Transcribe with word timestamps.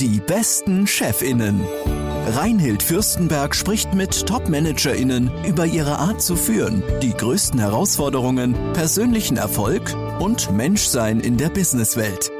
Die 0.00 0.20
besten 0.20 0.86
Chefinnen. 0.86 1.60
Reinhild 2.28 2.84
Fürstenberg 2.84 3.52
spricht 3.52 3.94
mit 3.94 4.28
Top-ManagerInnen 4.28 5.28
über 5.44 5.66
ihre 5.66 5.98
Art 5.98 6.22
zu 6.22 6.36
führen, 6.36 6.84
die 7.02 7.10
größten 7.10 7.58
Herausforderungen, 7.58 8.54
persönlichen 8.74 9.38
Erfolg 9.38 9.92
und 10.20 10.52
Menschsein 10.52 11.18
in 11.18 11.36
der 11.36 11.48
Businesswelt. 11.48 12.30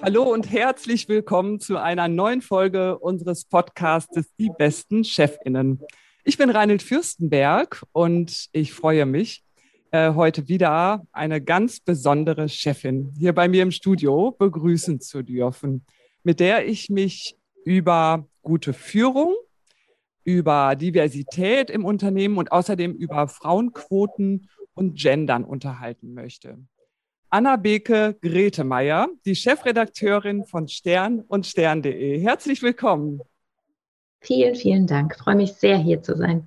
Hallo 0.00 0.22
und 0.22 0.50
herzlich 0.50 1.10
willkommen 1.10 1.60
zu 1.60 1.76
einer 1.76 2.08
neuen 2.08 2.40
Folge 2.40 2.98
unseres 2.98 3.44
Podcastes 3.44 4.34
Die 4.38 4.50
besten 4.56 5.04
Chefinnen. 5.04 5.82
Ich 6.24 6.38
bin 6.38 6.48
Reinhild 6.48 6.82
Fürstenberg 6.82 7.82
und 7.92 8.48
ich 8.52 8.72
freue 8.72 9.04
mich, 9.04 9.44
äh, 9.90 10.14
heute 10.14 10.48
wieder 10.48 11.06
eine 11.12 11.42
ganz 11.42 11.80
besondere 11.80 12.48
Chefin 12.48 13.12
hier 13.18 13.34
bei 13.34 13.46
mir 13.46 13.62
im 13.62 13.72
Studio 13.72 14.30
begrüßen 14.30 15.02
zu 15.02 15.22
dürfen 15.22 15.84
mit 16.24 16.40
der 16.40 16.66
ich 16.66 16.90
mich 16.90 17.38
über 17.64 18.26
gute 18.42 18.72
Führung, 18.72 19.34
über 20.24 20.74
Diversität 20.74 21.70
im 21.70 21.84
Unternehmen 21.84 22.38
und 22.38 22.50
außerdem 22.50 22.94
über 22.94 23.28
Frauenquoten 23.28 24.48
und 24.74 24.98
Gendern 24.98 25.44
unterhalten 25.44 26.14
möchte. 26.14 26.58
Anna 27.28 27.56
Beke 27.56 28.16
Gretemeyer, 28.20 29.08
die 29.24 29.34
Chefredakteurin 29.34 30.44
von 30.44 30.68
Stern 30.68 31.20
und 31.20 31.46
Stern.de. 31.46 32.20
Herzlich 32.20 32.62
willkommen. 32.62 33.20
Vielen, 34.20 34.54
vielen 34.54 34.86
Dank. 34.86 35.12
Ich 35.16 35.22
freue 35.22 35.36
mich 35.36 35.52
sehr, 35.52 35.76
hier 35.76 36.02
zu 36.02 36.16
sein. 36.16 36.46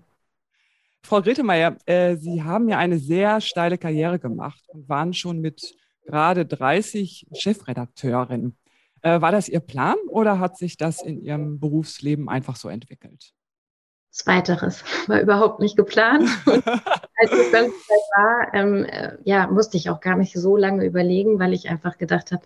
Frau 1.04 1.22
Gretemeyer, 1.22 1.78
äh, 1.86 2.16
Sie 2.16 2.42
haben 2.42 2.68
ja 2.68 2.78
eine 2.80 2.98
sehr 2.98 3.40
steile 3.42 3.78
Karriere 3.78 4.18
gemacht 4.18 4.64
und 4.70 4.90
waren 4.90 5.14
schon 5.14 5.40
mit 5.40 5.76
gerade 6.06 6.46
30 6.46 7.28
Chefredakteurin. 7.34 8.56
Äh, 9.02 9.22
war 9.22 9.32
das 9.32 9.50
Ihr 9.50 9.60
Plan 9.60 9.96
oder 10.10 10.40
hat 10.40 10.58
sich 10.58 10.78
das 10.78 11.02
in 11.02 11.22
Ihrem 11.22 11.60
Berufsleben 11.60 12.30
einfach 12.30 12.56
so 12.56 12.70
entwickelt? 12.70 13.32
Zweiteres 14.12 14.84
war 15.08 15.22
überhaupt 15.22 15.60
nicht 15.60 15.78
geplant. 15.78 16.28
Und 16.46 16.68
als 16.68 17.32
es 17.32 17.52
dann 17.52 17.66
war, 17.66 18.54
ähm, 18.54 18.86
äh, 18.86 19.18
ja, 19.24 19.48
musste 19.48 19.78
ich 19.78 19.90
auch 19.90 20.00
gar 20.00 20.18
nicht 20.18 20.34
so 20.34 20.58
lange 20.58 20.86
überlegen, 20.86 21.40
weil 21.40 21.54
ich 21.54 21.70
einfach 21.70 21.98
gedacht 21.98 22.32
habe, 22.32 22.44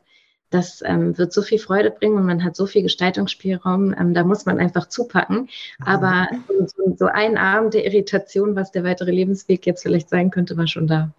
das 0.52 0.84
ähm, 0.86 1.18
wird 1.18 1.32
so 1.32 1.42
viel 1.42 1.60
Freude 1.60 1.92
bringen 1.92 2.18
und 2.18 2.26
man 2.26 2.44
hat 2.44 2.58
so 2.58 2.66
viel 2.68 2.84
Gestaltungsspielraum, 2.84 3.96
ähm, 3.98 4.14
da 4.14 4.26
muss 4.26 4.46
man 4.46 4.60
einfach 4.60 4.88
zupacken. 4.88 5.50
Aber 5.80 6.28
so, 6.76 6.94
so, 6.98 7.06
ein 7.06 7.38
Abend 7.38 7.74
der 7.74 7.86
Irritation, 7.86 8.56
was 8.56 8.72
der 8.72 8.84
weitere 8.84 9.12
Lebensweg 9.12 9.66
jetzt 9.66 9.82
vielleicht 9.82 10.10
sein 10.10 10.30
könnte, 10.30 10.58
war 10.58 10.68
schon 10.68 10.88
da. 10.88 11.14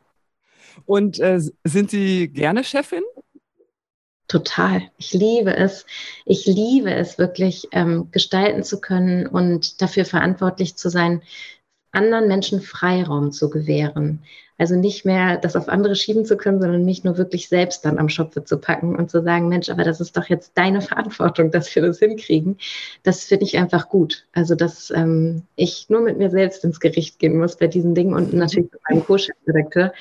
Und 0.85 1.19
äh, 1.19 1.41
sind 1.65 1.91
Sie 1.91 2.29
gerne 2.29 2.63
Chefin? 2.63 3.03
Total. 4.33 4.81
Ich 4.97 5.13
liebe 5.13 5.55
es. 5.55 5.85
Ich 6.25 6.47
liebe 6.47 6.91
es 6.91 7.19
wirklich, 7.19 7.69
ähm, 7.73 8.09
gestalten 8.13 8.63
zu 8.63 8.81
können 8.81 9.27
und 9.27 9.83
dafür 9.83 10.07
verantwortlich 10.07 10.75
zu 10.75 10.89
sein, 10.89 11.21
anderen 11.91 12.29
Menschen 12.29 12.63
Freiraum 12.63 13.31
zu 13.31 13.51
gewähren. 13.51 14.21
Also 14.57 14.75
nicht 14.77 15.05
mehr 15.05 15.37
das 15.37 15.55
auf 15.55 15.69
andere 15.69 15.97
schieben 15.97 16.25
zu 16.25 16.39
können, 16.39 16.63
sondern 16.63 16.87
mich 16.87 17.05
nur 17.05 17.19
wirklich 17.19 17.51
selbst 17.51 17.85
dann 17.85 17.99
am 17.99 18.09
Schopfe 18.09 18.43
zu 18.43 18.57
packen 18.57 18.97
und 18.97 19.11
zu 19.11 19.23
sagen, 19.23 19.49
Mensch, 19.51 19.69
aber 19.69 19.85
das 19.85 20.01
ist 20.01 20.17
doch 20.17 20.31
jetzt 20.31 20.53
deine 20.55 20.81
Verantwortung, 20.81 21.51
dass 21.51 21.75
wir 21.75 21.83
das 21.83 21.99
hinkriegen. 21.99 22.57
Das 23.03 23.25
finde 23.25 23.45
ich 23.45 23.59
einfach 23.59 23.91
gut. 23.91 24.25
Also, 24.33 24.55
dass 24.55 24.91
ähm, 24.91 25.43
ich 25.57 25.91
nur 25.91 26.01
mit 26.01 26.17
mir 26.17 26.31
selbst 26.31 26.65
ins 26.65 26.81
Gericht 26.81 27.19
gehen 27.19 27.37
muss 27.37 27.57
bei 27.57 27.67
diesen 27.67 27.95
Dingen 27.95 28.15
und 28.15 28.33
natürlich 28.33 28.73
mit 28.73 28.81
meinem 28.89 29.05
Co-Chefredakteur. 29.05 29.93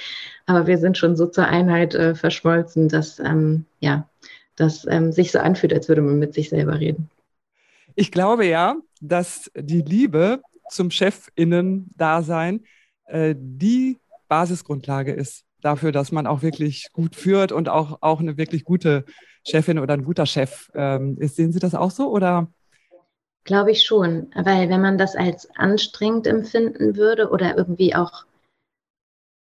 Aber 0.46 0.68
wir 0.68 0.78
sind 0.78 0.98
schon 0.98 1.18
so 1.18 1.28
zur 1.28 1.48
Einheit 1.48 1.96
äh, 1.96 2.16
verschmolzen, 2.16 2.88
dass 2.88 3.20
ähm, 3.20 3.66
ja, 3.82 4.08
das 4.56 4.86
ähm, 4.88 5.12
sich 5.12 5.32
so 5.32 5.40
anfühlt, 5.40 5.74
als 5.74 5.88
würde 5.88 6.02
man 6.02 6.20
mit 6.20 6.34
sich 6.34 6.50
selber 6.50 6.80
reden. 6.80 7.10
Ich 7.96 8.12
glaube 8.12 8.46
ja, 8.46 8.76
dass 9.02 9.52
die 9.56 9.82
Liebe 9.82 10.42
zum 10.70 10.92
Chefinnen-Dasein 10.92 12.64
äh, 13.06 13.36
die 13.38 14.00
Basisgrundlage 14.28 15.12
ist 15.12 15.44
dafür, 15.62 15.92
dass 15.92 16.12
man 16.12 16.28
auch 16.28 16.42
wirklich 16.42 16.92
gut 16.94 17.16
führt 17.16 17.52
und 17.52 17.70
auch, 17.70 18.00
auch 18.02 18.20
eine 18.20 18.38
wirklich 18.38 18.64
gute 18.64 19.06
Chefin 19.46 19.80
oder 19.80 19.94
ein 19.94 20.04
guter 20.04 20.26
Chef 20.26 20.70
ähm, 20.74 21.18
ist. 21.20 21.36
Sehen 21.36 21.52
Sie 21.52 21.60
das 21.60 21.76
auch 21.76 21.92
so 21.92 22.10
oder? 22.10 22.48
Glaube 23.44 23.72
ich 23.72 23.84
schon, 23.84 24.32
weil 24.36 24.70
wenn 24.70 24.82
man 24.82 24.98
das 24.98 25.16
als 25.16 25.50
anstrengend 25.56 26.28
empfinden 26.28 26.96
würde 26.96 27.30
oder 27.30 27.58
irgendwie 27.58 27.96
auch 27.96 28.26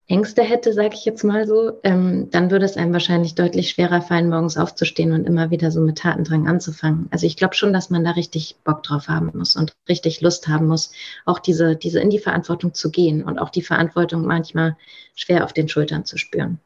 Ängste 0.07 0.43
hätte, 0.43 0.73
sage 0.73 0.95
ich 0.95 1.05
jetzt 1.05 1.23
mal 1.23 1.47
so, 1.47 1.79
ähm, 1.83 2.29
dann 2.29 2.51
würde 2.51 2.65
es 2.65 2.75
einem 2.75 2.91
wahrscheinlich 2.91 3.35
deutlich 3.35 3.69
schwerer 3.69 4.01
fallen, 4.01 4.29
morgens 4.29 4.57
aufzustehen 4.57 5.13
und 5.13 5.25
immer 5.25 5.49
wieder 5.49 5.71
so 5.71 5.79
mit 5.79 5.99
Tatendrang 5.99 6.47
anzufangen. 6.47 7.07
Also 7.09 7.25
ich 7.25 7.37
glaube 7.37 7.55
schon, 7.55 7.71
dass 7.71 7.89
man 7.89 8.03
da 8.03 8.11
richtig 8.11 8.57
Bock 8.65 8.83
drauf 8.83 9.07
haben 9.07 9.31
muss 9.33 9.55
und 9.55 9.71
richtig 9.87 10.19
Lust 10.19 10.47
haben 10.49 10.67
muss, 10.67 10.91
auch 11.25 11.39
diese, 11.39 11.77
diese 11.77 12.01
in 12.01 12.09
die 12.09 12.19
Verantwortung 12.19 12.73
zu 12.73 12.91
gehen 12.91 13.23
und 13.23 13.39
auch 13.39 13.49
die 13.49 13.61
Verantwortung 13.61 14.25
manchmal 14.25 14.75
schwer 15.15 15.45
auf 15.45 15.53
den 15.53 15.69
Schultern 15.69 16.03
zu 16.03 16.17
spüren. 16.17 16.59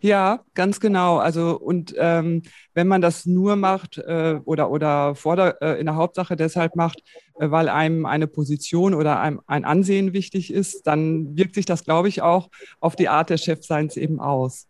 Ja, 0.00 0.44
ganz 0.54 0.80
genau. 0.80 1.18
Also 1.18 1.58
und 1.58 1.94
ähm, 1.96 2.42
wenn 2.74 2.88
man 2.88 3.00
das 3.00 3.26
nur 3.26 3.56
macht 3.56 3.98
äh, 3.98 4.40
oder 4.44 4.70
oder 4.70 5.14
vor 5.14 5.36
der, 5.36 5.62
äh, 5.62 5.80
in 5.80 5.86
der 5.86 5.94
Hauptsache 5.94 6.36
deshalb 6.36 6.76
macht, 6.76 7.02
äh, 7.38 7.50
weil 7.50 7.68
einem 7.68 8.04
eine 8.06 8.26
Position 8.26 8.94
oder 8.94 9.20
einem 9.20 9.40
ein 9.46 9.64
Ansehen 9.64 10.12
wichtig 10.12 10.52
ist, 10.52 10.86
dann 10.86 11.36
wirkt 11.36 11.54
sich 11.54 11.64
das, 11.64 11.84
glaube 11.84 12.08
ich, 12.08 12.22
auch 12.22 12.50
auf 12.80 12.96
die 12.96 13.08
Art 13.08 13.30
des 13.30 13.44
Chefseins 13.44 13.96
eben 13.96 14.20
aus. 14.20 14.68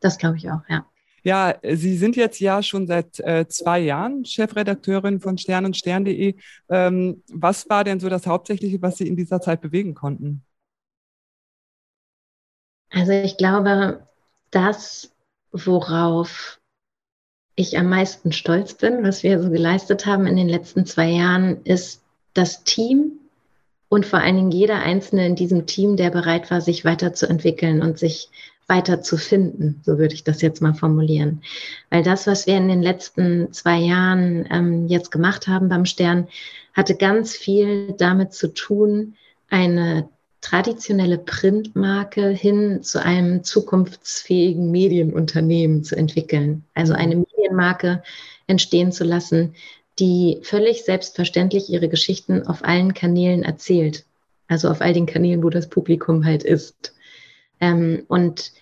Das 0.00 0.18
glaube 0.18 0.36
ich 0.36 0.50
auch, 0.50 0.60
ja. 0.68 0.86
Ja, 1.26 1.54
Sie 1.62 1.96
sind 1.96 2.16
jetzt 2.16 2.38
ja 2.38 2.62
schon 2.62 2.86
seit 2.86 3.18
äh, 3.20 3.48
zwei 3.48 3.80
Jahren 3.80 4.26
Chefredakteurin 4.26 5.20
von 5.20 5.38
Stern 5.38 5.64
und 5.64 5.74
Stern.de. 5.74 6.34
Ähm, 6.68 7.22
was 7.32 7.68
war 7.70 7.82
denn 7.82 7.98
so 7.98 8.10
das 8.10 8.26
Hauptsächliche, 8.26 8.82
was 8.82 8.98
Sie 8.98 9.08
in 9.08 9.16
dieser 9.16 9.40
Zeit 9.40 9.62
bewegen 9.62 9.94
konnten? 9.94 10.44
Also 12.90 13.12
ich 13.12 13.38
glaube, 13.38 14.06
das, 14.54 15.10
worauf 15.52 16.60
ich 17.56 17.78
am 17.78 17.88
meisten 17.88 18.32
stolz 18.32 18.74
bin, 18.74 19.04
was 19.04 19.22
wir 19.22 19.40
so 19.40 19.50
geleistet 19.50 20.06
haben 20.06 20.26
in 20.26 20.36
den 20.36 20.48
letzten 20.48 20.86
zwei 20.86 21.10
Jahren, 21.10 21.62
ist 21.64 22.02
das 22.34 22.64
Team 22.64 23.12
und 23.88 24.06
vor 24.06 24.18
allen 24.18 24.36
Dingen 24.36 24.50
jeder 24.50 24.80
Einzelne 24.80 25.26
in 25.26 25.36
diesem 25.36 25.66
Team, 25.66 25.96
der 25.96 26.10
bereit 26.10 26.50
war, 26.50 26.60
sich 26.60 26.84
weiterzuentwickeln 26.84 27.80
und 27.80 27.98
sich 27.98 28.28
weiter 28.66 29.02
zu 29.02 29.16
finden, 29.16 29.80
so 29.84 29.98
würde 29.98 30.14
ich 30.14 30.24
das 30.24 30.40
jetzt 30.40 30.62
mal 30.62 30.74
formulieren. 30.74 31.42
Weil 31.90 32.02
das, 32.02 32.26
was 32.26 32.46
wir 32.46 32.56
in 32.56 32.68
den 32.68 32.82
letzten 32.82 33.52
zwei 33.52 33.76
Jahren 33.76 34.48
ähm, 34.50 34.88
jetzt 34.88 35.10
gemacht 35.10 35.48
haben 35.48 35.68
beim 35.68 35.84
Stern, 35.84 36.28
hatte 36.72 36.96
ganz 36.96 37.36
viel 37.36 37.94
damit 37.98 38.32
zu 38.32 38.52
tun, 38.52 39.14
eine 39.48 40.08
traditionelle 40.44 41.16
Printmarke 41.16 42.28
hin 42.28 42.82
zu 42.82 43.02
einem 43.02 43.44
zukunftsfähigen 43.44 44.70
Medienunternehmen 44.70 45.84
zu 45.84 45.96
entwickeln. 45.96 46.64
Also 46.74 46.92
mhm. 46.92 46.98
eine 46.98 47.16
Medienmarke 47.16 48.02
entstehen 48.46 48.92
zu 48.92 49.04
lassen, 49.04 49.54
die 49.98 50.40
völlig 50.42 50.84
selbstverständlich 50.84 51.70
ihre 51.70 51.88
Geschichten 51.88 52.46
auf 52.46 52.62
allen 52.62 52.92
Kanälen 52.92 53.42
erzählt. 53.42 54.04
Also 54.46 54.68
auf 54.68 54.82
all 54.82 54.92
den 54.92 55.06
Kanälen, 55.06 55.42
wo 55.42 55.48
das 55.48 55.70
Publikum 55.70 56.26
halt 56.26 56.42
ist. 56.42 56.92
Ähm, 57.60 58.02
und 58.08 58.52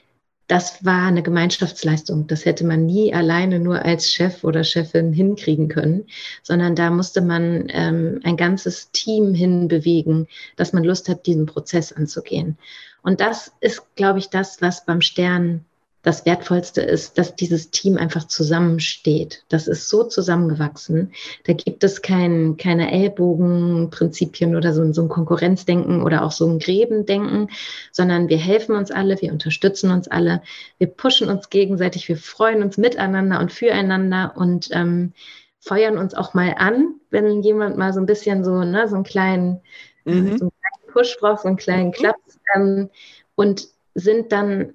das 0.52 0.84
war 0.84 1.06
eine 1.06 1.22
Gemeinschaftsleistung. 1.22 2.26
Das 2.26 2.44
hätte 2.44 2.66
man 2.66 2.84
nie 2.84 3.14
alleine 3.14 3.58
nur 3.58 3.86
als 3.86 4.12
Chef 4.12 4.44
oder 4.44 4.64
Chefin 4.64 5.10
hinkriegen 5.14 5.68
können, 5.68 6.04
sondern 6.42 6.74
da 6.74 6.90
musste 6.90 7.22
man 7.22 7.68
ähm, 7.70 8.20
ein 8.22 8.36
ganzes 8.36 8.90
Team 8.90 9.32
hinbewegen, 9.32 10.26
dass 10.56 10.74
man 10.74 10.84
Lust 10.84 11.08
hat, 11.08 11.24
diesen 11.24 11.46
Prozess 11.46 11.90
anzugehen. 11.90 12.58
Und 13.02 13.22
das 13.22 13.54
ist, 13.60 13.96
glaube 13.96 14.18
ich, 14.18 14.28
das, 14.28 14.60
was 14.60 14.84
beim 14.84 15.00
Stern 15.00 15.64
das 16.02 16.26
Wertvollste 16.26 16.82
ist, 16.82 17.16
dass 17.16 17.36
dieses 17.36 17.70
Team 17.70 17.96
einfach 17.96 18.26
zusammensteht. 18.26 19.44
Das 19.48 19.68
ist 19.68 19.88
so 19.88 20.02
zusammengewachsen. 20.02 21.12
Da 21.44 21.52
gibt 21.52 21.84
es 21.84 22.02
kein, 22.02 22.56
keine 22.56 22.90
Ellbogenprinzipien 22.90 24.56
oder 24.56 24.72
so, 24.72 24.92
so 24.92 25.02
ein 25.02 25.08
Konkurrenzdenken 25.08 26.02
oder 26.02 26.24
auch 26.24 26.32
so 26.32 26.48
ein 26.48 26.58
Gräbendenken, 26.58 27.50
sondern 27.92 28.28
wir 28.28 28.36
helfen 28.36 28.74
uns 28.74 28.90
alle, 28.90 29.20
wir 29.20 29.32
unterstützen 29.32 29.92
uns 29.92 30.08
alle, 30.08 30.42
wir 30.78 30.88
pushen 30.88 31.28
uns 31.28 31.50
gegenseitig, 31.50 32.08
wir 32.08 32.16
freuen 32.16 32.62
uns 32.62 32.76
miteinander 32.78 33.38
und 33.38 33.52
füreinander 33.52 34.34
und 34.36 34.70
ähm, 34.72 35.12
feuern 35.60 35.98
uns 35.98 36.14
auch 36.14 36.34
mal 36.34 36.56
an, 36.58 36.96
wenn 37.10 37.42
jemand 37.42 37.78
mal 37.78 37.92
so 37.92 38.00
ein 38.00 38.06
bisschen 38.06 38.42
so, 38.42 38.64
ne, 38.64 38.88
so 38.88 38.96
einen 38.96 39.04
kleinen, 39.04 39.60
mhm. 40.04 40.36
so 40.36 40.44
einen 40.46 40.50
kleinen 40.50 40.92
Push 40.92 41.18
braucht, 41.20 41.42
so 41.42 41.48
einen 41.48 41.56
kleinen 41.56 41.88
mhm. 41.88 41.92
Klaps 41.92 42.40
ähm, 42.56 42.90
und 43.36 43.68
sind 43.94 44.32
dann 44.32 44.74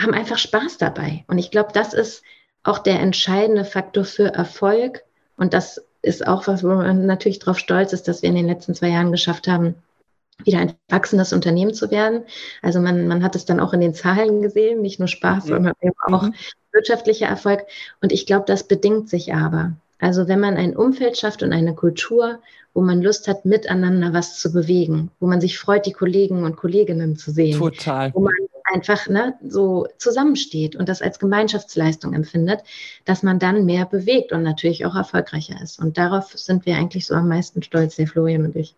haben 0.00 0.14
einfach 0.14 0.38
Spaß 0.38 0.78
dabei. 0.78 1.24
Und 1.28 1.38
ich 1.38 1.50
glaube, 1.50 1.70
das 1.72 1.94
ist 1.94 2.22
auch 2.62 2.78
der 2.78 3.00
entscheidende 3.00 3.64
Faktor 3.64 4.04
für 4.04 4.28
Erfolg. 4.28 5.02
Und 5.36 5.54
das 5.54 5.82
ist 6.02 6.26
auch 6.26 6.46
was, 6.46 6.62
wo 6.62 6.68
man 6.68 7.06
natürlich 7.06 7.38
darauf 7.38 7.58
stolz 7.58 7.92
ist, 7.92 8.08
dass 8.08 8.22
wir 8.22 8.28
in 8.28 8.36
den 8.36 8.46
letzten 8.46 8.74
zwei 8.74 8.88
Jahren 8.88 9.12
geschafft 9.12 9.48
haben, 9.48 9.74
wieder 10.44 10.58
ein 10.58 10.74
wachsendes 10.88 11.32
Unternehmen 11.32 11.74
zu 11.74 11.90
werden. 11.90 12.22
Also 12.62 12.80
man, 12.80 13.06
man 13.06 13.22
hat 13.22 13.36
es 13.36 13.44
dann 13.44 13.60
auch 13.60 13.74
in 13.74 13.80
den 13.80 13.94
Zahlen 13.94 14.40
gesehen, 14.40 14.80
nicht 14.80 14.98
nur 14.98 15.08
Spaß, 15.08 15.44
mhm. 15.44 15.48
sondern 15.48 15.74
eben 15.82 15.94
auch 16.06 16.22
mhm. 16.22 16.34
wirtschaftlicher 16.72 17.26
Erfolg. 17.26 17.66
Und 18.00 18.12
ich 18.12 18.26
glaube, 18.26 18.44
das 18.46 18.64
bedingt 18.64 19.10
sich 19.10 19.34
aber. 19.34 19.72
Also 19.98 20.28
wenn 20.28 20.40
man 20.40 20.56
ein 20.56 20.76
Umfeld 20.76 21.18
schafft 21.18 21.42
und 21.42 21.52
eine 21.52 21.74
Kultur, 21.74 22.38
wo 22.72 22.80
man 22.80 23.02
Lust 23.02 23.28
hat, 23.28 23.44
miteinander 23.44 24.14
was 24.14 24.38
zu 24.38 24.52
bewegen, 24.52 25.10
wo 25.20 25.26
man 25.26 25.40
sich 25.40 25.58
freut, 25.58 25.84
die 25.84 25.92
Kollegen 25.92 26.44
und 26.44 26.56
Kolleginnen 26.56 27.16
zu 27.16 27.32
sehen. 27.32 27.58
Total. 27.58 28.14
Wo 28.14 28.20
man 28.20 28.32
einfach 28.72 29.08
ne, 29.08 29.34
so 29.46 29.86
zusammensteht 29.98 30.76
und 30.76 30.88
das 30.88 31.02
als 31.02 31.18
Gemeinschaftsleistung 31.18 32.14
empfindet, 32.14 32.62
dass 33.04 33.22
man 33.22 33.38
dann 33.38 33.64
mehr 33.64 33.86
bewegt 33.86 34.32
und 34.32 34.42
natürlich 34.42 34.86
auch 34.86 34.94
erfolgreicher 34.94 35.60
ist. 35.62 35.78
Und 35.78 35.98
darauf 35.98 36.32
sind 36.36 36.66
wir 36.66 36.76
eigentlich 36.76 37.06
so 37.06 37.14
am 37.14 37.28
meisten 37.28 37.62
stolz, 37.62 37.96
der 37.96 38.06
Florian 38.06 38.44
und 38.44 38.56
ich. 38.56 38.74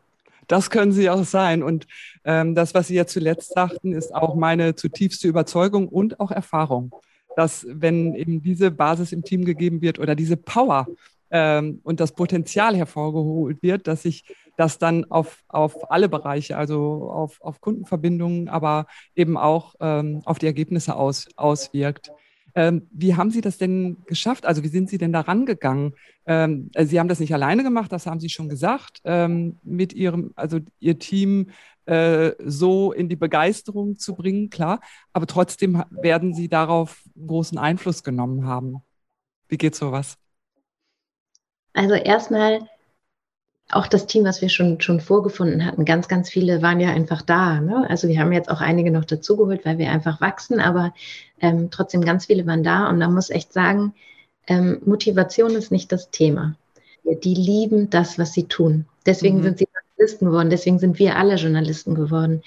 Das 0.49 0.71
können 0.71 0.93
Sie 0.93 1.09
auch 1.09 1.25
sein. 1.25 1.63
Und 1.63 1.87
ähm, 2.25 2.55
das, 2.55 2.75
was 2.75 2.89
Sie 2.89 2.95
ja 2.95 3.07
zuletzt 3.07 3.55
sagten, 3.55 3.93
ist 3.93 4.15
auch 4.15 4.35
meine 4.35 4.75
zutiefste 4.75 5.29
Überzeugung 5.29 5.89
und 5.89 6.21
auch 6.21 6.31
Erfahrung, 6.31 6.93
dass 7.37 7.67
wenn 7.69 8.15
eben 8.15 8.43
diese 8.43 8.71
Basis 8.71 9.13
im 9.13 9.23
Team 9.23 9.45
gegeben 9.45 9.81
wird 9.81 9.99
oder 9.99 10.15
diese 10.15 10.37
Power 10.37 10.87
ähm, 11.33 11.81
und 11.83 11.99
das 11.99 12.13
Potenzial 12.13 12.77
hervorgeholt 12.77 13.63
wird, 13.63 13.89
dass 13.89 14.03
sich 14.03 14.25
das 14.57 14.79
dann 14.79 15.11
auf, 15.11 15.43
auf 15.49 15.91
alle 15.91 16.09
Bereiche, 16.09 16.57
also 16.57 17.11
auf, 17.11 17.41
auf 17.41 17.61
Kundenverbindungen, 17.61 18.49
aber 18.49 18.87
eben 19.17 19.37
auch 19.37 19.75
ähm, 19.81 20.21
auf 20.27 20.39
die 20.39 20.47
Ergebnisse 20.47 20.95
aus, 20.95 21.27
auswirkt. 21.37 22.13
Ähm, 22.55 22.87
wie 22.93 23.17
haben 23.17 23.31
Sie 23.31 23.41
das 23.41 23.57
denn 23.57 23.97
geschafft? 24.05 24.45
Also 24.45 24.63
wie 24.63 24.69
sind 24.69 24.91
Sie 24.91 24.99
denn 24.99 25.13
da 25.13 25.21
rangegangen? 25.21 25.95
Ähm, 26.27 26.71
also 26.75 26.91
Sie 26.91 27.01
haben 27.01 27.09
das 27.09 27.19
nicht 27.19 27.33
alleine 27.33 27.63
gemacht, 27.63 27.91
das 27.91 28.07
haben 28.07 28.21
Sie 28.21 28.29
schon 28.29 28.51
gesagt, 28.51 29.01
ähm, 29.05 29.59
mit 29.63 29.95
Ihrem, 29.95 30.33
also 30.37 30.59
Ihr 30.79 30.99
Team 30.99 31.49
äh, 31.87 32.33
so 32.45 32.93
in 32.93 33.09
die 33.09 33.17
Begeisterung 33.17 33.99
zu 33.99 34.15
bringen, 34.15 34.51
klar. 34.51 34.81
Aber 35.15 35.27
trotzdem 35.27 35.83
werden 35.91 36.35
Sie 36.35 36.49
darauf 36.51 37.03
großen 37.27 37.57
Einfluss 37.57 38.05
genommen 38.05 38.47
haben. 38.47 38.83
Wie 39.49 39.57
geht 39.57 39.75
sowas? 39.75 40.19
Also 41.75 41.95
erstmal 41.95 42.69
auch 43.71 43.87
das 43.87 44.07
Team, 44.07 44.25
was 44.25 44.43
wir 44.43 44.49
schon, 44.49 44.81
schon 44.81 45.01
vorgefunden 45.01 45.65
hatten, 45.65 45.85
ganz, 45.85 46.09
ganz 46.09 46.29
viele 46.29 46.63
waren 46.63 46.81
ja 46.81 46.91
einfach 46.91 47.23
da. 47.23 47.61
Ne? 47.61 47.89
Also 47.89 48.09
wir 48.09 48.19
haben 48.19 48.33
jetzt 48.33 48.51
auch 48.51 48.61
einige 48.61 48.91
noch 48.91 49.05
dazugeholt, 49.05 49.65
weil 49.65 49.79
wir 49.79 49.91
einfach 49.91 50.21
wachsen, 50.21 50.61
aber 50.61 50.93
ähm, 51.41 51.71
trotzdem 51.71 52.05
ganz 52.05 52.27
viele 52.27 52.47
waren 52.47 52.63
da 52.63 52.89
und 52.89 52.99
man 52.99 53.15
muss 53.15 53.31
echt 53.31 53.53
sagen, 53.53 53.95
ähm, 54.47 54.81
Motivation 54.85 55.53
ist 55.53 55.71
nicht 55.71 55.91
das 55.91 56.11
Thema. 56.11 56.55
Die 57.05 57.35
lieben 57.35 57.91
das, 57.91 58.19
was 58.19 58.33
sie 58.33 58.45
tun. 58.45 58.87
Deswegen 59.07 59.39
mhm. 59.39 59.43
sind 59.43 59.59
sie 59.59 59.69
Journalisten 59.73 60.27
geworden, 60.27 60.51
deswegen 60.51 60.79
sind 60.79 60.99
wir 60.99 61.17
alle 61.17 61.37
Journalisten 61.37 61.95
geworden. 61.95 62.43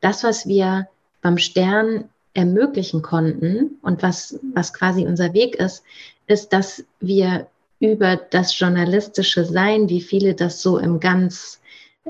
Das, 0.00 0.24
was 0.24 0.46
wir 0.46 0.88
beim 1.22 1.38
Stern 1.38 2.04
ermöglichen 2.34 3.00
konnten 3.00 3.78
und 3.80 4.02
was, 4.02 4.38
was 4.54 4.74
quasi 4.74 5.06
unser 5.06 5.32
Weg 5.32 5.54
ist, 5.54 5.84
ist, 6.26 6.52
dass 6.52 6.84
wir 7.00 7.46
über 7.84 8.16
das 8.16 8.58
journalistische 8.58 9.44
Sein, 9.44 9.88
wie 9.88 10.00
viele 10.00 10.34
das 10.34 10.62
so 10.62 10.78
im 10.78 11.00
ganz, 11.00 11.60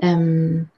ähm, 0.01 0.69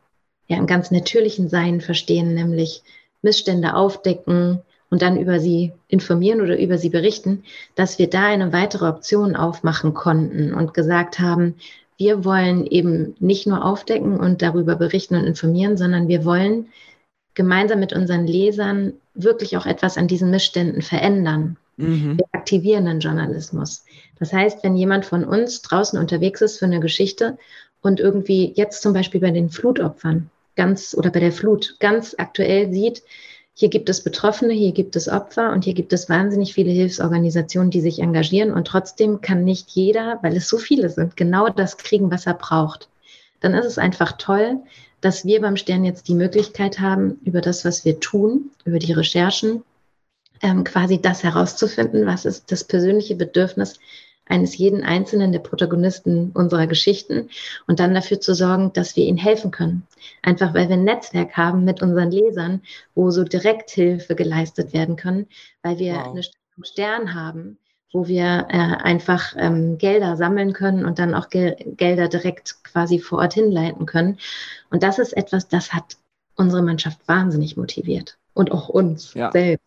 ja, 0.48 0.58
im 0.58 0.66
ganz 0.66 0.90
natürlichen 0.90 1.50
Sein 1.50 1.82
verstehen, 1.82 2.34
nämlich 2.34 2.82
Missstände 3.22 3.76
aufdecken 3.76 4.62
und 4.90 5.02
dann 5.02 5.18
über 5.18 5.40
sie 5.40 5.74
informieren 5.88 6.42
oder 6.42 6.58
über 6.58 6.78
sie 6.78 6.90
berichten, 6.90 7.44
dass 7.76 8.00
wir 8.00 8.10
da 8.10 8.26
eine 8.26 8.54
weitere 8.54 8.88
Option 8.88 9.36
aufmachen 9.36 9.94
konnten 9.94 10.54
und 10.54 10.74
gesagt 10.74 11.20
haben, 11.20 11.56
wir 11.98 12.26
wollen 12.26 12.66
eben 12.66 13.16
nicht 13.20 13.48
nur 13.48 13.66
aufdecken 13.66 14.20
und 14.20 14.42
darüber 14.42 14.76
berichten 14.76 15.16
und 15.16 15.26
informieren, 15.26 15.78
sondern 15.78 16.08
wir 16.08 16.26
wollen 16.26 16.68
gemeinsam 17.34 17.80
mit 17.80 17.94
unseren 17.94 18.26
Lesern 18.26 18.94
wirklich 19.14 19.58
auch 19.58 19.66
etwas 19.66 19.98
an 19.98 20.08
diesen 20.08 20.32
Missständen 20.32 20.82
verändern. 20.82 21.58
Mhm. 21.78 22.18
Wir 22.18 22.26
aktivieren 22.32 22.86
den 22.86 23.00
Journalismus. 23.00 23.86
Das 24.20 24.34
heißt, 24.34 24.64
wenn 24.64 24.76
jemand 24.76 25.06
von 25.06 25.24
uns 25.24 25.62
draußen 25.62 25.98
unterwegs 25.98 26.42
ist 26.42 26.58
für 26.58 26.66
eine 26.66 26.80
Geschichte 26.80 27.38
und 27.82 28.00
irgendwie 28.00 28.54
jetzt 28.56 28.82
zum 28.82 28.94
Beispiel 28.94 29.22
bei 29.22 29.32
den 29.32 29.50
Flutopfern 29.50 30.30
ganz 30.56 30.96
oder 30.98 31.12
bei 31.12 31.20
der 31.20 31.32
Flut 31.32 31.76
ganz 31.80 32.16
aktuell 32.18 32.72
sieht, 32.72 33.04
hier 33.54 33.70
gibt 33.70 33.90
es 33.90 34.04
Betroffene, 34.04 34.54
hier 34.54 34.72
gibt 34.72 34.96
es 34.96 35.08
Opfer 35.10 35.52
und 35.52 35.64
hier 35.64 35.74
gibt 35.74 35.92
es 35.92 36.10
wahnsinnig 36.10 36.54
viele 36.54 36.70
Hilfsorganisationen, 36.70 37.72
die 37.72 37.82
sich 37.82 38.00
engagieren 38.00 38.52
und 38.52 38.68
trotzdem 38.68 39.22
kann 39.22 39.44
nicht 39.44 39.70
jeder, 39.72 40.20
weil 40.22 40.36
es 40.36 40.48
so 40.48 40.60
viele 40.60 40.90
sind, 40.90 41.18
genau 41.18 41.50
das 41.50 41.78
kriegen, 41.78 42.12
was 42.12 42.28
er 42.28 42.36
braucht. 42.36 42.88
Dann 43.40 43.56
ist 43.56 43.66
es 43.66 43.80
einfach 43.80 44.14
toll, 44.14 44.60
dass 45.02 45.26
wir 45.26 45.42
beim 45.42 45.58
Stern 45.58 45.86
jetzt 45.86 46.08
die 46.08 46.14
Möglichkeit 46.14 46.80
haben, 46.80 47.20
über 47.24 47.42
das, 47.42 47.66
was 47.66 47.84
wir 47.84 48.00
tun, 48.00 48.52
über 48.64 48.78
die 48.78 48.94
Recherchen, 48.94 49.64
ähm, 50.42 50.64
quasi 50.64 51.02
das 51.02 51.24
herauszufinden, 51.24 52.06
was 52.06 52.26
ist 52.26 52.52
das 52.52 52.64
persönliche 52.64 53.16
Bedürfnis 53.16 53.80
eines 54.30 54.58
jeden 54.58 54.84
einzelnen 54.84 55.32
der 55.32 55.40
Protagonisten 55.40 56.32
unserer 56.32 56.68
Geschichten 56.68 57.30
und 57.66 57.80
dann 57.80 57.94
dafür 57.94 58.20
zu 58.20 58.34
sorgen, 58.34 58.74
dass 58.74 58.96
wir 58.96 59.06
ihnen 59.06 59.18
helfen 59.18 59.52
können. 59.52 59.88
Einfach 60.22 60.54
weil 60.54 60.68
wir 60.68 60.76
ein 60.76 60.84
Netzwerk 60.84 61.38
haben 61.38 61.64
mit 61.64 61.82
unseren 61.82 62.12
Lesern, 62.12 62.62
wo 62.94 63.10
so 63.12 63.24
direkt 63.24 63.72
Hilfe 63.72 64.16
geleistet 64.16 64.74
werden 64.74 64.96
können, 64.96 65.28
weil 65.62 65.80
wir 65.80 65.94
wow. 65.94 66.08
eine 66.08 66.24
Stern 66.64 67.14
haben, 67.14 67.58
wo 67.94 68.08
wir 68.08 68.48
äh, 68.50 68.58
einfach 68.58 69.34
ähm, 69.38 69.78
Gelder 69.78 70.18
sammeln 70.18 70.54
können 70.54 70.86
und 70.86 71.00
dann 71.00 71.14
auch 71.14 71.30
Gel 71.30 71.56
Gelder 71.78 72.08
direkt 72.08 72.64
quasi 72.64 73.00
vor 73.00 73.20
Ort 73.20 73.34
hinleiten 73.34 73.86
können. 73.86 74.18
Und 74.70 74.84
das 74.84 75.00
ist 75.00 75.16
etwas, 75.16 75.48
das 75.48 75.74
hat 75.74 75.98
unsere 76.36 76.62
Mannschaft 76.62 77.00
wahnsinnig 77.08 77.58
motiviert 77.58 78.18
und 78.34 78.52
auch 78.52 78.70
uns 78.70 79.14
ja. 79.14 79.32
selbst, 79.32 79.66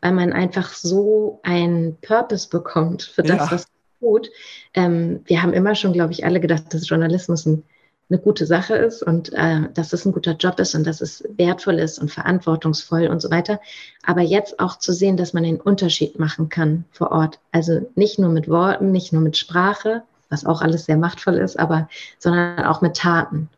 weil 0.00 0.12
man 0.12 0.32
einfach 0.32 0.72
so 0.72 1.40
einen 1.42 1.96
Purpose 2.00 2.48
bekommt 2.48 3.02
für 3.02 3.22
das, 3.22 3.38
ja. 3.38 3.50
was 3.50 3.66
gut. 4.02 4.30
Ähm, 4.74 5.20
wir 5.24 5.42
haben 5.42 5.54
immer 5.54 5.74
schon, 5.74 5.94
glaube 5.94 6.12
ich, 6.12 6.26
alle 6.26 6.40
gedacht, 6.40 6.64
dass 6.74 6.88
Journalismus 6.88 7.46
ein, 7.46 7.62
eine 8.10 8.18
gute 8.18 8.44
Sache 8.44 8.74
ist 8.74 9.02
und 9.02 9.32
äh, 9.32 9.60
dass 9.72 9.94
es 9.94 10.04
ein 10.04 10.12
guter 10.12 10.32
Job 10.32 10.60
ist 10.60 10.74
und 10.74 10.86
dass 10.86 11.00
es 11.00 11.24
wertvoll 11.36 11.78
ist 11.78 11.98
und 11.98 12.10
verantwortungsvoll 12.10 13.06
und 13.06 13.22
so 13.22 13.30
weiter. 13.30 13.60
Aber 14.04 14.20
jetzt 14.20 14.60
auch 14.60 14.78
zu 14.78 14.92
sehen, 14.92 15.16
dass 15.16 15.32
man 15.32 15.44
einen 15.46 15.60
Unterschied 15.60 16.18
machen 16.18 16.50
kann 16.50 16.84
vor 16.90 17.12
Ort. 17.12 17.38
Also 17.52 17.88
nicht 17.94 18.18
nur 18.18 18.28
mit 18.28 18.48
Worten, 18.48 18.92
nicht 18.92 19.14
nur 19.14 19.22
mit 19.22 19.38
Sprache, 19.38 20.02
was 20.28 20.44
auch 20.44 20.60
alles 20.60 20.84
sehr 20.84 20.96
machtvoll 20.98 21.36
ist, 21.36 21.58
aber 21.58 21.88
sondern 22.18 22.64
auch 22.64 22.82
mit 22.82 22.96
Taten. 22.96 23.48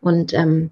Und 0.00 0.34
ähm, 0.34 0.70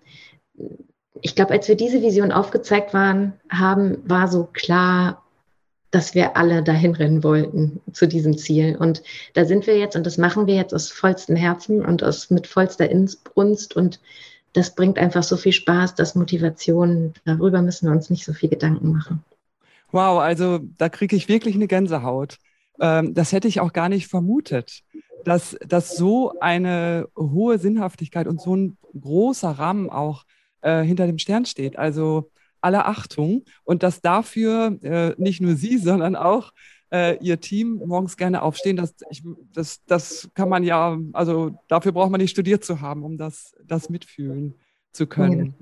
ich 1.22 1.36
glaube, 1.36 1.52
als 1.52 1.68
wir 1.68 1.76
diese 1.76 2.02
Vision 2.02 2.32
aufgezeigt 2.32 2.92
waren, 2.92 3.34
haben, 3.48 3.98
war 4.08 4.28
so 4.28 4.48
klar, 4.52 5.22
dass 5.92 6.14
wir 6.14 6.36
alle 6.36 6.62
dahin 6.62 6.94
rennen 6.94 7.22
wollten 7.22 7.80
zu 7.92 8.08
diesem 8.08 8.36
Ziel. 8.36 8.76
Und 8.76 9.02
da 9.34 9.44
sind 9.44 9.66
wir 9.66 9.78
jetzt 9.78 9.94
und 9.94 10.04
das 10.04 10.18
machen 10.18 10.46
wir 10.46 10.56
jetzt 10.56 10.74
aus 10.74 10.90
vollstem 10.90 11.36
Herzen 11.36 11.84
und 11.84 12.02
aus 12.02 12.30
mit 12.30 12.46
vollster 12.46 12.90
Inbrunst 12.90 13.76
und 13.76 14.00
das 14.54 14.74
bringt 14.74 14.98
einfach 14.98 15.22
so 15.22 15.36
viel 15.36 15.52
Spaß, 15.52 15.94
dass 15.94 16.14
Motivation, 16.14 17.14
darüber 17.24 17.62
müssen 17.62 17.86
wir 17.86 17.92
uns 17.92 18.10
nicht 18.10 18.24
so 18.24 18.32
viel 18.32 18.50
Gedanken 18.50 18.92
machen. 18.92 19.24
Wow, 19.92 20.20
also 20.20 20.60
da 20.78 20.88
kriege 20.88 21.16
ich 21.16 21.28
wirklich 21.28 21.54
eine 21.54 21.68
Gänsehaut. 21.68 22.36
Ähm, 22.80 23.14
das 23.14 23.32
hätte 23.32 23.48
ich 23.48 23.60
auch 23.60 23.72
gar 23.72 23.88
nicht 23.88 24.08
vermutet, 24.08 24.80
dass, 25.24 25.56
dass 25.66 25.96
so 25.96 26.38
eine 26.40 27.08
hohe 27.16 27.58
Sinnhaftigkeit 27.58 28.26
und 28.26 28.40
so 28.40 28.56
ein 28.56 28.76
großer 28.98 29.50
Rahmen 29.50 29.88
auch 29.88 30.24
äh, 30.62 30.82
hinter 30.82 31.06
dem 31.06 31.18
Stern 31.18 31.44
steht. 31.44 31.78
Also 31.78 32.30
aller 32.60 32.86
Achtung 32.86 33.44
und 33.64 33.82
dass 33.82 34.00
dafür 34.00 34.78
äh, 34.82 35.14
nicht 35.18 35.40
nur 35.40 35.56
Sie, 35.56 35.78
sondern 35.78 36.16
auch 36.16 36.52
äh, 36.92 37.18
Ihr 37.18 37.40
Team 37.40 37.82
morgens 37.84 38.16
gerne 38.16 38.42
aufstehen. 38.42 38.76
Das, 38.76 38.94
ich, 39.10 39.22
das, 39.52 39.84
das 39.86 40.30
kann 40.34 40.48
man 40.48 40.62
ja, 40.62 40.98
also 41.12 41.58
dafür 41.68 41.92
braucht 41.92 42.10
man 42.10 42.20
nicht 42.20 42.30
studiert 42.30 42.64
zu 42.64 42.80
haben, 42.80 43.02
um 43.02 43.18
das, 43.18 43.54
das 43.64 43.90
mitfühlen 43.90 44.54
zu 44.92 45.06
können. 45.06 45.54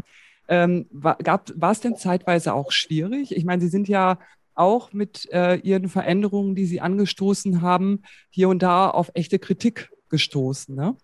Ja. 0.48 0.64
Ähm, 0.64 0.86
war, 0.90 1.16
gab, 1.16 1.50
war 1.54 1.70
es 1.70 1.80
denn 1.80 1.96
zeitweise 1.96 2.52
auch 2.52 2.72
schwierig? 2.72 3.34
Ich 3.34 3.44
meine, 3.44 3.62
Sie 3.62 3.68
sind 3.68 3.88
ja 3.88 4.18
auch 4.54 4.92
mit 4.92 5.28
äh, 5.32 5.56
Ihren 5.56 5.88
Veränderungen, 5.88 6.54
die 6.54 6.66
Sie 6.66 6.80
angestoßen 6.80 7.62
haben, 7.62 8.02
hier 8.28 8.48
und 8.48 8.62
da 8.62 8.90
auf 8.90 9.12
echte 9.14 9.38
Kritik 9.38 9.90
gestoßen. 10.08 10.74
Ne? 10.74 10.96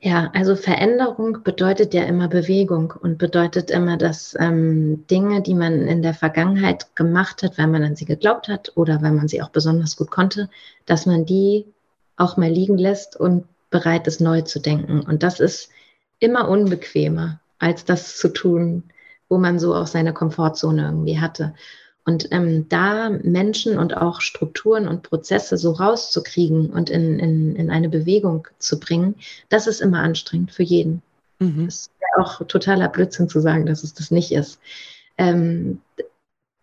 Ja, 0.00 0.30
also 0.32 0.54
Veränderung 0.54 1.42
bedeutet 1.42 1.92
ja 1.92 2.04
immer 2.04 2.28
Bewegung 2.28 2.92
und 3.02 3.18
bedeutet 3.18 3.70
immer, 3.72 3.96
dass 3.96 4.36
ähm, 4.38 5.04
Dinge, 5.08 5.42
die 5.42 5.54
man 5.54 5.88
in 5.88 6.02
der 6.02 6.14
Vergangenheit 6.14 6.94
gemacht 6.94 7.42
hat, 7.42 7.58
weil 7.58 7.66
man 7.66 7.82
an 7.82 7.96
sie 7.96 8.04
geglaubt 8.04 8.46
hat 8.46 8.72
oder 8.76 9.02
weil 9.02 9.10
man 9.10 9.26
sie 9.26 9.42
auch 9.42 9.48
besonders 9.50 9.96
gut 9.96 10.10
konnte, 10.12 10.50
dass 10.86 11.04
man 11.06 11.26
die 11.26 11.66
auch 12.16 12.36
mal 12.36 12.48
liegen 12.50 12.78
lässt 12.78 13.16
und 13.16 13.46
bereit 13.70 14.06
ist, 14.06 14.20
neu 14.20 14.42
zu 14.42 14.60
denken. 14.60 15.00
Und 15.00 15.24
das 15.24 15.40
ist 15.40 15.70
immer 16.20 16.48
unbequemer, 16.48 17.40
als 17.58 17.84
das 17.84 18.16
zu 18.16 18.28
tun, 18.28 18.84
wo 19.28 19.38
man 19.38 19.58
so 19.58 19.74
auch 19.74 19.88
seine 19.88 20.12
Komfortzone 20.12 20.82
irgendwie 20.84 21.18
hatte. 21.20 21.54
Und 22.08 22.28
ähm, 22.30 22.70
da 22.70 23.10
Menschen 23.10 23.76
und 23.76 23.94
auch 23.94 24.22
Strukturen 24.22 24.88
und 24.88 25.02
Prozesse 25.02 25.58
so 25.58 25.72
rauszukriegen 25.72 26.70
und 26.70 26.88
in, 26.88 27.18
in, 27.18 27.54
in 27.54 27.70
eine 27.70 27.90
Bewegung 27.90 28.48
zu 28.58 28.80
bringen, 28.80 29.16
das 29.50 29.66
ist 29.66 29.82
immer 29.82 29.98
anstrengend 29.98 30.50
für 30.50 30.62
jeden. 30.62 31.02
Mhm. 31.38 31.66
Das 31.66 31.90
ja 32.00 32.24
auch 32.24 32.42
totaler 32.46 32.88
Blödsinn 32.88 33.28
zu 33.28 33.40
sagen, 33.40 33.66
dass 33.66 33.84
es 33.84 33.92
das 33.92 34.10
nicht 34.10 34.32
ist. 34.32 34.58
Ähm, 35.18 35.82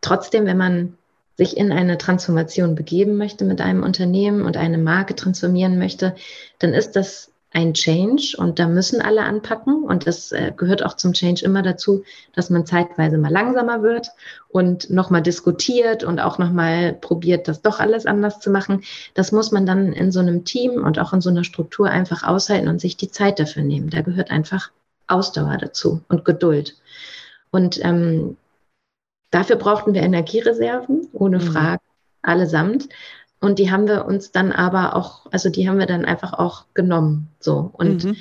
trotzdem, 0.01 0.47
wenn 0.47 0.57
man 0.57 0.97
sich 1.37 1.55
in 1.55 1.71
eine 1.71 1.99
Transformation 1.99 2.73
begeben 2.73 3.15
möchte 3.15 3.45
mit 3.45 3.61
einem 3.61 3.83
Unternehmen 3.83 4.41
und 4.41 4.57
eine 4.57 4.79
Marke 4.79 5.13
transformieren 5.13 5.77
möchte, 5.77 6.15
dann 6.57 6.73
ist 6.73 6.95
das 6.95 7.29
ein 7.55 7.74
Change 7.74 8.35
und 8.38 8.59
da 8.59 8.67
müssen 8.67 9.01
alle 9.01 9.24
anpacken 9.24 9.85
und 9.85 10.07
das 10.07 10.33
äh, 10.33 10.51
gehört 10.55 10.85
auch 10.85 10.97
zum 10.97 11.13
Change 11.13 11.45
immer 11.45 11.62
dazu, 11.62 12.03
dass 12.33 12.50
man 12.50 12.65
zeitweise 12.65 13.17
mal 13.17 13.31
langsamer 13.31 13.81
wird 13.81 14.09
und 14.50 14.89
nochmal 14.89 15.21
diskutiert 15.21 16.03
und 16.03 16.19
auch 16.19 16.38
nochmal 16.38 16.91
probiert, 16.93 17.47
das 17.47 17.62
doch 17.62 17.79
alles 17.79 18.05
anders 18.05 18.41
zu 18.41 18.51
machen. 18.51 18.83
Das 19.13 19.31
muss 19.31 19.53
man 19.53 19.65
dann 19.65 19.93
in 19.93 20.12
so 20.12 20.19
einem 20.19 20.43
Team 20.43 20.83
und 20.83 21.00
auch 21.00 21.13
in 21.13 21.21
so 21.21 21.29
einer 21.29 21.45
Struktur 21.45 21.89
einfach 21.89 22.24
aushalten 22.24 22.67
und 22.67 22.81
sich 22.81 22.97
die 22.97 23.09
Zeit 23.09 23.39
dafür 23.39 23.63
nehmen. 23.63 23.89
Da 23.89 24.01
gehört 24.01 24.31
einfach 24.31 24.71
Ausdauer 25.07 25.57
dazu 25.57 26.01
und 26.09 26.25
Geduld. 26.25 26.75
Und 27.51 27.79
ähm, 27.85 28.35
dafür 29.31 29.55
brauchten 29.55 29.93
wir 29.93 30.01
Energiereserven, 30.01 31.07
ohne 31.13 31.38
mhm. 31.38 31.41
Frage, 31.41 31.81
allesamt. 32.21 32.89
Und 33.39 33.59
die 33.59 33.71
haben 33.71 33.87
wir 33.87 34.05
uns 34.05 34.31
dann 34.31 34.51
aber 34.51 34.95
auch, 34.95 35.27
also 35.31 35.49
die 35.49 35.67
haben 35.69 35.77
wir 35.77 35.85
dann 35.85 36.05
einfach 36.05 36.33
auch 36.33 36.65
genommen. 36.73 37.29
So. 37.39 37.69
Und 37.73 38.03
mhm. 38.03 38.17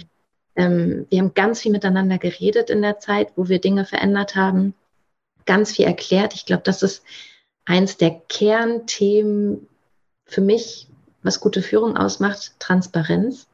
ähm, 0.56 1.06
wir 1.08 1.20
haben 1.20 1.34
ganz 1.34 1.60
viel 1.60 1.72
miteinander 1.72 2.18
geredet 2.18 2.70
in 2.70 2.82
der 2.82 2.98
Zeit, 2.98 3.28
wo 3.36 3.48
wir 3.48 3.60
Dinge 3.60 3.84
verändert 3.84 4.36
haben, 4.36 4.74
ganz 5.46 5.72
viel 5.72 5.86
erklärt. 5.86 6.34
Ich 6.34 6.46
glaube, 6.46 6.62
das 6.64 6.82
ist 6.82 7.02
eins 7.64 7.96
der 7.96 8.10
Kernthemen 8.28 9.66
für 10.26 10.40
mich, 10.40 10.88
was 11.22 11.40
gute 11.40 11.62
Führung 11.62 11.96
ausmacht, 11.96 12.54
Transparenz. 12.58 13.46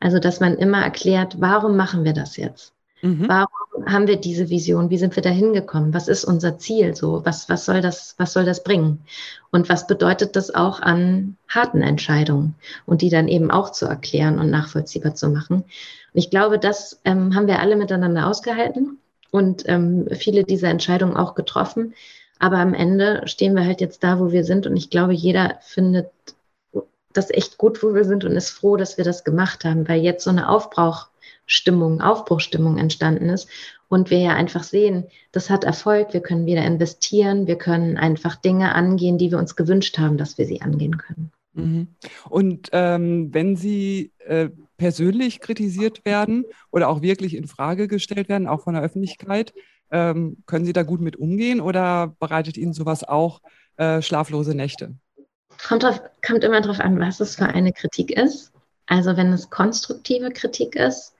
Also, 0.00 0.20
dass 0.20 0.38
man 0.38 0.56
immer 0.56 0.82
erklärt, 0.82 1.40
warum 1.40 1.76
machen 1.76 2.04
wir 2.04 2.12
das 2.12 2.36
jetzt? 2.36 2.72
Mhm. 3.02 3.28
Warum 3.28 3.86
haben 3.86 4.06
wir 4.06 4.16
diese 4.16 4.50
Vision? 4.50 4.90
Wie 4.90 4.98
sind 4.98 5.14
wir 5.16 5.22
da 5.22 5.30
hingekommen? 5.30 5.94
Was 5.94 6.08
ist 6.08 6.24
unser 6.24 6.58
Ziel? 6.58 6.94
So, 6.94 7.24
was, 7.24 7.48
was 7.48 7.64
soll 7.64 7.80
das, 7.80 8.14
was 8.18 8.32
soll 8.32 8.44
das 8.44 8.64
bringen? 8.64 9.00
Und 9.50 9.68
was 9.68 9.86
bedeutet 9.86 10.36
das 10.36 10.54
auch 10.54 10.80
an 10.80 11.36
harten 11.48 11.82
Entscheidungen? 11.82 12.54
Und 12.86 13.02
die 13.02 13.10
dann 13.10 13.28
eben 13.28 13.50
auch 13.50 13.70
zu 13.70 13.86
erklären 13.86 14.38
und 14.38 14.50
nachvollziehbar 14.50 15.14
zu 15.14 15.28
machen. 15.28 15.56
Und 15.62 15.64
ich 16.14 16.30
glaube, 16.30 16.58
das 16.58 17.00
ähm, 17.04 17.34
haben 17.34 17.46
wir 17.46 17.60
alle 17.60 17.76
miteinander 17.76 18.26
ausgehalten 18.26 18.98
und 19.30 19.64
ähm, 19.66 20.08
viele 20.12 20.44
dieser 20.44 20.68
Entscheidungen 20.68 21.16
auch 21.16 21.34
getroffen. 21.34 21.94
Aber 22.40 22.58
am 22.58 22.74
Ende 22.74 23.22
stehen 23.26 23.54
wir 23.54 23.64
halt 23.64 23.80
jetzt 23.80 24.02
da, 24.04 24.20
wo 24.20 24.32
wir 24.32 24.44
sind. 24.44 24.66
Und 24.66 24.76
ich 24.76 24.90
glaube, 24.90 25.12
jeder 25.12 25.58
findet 25.60 26.10
das 27.12 27.30
echt 27.30 27.58
gut, 27.58 27.82
wo 27.82 27.94
wir 27.94 28.04
sind 28.04 28.24
und 28.24 28.32
ist 28.32 28.50
froh, 28.50 28.76
dass 28.76 28.96
wir 28.96 29.04
das 29.04 29.24
gemacht 29.24 29.64
haben, 29.64 29.88
weil 29.88 30.00
jetzt 30.00 30.24
so 30.24 30.30
eine 30.30 30.48
Aufbrauch 30.48 31.08
Stimmung, 31.48 32.00
Aufbruchstimmung 32.00 32.78
entstanden 32.78 33.28
ist. 33.30 33.48
Und 33.88 34.10
wir 34.10 34.18
ja 34.18 34.34
einfach 34.34 34.62
sehen, 34.62 35.06
das 35.32 35.50
hat 35.50 35.64
Erfolg, 35.64 36.12
wir 36.12 36.20
können 36.20 36.46
wieder 36.46 36.62
investieren, 36.62 37.46
wir 37.46 37.56
können 37.56 37.96
einfach 37.96 38.36
Dinge 38.36 38.74
angehen, 38.74 39.18
die 39.18 39.30
wir 39.30 39.38
uns 39.38 39.56
gewünscht 39.56 39.98
haben, 39.98 40.18
dass 40.18 40.36
wir 40.36 40.46
sie 40.46 40.60
angehen 40.60 40.98
können. 40.98 41.32
Mhm. 41.54 41.88
Und 42.28 42.68
ähm, 42.72 43.32
wenn 43.32 43.56
Sie 43.56 44.12
äh, 44.18 44.50
persönlich 44.76 45.40
kritisiert 45.40 46.04
werden 46.04 46.44
oder 46.70 46.88
auch 46.88 47.00
wirklich 47.00 47.34
in 47.34 47.48
Frage 47.48 47.88
gestellt 47.88 48.28
werden, 48.28 48.46
auch 48.46 48.62
von 48.62 48.74
der 48.74 48.82
Öffentlichkeit, 48.82 49.54
ähm, 49.90 50.36
können 50.44 50.66
Sie 50.66 50.74
da 50.74 50.82
gut 50.82 51.00
mit 51.00 51.16
umgehen 51.16 51.60
oder 51.60 52.14
bereitet 52.20 52.58
Ihnen 52.58 52.74
sowas 52.74 53.04
auch 53.04 53.40
äh, 53.78 54.02
schlaflose 54.02 54.54
Nächte? 54.54 54.94
Kommt, 55.66 55.82
drauf, 55.82 56.02
kommt 56.24 56.44
immer 56.44 56.60
darauf 56.60 56.78
an, 56.78 57.00
was 57.00 57.20
es 57.20 57.36
für 57.36 57.46
eine 57.46 57.72
Kritik 57.72 58.10
ist. 58.10 58.52
Also 58.86 59.16
wenn 59.16 59.32
es 59.32 59.50
konstruktive 59.50 60.30
Kritik 60.30 60.76
ist, 60.76 61.14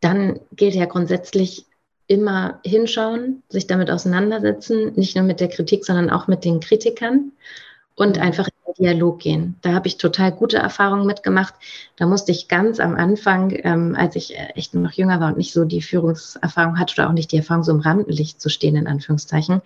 dann 0.00 0.40
gilt 0.52 0.74
ja 0.74 0.86
grundsätzlich 0.86 1.66
immer 2.06 2.58
hinschauen, 2.64 3.42
sich 3.48 3.66
damit 3.68 3.90
auseinandersetzen, 3.90 4.94
nicht 4.96 5.14
nur 5.14 5.24
mit 5.24 5.38
der 5.38 5.48
Kritik, 5.48 5.84
sondern 5.84 6.10
auch 6.10 6.26
mit 6.26 6.44
den 6.44 6.58
Kritikern 6.58 7.32
und 7.94 8.16
mhm. 8.16 8.22
einfach 8.22 8.48
in 8.48 8.74
den 8.74 8.84
Dialog 8.84 9.20
gehen. 9.20 9.54
Da 9.62 9.74
habe 9.74 9.86
ich 9.86 9.96
total 9.96 10.32
gute 10.32 10.56
Erfahrungen 10.56 11.06
mitgemacht. 11.06 11.54
Da 11.96 12.06
musste 12.06 12.32
ich 12.32 12.48
ganz 12.48 12.80
am 12.80 12.96
Anfang, 12.96 13.52
ähm, 13.62 13.94
als 13.96 14.16
ich 14.16 14.36
äh, 14.36 14.48
echt 14.56 14.74
noch 14.74 14.90
jünger 14.90 15.20
war 15.20 15.28
und 15.28 15.38
nicht 15.38 15.52
so 15.52 15.64
die 15.64 15.82
Führungserfahrung 15.82 16.80
hatte 16.80 16.94
oder 16.94 17.08
auch 17.08 17.12
nicht 17.12 17.30
die 17.30 17.36
Erfahrung, 17.36 17.62
so 17.62 17.70
im 17.70 17.80
Rampenlicht 17.80 18.40
zu 18.40 18.48
stehen, 18.48 18.74
in 18.74 18.88
Anführungszeichen, 18.88 19.62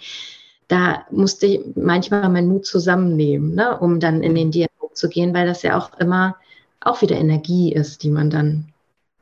da 0.69 1.07
musste 1.11 1.47
ich 1.47 1.61
manchmal 1.77 2.29
meinen 2.29 2.49
Mut 2.49 2.67
zusammennehmen, 2.67 3.55
ne, 3.55 3.79
um 3.79 4.01
dann 4.01 4.23
in 4.23 4.35
den 4.35 4.51
Dialog 4.51 4.95
zu 4.95 5.09
gehen, 5.09 5.33
weil 5.33 5.47
das 5.47 5.63
ja 5.63 5.79
auch 5.79 5.99
immer 5.99 6.37
auch 6.81 7.01
wieder 7.01 7.17
Energie 7.17 7.73
ist, 7.73 8.03
die 8.03 8.11
man 8.11 8.29
dann 8.29 8.74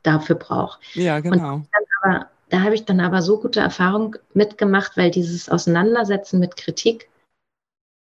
dafür 0.03 0.35
braucht. 0.35 0.79
Ja, 0.93 1.19
genau. 1.19 1.63
Aber, 2.01 2.27
da 2.49 2.61
habe 2.61 2.75
ich 2.75 2.85
dann 2.85 2.99
aber 2.99 3.21
so 3.21 3.39
gute 3.39 3.59
Erfahrungen 3.59 4.15
mitgemacht, 4.33 4.95
weil 4.95 5.09
dieses 5.09 5.49
Auseinandersetzen 5.49 6.39
mit 6.39 6.55
Kritik 6.55 7.09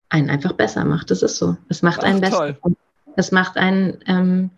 einen 0.08 0.30
einfach 0.30 0.52
besser 0.52 0.84
macht. 0.84 1.10
Das 1.10 1.22
ist 1.22 1.36
so. 1.36 1.56
Es 1.68 1.82
macht 1.82 2.02
einen 2.02 2.16
Ach, 2.24 2.30
besser. 2.30 2.56
Es 3.14 3.30
macht 3.30 3.56
einen 3.56 4.02
ähm, 4.06 4.50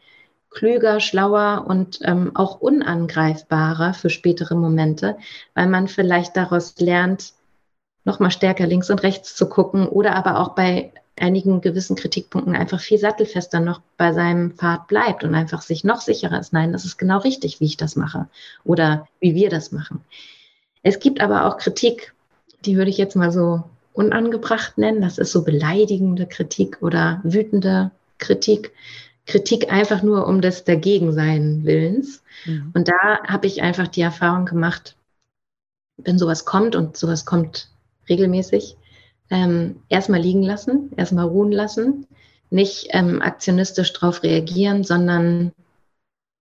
klüger, 0.50 1.00
schlauer 1.00 1.66
und 1.66 1.98
ähm, 2.02 2.34
auch 2.34 2.60
unangreifbarer 2.60 3.92
für 3.94 4.10
spätere 4.10 4.54
Momente, 4.54 5.18
weil 5.54 5.66
man 5.66 5.88
vielleicht 5.88 6.36
daraus 6.36 6.78
lernt, 6.78 7.34
nochmal 8.04 8.30
stärker 8.30 8.66
links 8.66 8.90
und 8.90 9.02
rechts 9.02 9.34
zu 9.34 9.48
gucken 9.48 9.88
oder 9.88 10.14
aber 10.14 10.38
auch 10.38 10.54
bei 10.54 10.92
einigen 11.18 11.60
gewissen 11.60 11.96
Kritikpunkten 11.96 12.56
einfach 12.56 12.80
viel 12.80 12.98
sattelfester 12.98 13.60
noch 13.60 13.80
bei 13.96 14.12
seinem 14.12 14.52
Pfad 14.52 14.88
bleibt 14.88 15.24
und 15.24 15.34
einfach 15.34 15.62
sich 15.62 15.84
noch 15.84 16.00
sicherer 16.00 16.40
ist. 16.40 16.52
Nein, 16.52 16.72
das 16.72 16.84
ist 16.84 16.98
genau 16.98 17.18
richtig, 17.18 17.60
wie 17.60 17.66
ich 17.66 17.76
das 17.76 17.96
mache 17.96 18.28
oder 18.64 19.08
wie 19.20 19.34
wir 19.34 19.50
das 19.50 19.70
machen. 19.72 20.00
Es 20.82 20.98
gibt 20.98 21.20
aber 21.20 21.46
auch 21.46 21.56
Kritik, 21.58 22.14
die 22.64 22.76
würde 22.76 22.90
ich 22.90 22.98
jetzt 22.98 23.16
mal 23.16 23.30
so 23.30 23.62
unangebracht 23.92 24.76
nennen. 24.76 25.00
Das 25.00 25.18
ist 25.18 25.32
so 25.32 25.44
beleidigende 25.44 26.26
Kritik 26.26 26.78
oder 26.82 27.20
wütende 27.22 27.90
Kritik. 28.18 28.72
Kritik 29.26 29.72
einfach 29.72 30.02
nur 30.02 30.26
um 30.26 30.40
des 30.40 30.64
Dagegensein 30.64 31.64
Willens. 31.64 32.22
Mhm. 32.44 32.72
Und 32.74 32.88
da 32.88 33.22
habe 33.26 33.46
ich 33.46 33.62
einfach 33.62 33.88
die 33.88 34.02
Erfahrung 34.02 34.44
gemacht, 34.44 34.96
wenn 35.96 36.18
sowas 36.18 36.44
kommt 36.44 36.76
und 36.76 36.96
sowas 36.96 37.24
kommt 37.24 37.68
regelmäßig, 38.08 38.76
ähm, 39.30 39.76
erstmal 39.88 40.20
liegen 40.20 40.42
lassen, 40.42 40.92
erstmal 40.96 41.26
ruhen 41.26 41.52
lassen, 41.52 42.06
nicht 42.50 42.88
ähm, 42.90 43.22
aktionistisch 43.22 43.92
darauf 43.92 44.22
reagieren, 44.22 44.84
sondern 44.84 45.52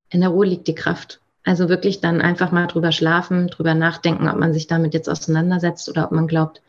in 0.10 0.22
der 0.22 0.30
Ruhe 0.30 0.46
liegt 0.46 0.68
die 0.68 0.76
Kraft. 0.76 1.20
Also 1.44 1.70
wirklich 1.70 2.00
dann 2.00 2.22
einfach 2.22 2.52
mal 2.52 2.68
drüber 2.68 2.92
schlafen, 2.92 3.48
drüber 3.48 3.74
nachdenken, 3.74 4.30
ob 4.30 4.38
man 4.38 4.54
sich 4.54 4.68
damit 4.68 4.94
jetzt 4.94 5.10
auseinandersetzt 5.10 5.90
oder 5.90 6.06
ob 6.06 6.12
man 6.12 6.28
glaubt, 6.28 6.62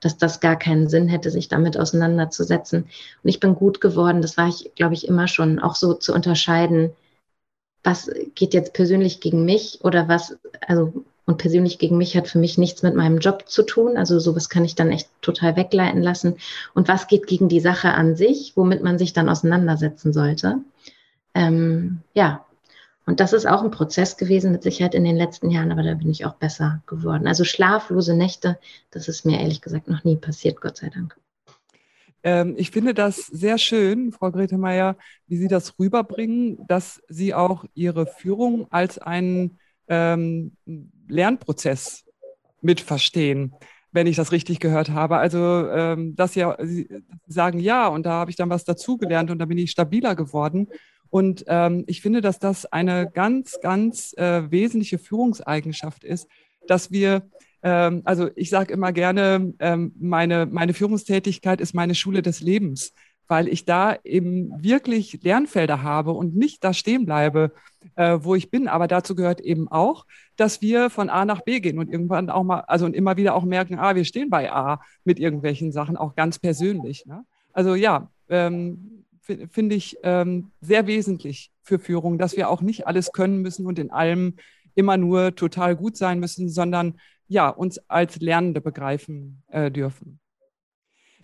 dass 0.00 0.18
das 0.18 0.40
gar 0.40 0.56
keinen 0.56 0.88
Sinn 0.88 1.08
hätte, 1.08 1.30
sich 1.30 1.48
damit 1.48 1.78
auseinanderzusetzen. 1.78 2.82
Und 2.82 3.28
ich 3.30 3.40
bin 3.40 3.54
gut 3.54 3.80
geworden, 3.80 4.20
das 4.20 4.36
war 4.36 4.48
ich, 4.48 4.72
glaube 4.74 4.94
ich, 4.94 5.06
immer 5.06 5.28
schon, 5.28 5.60
auch 5.60 5.76
so 5.76 5.94
zu 5.94 6.12
unterscheiden, 6.12 6.90
was 7.84 8.10
geht 8.34 8.52
jetzt 8.52 8.74
persönlich 8.74 9.20
gegen 9.20 9.44
mich 9.44 9.80
oder 9.82 10.08
was, 10.08 10.36
also 10.66 10.92
und 11.24 11.38
persönlich 11.38 11.78
gegen 11.78 11.98
mich 11.98 12.16
hat 12.16 12.28
für 12.28 12.38
mich 12.38 12.58
nichts 12.58 12.82
mit 12.82 12.94
meinem 12.94 13.18
Job 13.18 13.48
zu 13.48 13.62
tun. 13.62 13.96
Also 13.96 14.18
sowas 14.18 14.48
kann 14.48 14.64
ich 14.64 14.74
dann 14.74 14.90
echt 14.90 15.08
total 15.20 15.56
wegleiten 15.56 16.02
lassen. 16.02 16.36
Und 16.74 16.88
was 16.88 17.06
geht 17.06 17.26
gegen 17.26 17.48
die 17.48 17.60
Sache 17.60 17.92
an 17.92 18.16
sich, 18.16 18.52
womit 18.56 18.82
man 18.82 18.98
sich 18.98 19.12
dann 19.12 19.28
auseinandersetzen 19.28 20.12
sollte. 20.12 20.58
Ähm, 21.34 22.00
ja, 22.12 22.44
und 23.06 23.20
das 23.20 23.32
ist 23.32 23.46
auch 23.46 23.62
ein 23.62 23.70
Prozess 23.70 24.16
gewesen, 24.16 24.52
mit 24.52 24.62
Sicherheit 24.62 24.94
in 24.94 25.04
den 25.04 25.16
letzten 25.16 25.50
Jahren, 25.50 25.72
aber 25.72 25.82
da 25.82 25.94
bin 25.94 26.10
ich 26.10 26.24
auch 26.24 26.34
besser 26.34 26.82
geworden. 26.86 27.26
Also 27.26 27.44
schlaflose 27.44 28.14
Nächte, 28.14 28.58
das 28.90 29.08
ist 29.08 29.24
mir 29.24 29.40
ehrlich 29.40 29.60
gesagt 29.60 29.88
noch 29.88 30.04
nie 30.04 30.16
passiert, 30.16 30.60
Gott 30.60 30.76
sei 30.76 30.88
Dank. 30.88 31.16
Ähm, 32.22 32.54
ich 32.56 32.70
finde 32.70 32.94
das 32.94 33.26
sehr 33.26 33.58
schön, 33.58 34.12
Frau 34.12 34.30
Grete 34.30 34.56
Meier, 34.56 34.96
wie 35.26 35.36
Sie 35.36 35.48
das 35.48 35.78
rüberbringen, 35.78 36.64
dass 36.68 37.02
Sie 37.08 37.34
auch 37.34 37.64
Ihre 37.74 38.06
Führung 38.06 38.68
als 38.70 38.98
einen 38.98 39.58
ähm, 39.88 40.52
Lernprozess 41.12 42.04
mitverstehen, 42.60 43.52
wenn 43.92 44.06
ich 44.06 44.16
das 44.16 44.32
richtig 44.32 44.60
gehört 44.60 44.90
habe. 44.90 45.18
Also, 45.18 45.38
ähm, 45.38 46.16
dass 46.16 46.34
ja, 46.34 46.56
Sie 46.60 46.88
sagen 47.26 47.58
ja, 47.58 47.88
und 47.88 48.06
da 48.06 48.12
habe 48.12 48.30
ich 48.30 48.36
dann 48.36 48.50
was 48.50 48.64
dazugelernt 48.64 49.30
und 49.30 49.38
da 49.38 49.44
bin 49.44 49.58
ich 49.58 49.70
stabiler 49.70 50.14
geworden. 50.14 50.68
Und 51.10 51.44
ähm, 51.46 51.84
ich 51.86 52.00
finde, 52.00 52.22
dass 52.22 52.38
das 52.38 52.64
eine 52.66 53.10
ganz, 53.12 53.60
ganz 53.60 54.14
äh, 54.16 54.50
wesentliche 54.50 54.98
Führungseigenschaft 54.98 56.04
ist, 56.04 56.26
dass 56.66 56.90
wir 56.90 57.28
ähm, 57.62 58.02
also 58.04 58.28
ich 58.34 58.50
sage 58.50 58.72
immer 58.72 58.92
gerne, 58.92 59.54
ähm, 59.60 59.92
meine, 59.98 60.46
meine 60.46 60.74
Führungstätigkeit 60.74 61.60
ist 61.60 61.74
meine 61.74 61.94
Schule 61.94 62.22
des 62.22 62.40
Lebens 62.40 62.92
weil 63.32 63.48
ich 63.48 63.64
da 63.64 63.96
eben 64.04 64.62
wirklich 64.62 65.22
Lernfelder 65.22 65.82
habe 65.82 66.10
und 66.10 66.36
nicht 66.36 66.62
da 66.62 66.74
stehen 66.74 67.06
bleibe, 67.06 67.52
äh, 67.96 68.18
wo 68.20 68.34
ich 68.34 68.50
bin. 68.50 68.68
Aber 68.68 68.88
dazu 68.88 69.14
gehört 69.14 69.40
eben 69.40 69.68
auch, 69.68 70.04
dass 70.36 70.60
wir 70.60 70.90
von 70.90 71.08
A 71.08 71.24
nach 71.24 71.40
B 71.40 71.60
gehen 71.60 71.78
und 71.78 71.90
irgendwann 71.90 72.28
auch 72.28 72.42
mal, 72.42 72.60
also 72.66 72.84
und 72.84 72.94
immer 72.94 73.16
wieder 73.16 73.34
auch 73.34 73.44
merken, 73.44 73.78
ah, 73.78 73.94
wir 73.94 74.04
stehen 74.04 74.28
bei 74.28 74.52
A 74.52 74.82
mit 75.04 75.18
irgendwelchen 75.18 75.72
Sachen, 75.72 75.96
auch 75.96 76.14
ganz 76.14 76.38
persönlich. 76.38 77.06
Ne? 77.06 77.24
Also 77.54 77.74
ja, 77.74 78.10
ähm, 78.28 79.06
finde 79.22 79.76
ich 79.76 79.96
ähm, 80.02 80.50
sehr 80.60 80.86
wesentlich 80.86 81.52
für 81.62 81.78
Führung, 81.78 82.18
dass 82.18 82.36
wir 82.36 82.50
auch 82.50 82.60
nicht 82.60 82.86
alles 82.86 83.12
können 83.12 83.40
müssen 83.40 83.64
und 83.64 83.78
in 83.78 83.90
allem 83.90 84.34
immer 84.74 84.98
nur 84.98 85.34
total 85.34 85.74
gut 85.74 85.96
sein 85.96 86.20
müssen, 86.20 86.50
sondern 86.50 86.98
ja, 87.28 87.48
uns 87.48 87.78
als 87.88 88.20
Lernende 88.20 88.60
begreifen 88.60 89.42
äh, 89.48 89.70
dürfen. 89.70 90.20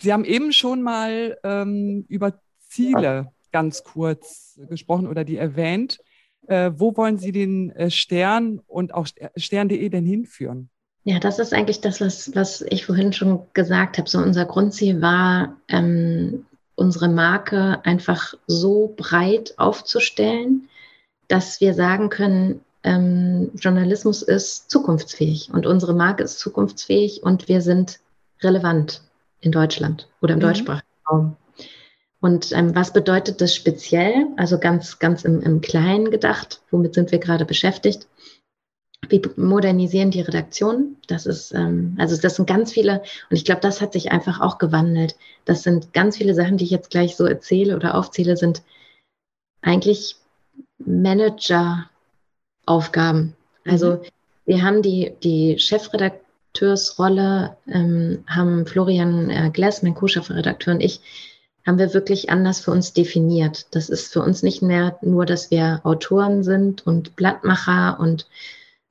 Sie 0.00 0.12
haben 0.12 0.24
eben 0.24 0.52
schon 0.52 0.82
mal 0.82 1.38
ähm, 1.42 2.04
über 2.08 2.40
Ziele 2.68 3.32
ganz 3.52 3.82
kurz 3.82 4.58
gesprochen 4.68 5.06
oder 5.06 5.24
die 5.24 5.36
erwähnt. 5.36 5.98
Äh, 6.46 6.72
wo 6.74 6.96
wollen 6.96 7.18
Sie 7.18 7.32
den 7.32 7.70
äh, 7.72 7.90
Stern 7.90 8.60
und 8.66 8.94
auch 8.94 9.06
stern.de 9.36 9.88
denn 9.88 10.06
hinführen? 10.06 10.70
Ja, 11.04 11.18
das 11.18 11.38
ist 11.38 11.54
eigentlich 11.54 11.80
das, 11.80 12.00
was, 12.00 12.34
was 12.34 12.62
ich 12.62 12.86
vorhin 12.86 13.12
schon 13.12 13.40
gesagt 13.54 13.98
habe. 13.98 14.08
So 14.08 14.18
unser 14.18 14.44
Grundziel 14.44 15.00
war, 15.00 15.56
ähm, 15.68 16.46
unsere 16.74 17.08
Marke 17.08 17.80
einfach 17.84 18.34
so 18.46 18.94
breit 18.96 19.54
aufzustellen, 19.56 20.68
dass 21.26 21.60
wir 21.60 21.74
sagen 21.74 22.08
können, 22.08 22.60
ähm, 22.84 23.50
Journalismus 23.54 24.22
ist 24.22 24.70
zukunftsfähig 24.70 25.50
und 25.52 25.66
unsere 25.66 25.94
Marke 25.94 26.22
ist 26.22 26.38
zukunftsfähig 26.38 27.22
und 27.22 27.48
wir 27.48 27.60
sind 27.60 28.00
relevant 28.40 29.02
in 29.40 29.52
Deutschland 29.52 30.08
oder 30.20 30.34
im 30.34 30.40
mhm. 30.40 30.44
deutschsprachigen 30.44 30.88
Raum. 31.08 31.36
Und 32.20 32.50
ähm, 32.52 32.74
was 32.74 32.92
bedeutet 32.92 33.40
das 33.40 33.54
speziell? 33.54 34.26
Also 34.36 34.58
ganz, 34.58 34.98
ganz 34.98 35.24
im, 35.24 35.40
im 35.40 35.60
Kleinen 35.60 36.10
gedacht, 36.10 36.60
womit 36.70 36.94
sind 36.94 37.12
wir 37.12 37.20
gerade 37.20 37.44
beschäftigt? 37.44 38.08
Wir 39.08 39.22
modernisieren 39.36 40.10
die 40.10 40.22
Redaktion. 40.22 40.96
Das 41.06 41.26
ist, 41.26 41.54
ähm, 41.54 41.94
also 41.98 42.20
das 42.20 42.34
sind 42.34 42.48
ganz 42.48 42.72
viele, 42.72 43.02
und 43.30 43.36
ich 43.36 43.44
glaube, 43.44 43.60
das 43.60 43.80
hat 43.80 43.92
sich 43.92 44.10
einfach 44.10 44.40
auch 44.40 44.58
gewandelt. 44.58 45.14
Das 45.44 45.62
sind 45.62 45.92
ganz 45.92 46.16
viele 46.16 46.34
Sachen, 46.34 46.56
die 46.56 46.64
ich 46.64 46.72
jetzt 46.72 46.90
gleich 46.90 47.14
so 47.14 47.24
erzähle 47.24 47.76
oder 47.76 47.94
aufzähle, 47.94 48.36
sind 48.36 48.62
eigentlich 49.62 50.16
Manager-Aufgaben. 50.78 53.36
Also 53.64 53.92
mhm. 53.92 54.00
wir 54.44 54.62
haben 54.62 54.82
die, 54.82 55.14
die 55.22 55.58
Chefredakteursrolle, 56.54 57.56
ähm, 57.68 58.24
haben 58.26 58.66
Florian 58.66 59.30
äh, 59.30 59.50
Gless, 59.52 59.82
mein 59.82 59.94
Co-Chefredakteur 59.94 60.74
und 60.74 60.80
ich, 60.80 61.00
haben 61.66 61.78
wir 61.78 61.92
wirklich 61.92 62.30
anders 62.30 62.60
für 62.60 62.70
uns 62.70 62.92
definiert. 62.92 63.66
Das 63.72 63.88
ist 63.88 64.12
für 64.12 64.22
uns 64.22 64.42
nicht 64.42 64.62
mehr 64.62 64.98
nur, 65.02 65.26
dass 65.26 65.50
wir 65.50 65.80
Autoren 65.84 66.42
sind 66.42 66.86
und 66.86 67.14
Blattmacher 67.16 67.98
und 68.00 68.26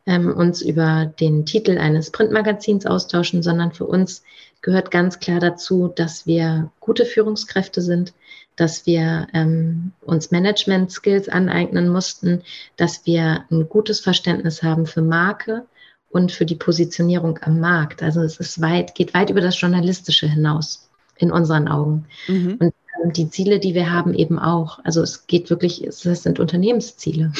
ähm, 0.05 0.33
uns 0.33 0.61
über 0.61 1.11
den 1.19 1.45
Titel 1.45 1.77
eines 1.77 2.11
Printmagazins 2.11 2.85
austauschen, 2.85 3.41
sondern 3.41 3.71
für 3.71 3.85
uns 3.85 4.23
gehört 4.61 4.91
ganz 4.91 5.19
klar 5.19 5.39
dazu, 5.39 5.87
dass 5.87 6.27
wir 6.27 6.71
gute 6.79 7.05
Führungskräfte 7.05 7.81
sind, 7.81 8.13
dass 8.55 8.85
wir 8.85 9.27
ähm, 9.33 9.91
uns 10.01 10.31
Management-Skills 10.31 11.29
aneignen 11.29 11.89
mussten, 11.89 12.43
dass 12.75 13.05
wir 13.05 13.45
ein 13.51 13.67
gutes 13.69 13.99
Verständnis 13.99 14.61
haben 14.63 14.85
für 14.85 15.01
Marke 15.01 15.65
und 16.09 16.31
für 16.31 16.45
die 16.45 16.55
Positionierung 16.55 17.39
am 17.41 17.59
Markt. 17.59 18.01
Also 18.01 18.21
es 18.21 18.37
ist 18.37 18.61
weit, 18.61 18.95
geht 18.95 19.13
weit 19.13 19.29
über 19.29 19.41
das 19.41 19.59
Journalistische 19.59 20.27
hinaus 20.27 20.89
in 21.17 21.31
unseren 21.31 21.67
Augen. 21.67 22.05
Mhm. 22.27 22.57
Und 22.59 22.73
ähm, 23.03 23.13
die 23.13 23.29
Ziele, 23.29 23.59
die 23.59 23.73
wir 23.73 23.91
haben, 23.91 24.13
eben 24.13 24.39
auch. 24.39 24.79
Also 24.83 25.01
es 25.01 25.27
geht 25.27 25.49
wirklich, 25.49 25.85
es 25.85 26.01
sind 26.01 26.39
Unternehmensziele 26.39 27.31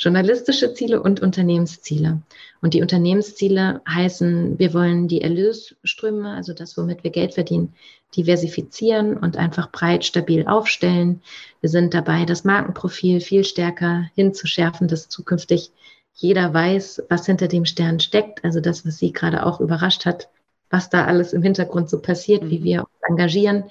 journalistische 0.00 0.72
Ziele 0.72 1.02
und 1.02 1.20
Unternehmensziele. 1.20 2.22
Und 2.62 2.74
die 2.74 2.80
Unternehmensziele 2.80 3.82
heißen, 3.86 4.58
wir 4.58 4.72
wollen 4.72 5.08
die 5.08 5.20
Erlösströme, 5.20 6.30
also 6.30 6.54
das, 6.54 6.76
womit 6.76 7.04
wir 7.04 7.10
Geld 7.10 7.34
verdienen, 7.34 7.74
diversifizieren 8.16 9.16
und 9.16 9.36
einfach 9.36 9.70
breit 9.70 10.04
stabil 10.04 10.46
aufstellen. 10.46 11.20
Wir 11.60 11.68
sind 11.68 11.92
dabei, 11.92 12.24
das 12.24 12.44
Markenprofil 12.44 13.20
viel 13.20 13.44
stärker 13.44 14.06
hinzuschärfen, 14.14 14.88
dass 14.88 15.08
zukünftig 15.08 15.70
jeder 16.14 16.52
weiß, 16.52 17.04
was 17.08 17.26
hinter 17.26 17.48
dem 17.48 17.64
Stern 17.64 18.00
steckt. 18.00 18.44
Also 18.44 18.60
das, 18.60 18.86
was 18.86 18.98
Sie 18.98 19.12
gerade 19.12 19.44
auch 19.46 19.60
überrascht 19.60 20.06
hat, 20.06 20.28
was 20.68 20.90
da 20.90 21.04
alles 21.04 21.32
im 21.32 21.42
Hintergrund 21.42 21.90
so 21.90 22.00
passiert, 22.00 22.48
wie 22.48 22.60
mhm. 22.60 22.64
wir 22.64 22.80
uns 22.80 23.08
engagieren, 23.08 23.64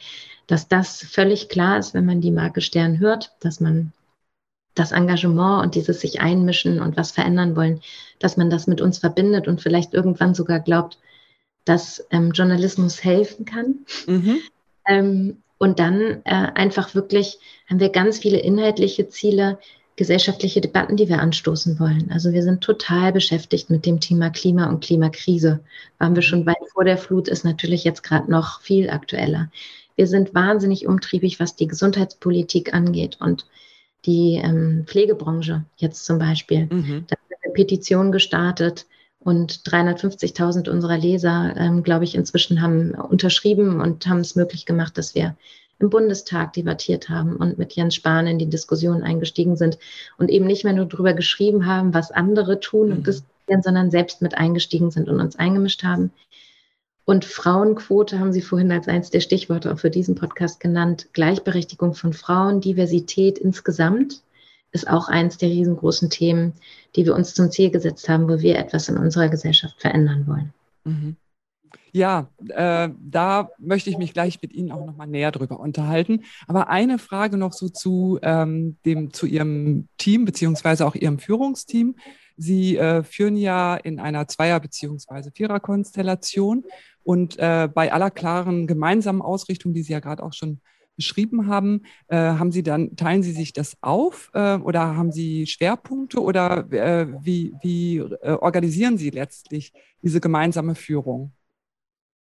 dass 0.48 0.68
das 0.68 1.00
völlig 1.00 1.50
klar 1.50 1.78
ist, 1.78 1.94
wenn 1.94 2.06
man 2.06 2.22
die 2.22 2.32
Marke 2.32 2.62
Stern 2.62 3.00
hört, 3.00 3.34
dass 3.40 3.60
man 3.60 3.94
das 4.76 4.92
Engagement 4.92 5.64
und 5.64 5.76
dieses 5.76 6.02
sich 6.02 6.22
einmischen 6.22 6.82
und 6.82 6.98
was 6.98 7.12
verändern 7.12 7.56
wollen, 7.56 7.82
dass 8.18 8.38
man 8.38 8.50
das 8.50 8.66
mit 8.66 8.82
uns 8.82 8.98
verbindet 8.98 9.48
und 9.48 9.62
vielleicht 9.62 9.94
irgendwann 9.94 10.34
sogar 10.34 10.60
glaubt, 10.60 10.98
dass 11.66 12.06
ähm, 12.12 12.32
Journalismus 12.32 13.04
helfen 13.04 13.46
kann. 13.46 13.86
Mhm. 14.08 14.40
Ähm, 14.88 15.38
und 15.58 15.80
dann 15.80 16.22
äh, 16.24 16.48
einfach 16.56 16.96
wirklich 16.96 17.38
haben 17.70 17.80
wir 17.80 17.90
ganz 17.90 18.18
viele 18.18 18.40
inhaltliche 18.40 19.10
Ziele, 19.10 19.60
gesellschaftliche 20.00 20.62
Debatten, 20.62 20.96
die 20.96 21.10
wir 21.10 21.20
anstoßen 21.20 21.78
wollen. 21.78 22.10
Also 22.10 22.32
wir 22.32 22.42
sind 22.42 22.62
total 22.62 23.12
beschäftigt 23.12 23.70
mit 23.70 23.86
dem 23.86 24.00
Thema 24.00 24.30
Klima 24.30 24.70
und 24.70 24.82
Klimakrise. 24.82 25.60
Waren 25.98 26.16
wir 26.16 26.22
schon 26.22 26.46
weit 26.46 26.56
vor 26.72 26.86
der 26.86 26.98
Flut, 26.98 27.28
ist 27.28 27.44
natürlich 27.44 27.84
jetzt 27.84 28.02
gerade 28.02 28.32
noch 28.32 28.62
viel 28.62 28.90
aktueller. 28.90 29.52
Wir 29.98 30.08
sind 30.08 30.34
wahnsinnig 30.34 30.88
umtriebig, 30.88 31.42
was 31.42 31.58
die 31.58 31.68
Gesundheitspolitik 31.68 32.74
angeht 32.74 33.18
und 33.20 33.46
die 34.06 34.40
ähm, 34.42 34.86
Pflegebranche 34.88 35.66
jetzt 35.76 36.06
zum 36.06 36.18
Beispiel. 36.18 36.68
Mhm. 36.72 37.04
Da 37.08 37.18
haben 37.18 37.28
wir 37.28 37.38
eine 37.44 37.54
Petition 37.54 38.14
gestartet 38.14 38.86
und 39.20 39.52
350.000 39.52 40.70
unserer 40.70 40.98
Leser, 40.98 41.54
ähm, 41.58 41.84
glaube 41.84 42.06
ich, 42.06 42.16
inzwischen 42.16 42.62
haben 42.62 42.92
unterschrieben 42.92 43.82
und 43.82 44.08
haben 44.08 44.22
es 44.22 44.38
möglich 44.38 44.66
gemacht, 44.66 44.98
dass 44.98 45.14
wir 45.14 45.36
im 45.80 45.90
Bundestag 45.90 46.54
debattiert 46.54 47.10
haben 47.10 47.38
und 47.38 47.58
mit 47.58 47.74
Jens 47.74 47.96
Spahn 47.96 48.28
in 48.28 48.38
die 48.38 48.50
Diskussion 48.50 49.02
eingestiegen 49.02 49.56
sind 49.56 49.78
und 50.18 50.30
eben 50.30 50.46
nicht 50.46 50.64
mehr 50.64 50.74
nur 50.74 50.86
darüber 50.86 51.14
geschrieben 51.14 51.66
haben, 51.66 51.94
was 51.94 52.12
andere 52.12 52.60
tun 52.60 52.88
mhm. 52.88 52.94
und 52.98 53.08
diskutieren, 53.08 53.64
sondern 53.64 53.90
selbst 53.90 54.22
mit 54.22 54.38
eingestiegen 54.38 54.92
sind 54.92 55.10
und 55.10 55.20
uns 55.20 55.38
eingemischt 55.38 55.84
haben. 55.84 56.12
Und 57.06 57.26
Frauenquote 57.26 58.20
haben 58.20 58.34
Sie 58.34 58.42
vorhin 58.42 58.72
als 58.72 58.88
eines 58.88 59.10
der 59.10 59.22
Stichworte 59.22 59.74
auch 59.74 59.80
für 59.80 59.90
diesen 59.90 60.14
Podcast 60.14 60.60
genannt. 60.60 61.08
Gleichberechtigung 61.14 61.96
von 61.96 62.14
Frauen, 62.14 62.62
Diversität 62.62 63.40
insgesamt 63.40 64.22
ist 64.72 64.88
auch 64.88 65.08
eines 65.08 65.38
der 65.38 65.50
riesengroßen 65.50 66.12
Themen, 66.12 66.54
die 66.96 67.06
wir 67.06 67.16
uns 67.16 67.34
zum 67.34 67.50
Ziel 67.50 67.72
gesetzt 67.72 68.08
haben, 68.10 68.30
wo 68.30 68.42
wir 68.42 68.60
etwas 68.60 68.90
in 68.90 68.98
unserer 68.98 69.30
Gesellschaft 69.30 69.82
verändern 69.82 70.28
wollen. 70.28 70.54
Mhm. 70.84 71.16
Ja, 71.92 72.30
äh, 72.50 72.90
da 73.00 73.50
möchte 73.58 73.90
ich 73.90 73.98
mich 73.98 74.14
gleich 74.14 74.42
mit 74.42 74.54
Ihnen 74.54 74.72
auch 74.72 74.86
noch 74.86 74.96
mal 74.96 75.08
näher 75.08 75.32
drüber 75.32 75.60
unterhalten. 75.60 76.24
Aber 76.48 76.70
eine 76.70 77.00
Frage 77.00 77.38
noch 77.38 77.54
so 77.54 77.70
zu, 77.70 78.20
ähm, 78.22 78.78
dem, 78.86 79.14
zu 79.14 79.26
Ihrem 79.26 79.88
Team 79.98 80.26
beziehungsweise 80.26 80.86
auch 80.86 80.96
Ihrem 80.96 81.20
Führungsteam. 81.20 81.96
Sie 82.38 82.78
äh, 82.78 83.04
führen 83.04 83.36
ja 83.36 83.76
in 83.76 84.00
einer 84.00 84.28
Zweier- 84.28 84.60
beziehungsweise 84.60 85.32
Vierer-Konstellation 85.32 86.64
und 87.04 87.38
äh, 87.38 87.68
bei 87.74 87.92
aller 87.92 88.12
klaren 88.12 88.68
gemeinsamen 88.68 89.22
Ausrichtung, 89.22 89.74
die 89.74 89.84
Sie 89.84 89.94
ja 89.94 90.00
gerade 90.00 90.24
auch 90.24 90.34
schon 90.34 90.62
beschrieben 90.96 91.48
haben, 91.48 91.84
äh, 92.10 92.18
haben 92.18 92.52
Sie 92.52 92.62
dann, 92.62 92.96
teilen 92.98 93.24
Sie 93.24 93.32
sich 93.32 93.54
das 93.54 93.78
auf 93.82 94.32
äh, 94.34 94.56
oder 94.58 94.98
haben 94.98 95.12
Sie 95.12 95.48
Schwerpunkte 95.48 96.22
oder 96.22 96.72
äh, 96.72 97.08
wie, 97.24 97.54
wie 97.62 97.98
äh, 97.98 98.32
organisieren 98.34 98.98
Sie 98.98 99.10
letztlich 99.10 99.72
diese 100.02 100.20
gemeinsame 100.20 100.76
Führung? 100.76 101.32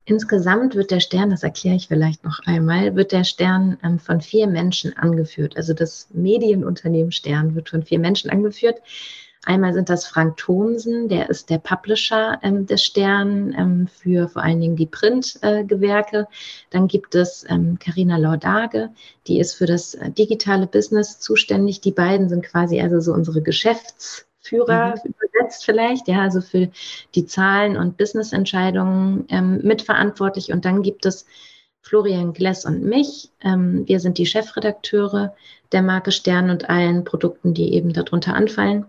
Insgesamt 0.06 0.76
wird 0.76 0.92
der 0.92 1.00
Stern, 1.00 1.30
das 1.30 1.44
erkläre 1.44 1.76
ich 1.76 1.88
vielleicht 1.88 2.24
noch 2.24 2.40
einmal, 2.46 2.96
wird 2.96 3.12
der 3.12 3.24
Stern 3.24 3.78
ähm, 3.84 4.00
von 4.00 4.20
vier 4.22 4.48
Menschen 4.48 4.98
angeführt. 4.98 5.56
Also 5.58 5.74
das 5.74 6.08
Medienunternehmen 6.12 7.12
Stern 7.12 7.56
wird 7.56 7.70
von 7.70 7.84
vier 7.84 8.00
Menschen 8.00 8.32
angeführt. 8.32 8.82
Einmal 9.44 9.74
sind 9.74 9.90
das 9.90 10.06
Frank 10.06 10.38
Thomsen, 10.38 11.08
der 11.08 11.30
ist 11.30 11.50
der 11.50 11.58
Publisher 11.58 12.40
ähm, 12.44 12.68
des 12.68 12.84
Stern 12.84 13.56
ähm, 13.58 13.88
für 13.88 14.28
vor 14.28 14.44
allen 14.44 14.62
Dingen 14.62 14.76
die 14.76 14.86
Printgewerke. 14.86 16.18
Äh, 16.20 16.26
Dann 16.70 16.88
gibt 16.88 17.16
es 17.16 17.46
Karina 17.80 18.18
ähm, 18.18 18.22
Laudage, 18.22 18.90
die 19.28 19.40
ist 19.40 19.56
für 19.56 19.66
das 19.66 19.96
äh, 19.96 20.12
digitale 20.12 20.68
Business 20.68 21.20
zuständig. 21.20 21.82
Die 21.82 21.92
beiden 21.92 22.30
sind 22.30 22.46
quasi 22.46 22.82
also 22.82 23.00
so 23.00 23.14
unsere 23.14 23.42
Geschäftsführer 24.52 24.96
mhm. 25.04 25.14
übersetzt 25.20 25.66
vielleicht, 25.66 26.08
ja, 26.08 26.22
also 26.22 26.42
für 26.42 26.70
die 27.16 27.26
Zahlen 27.26 27.78
und 27.78 27.98
Businessentscheidungen 27.98 29.26
ähm, 29.30 29.62
mitverantwortlich. 29.64 30.52
Und 30.52 30.66
dann 30.66 30.84
gibt 30.84 31.06
es 31.06 31.26
Florian 31.82 32.34
Gless 32.34 32.66
und 32.66 32.84
mich. 32.84 33.30
Ähm, 33.42 33.88
wir 33.88 34.00
sind 34.00 34.18
die 34.18 34.26
Chefredakteure 34.26 35.36
der 35.72 35.82
Marke 35.82 36.12
Stern 36.12 36.50
und 36.50 36.70
allen 36.70 37.04
Produkten, 37.04 37.54
die 37.54 37.74
eben 37.74 37.94
darunter 37.94 38.36
anfallen. 38.36 38.86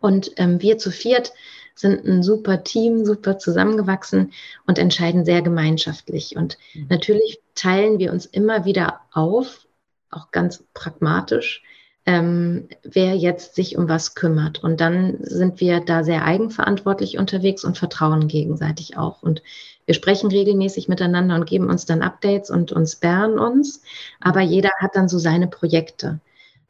Und 0.00 0.32
ähm, 0.36 0.60
wir 0.60 0.78
zu 0.78 0.90
viert 0.90 1.32
sind 1.74 2.04
ein 2.04 2.22
super 2.22 2.64
Team, 2.64 3.06
super 3.06 3.38
zusammengewachsen 3.38 4.32
und 4.66 4.78
entscheiden 4.78 5.24
sehr 5.24 5.40
gemeinschaftlich. 5.40 6.36
Und 6.36 6.58
mhm. 6.74 6.86
natürlich 6.90 7.40
teilen 7.54 7.98
wir 7.98 8.12
uns 8.12 8.26
immer 8.26 8.66
wieder 8.66 9.00
auf, 9.10 9.66
auch 10.10 10.30
ganz 10.32 10.62
pragmatisch, 10.74 11.62
ähm, 12.04 12.68
wer 12.82 13.14
jetzt 13.14 13.54
sich 13.54 13.76
um 13.76 13.88
was 13.88 14.14
kümmert. 14.14 14.62
Und 14.62 14.80
dann 14.80 15.18
sind 15.20 15.60
wir 15.60 15.80
da 15.80 16.02
sehr 16.02 16.24
eigenverantwortlich 16.24 17.18
unterwegs 17.18 17.64
und 17.64 17.78
vertrauen 17.78 18.28
gegenseitig 18.28 18.96
auch. 18.96 19.22
Und 19.22 19.42
wir 19.86 19.94
sprechen 19.94 20.30
regelmäßig 20.30 20.88
miteinander 20.88 21.34
und 21.34 21.46
geben 21.46 21.70
uns 21.70 21.86
dann 21.86 22.02
Updates 22.02 22.50
und 22.50 22.72
uns 22.72 22.92
sperren 22.92 23.38
uns. 23.38 23.82
Aber 24.20 24.40
jeder 24.40 24.70
hat 24.78 24.96
dann 24.96 25.08
so 25.08 25.18
seine 25.18 25.46
Projekte. 25.46 26.20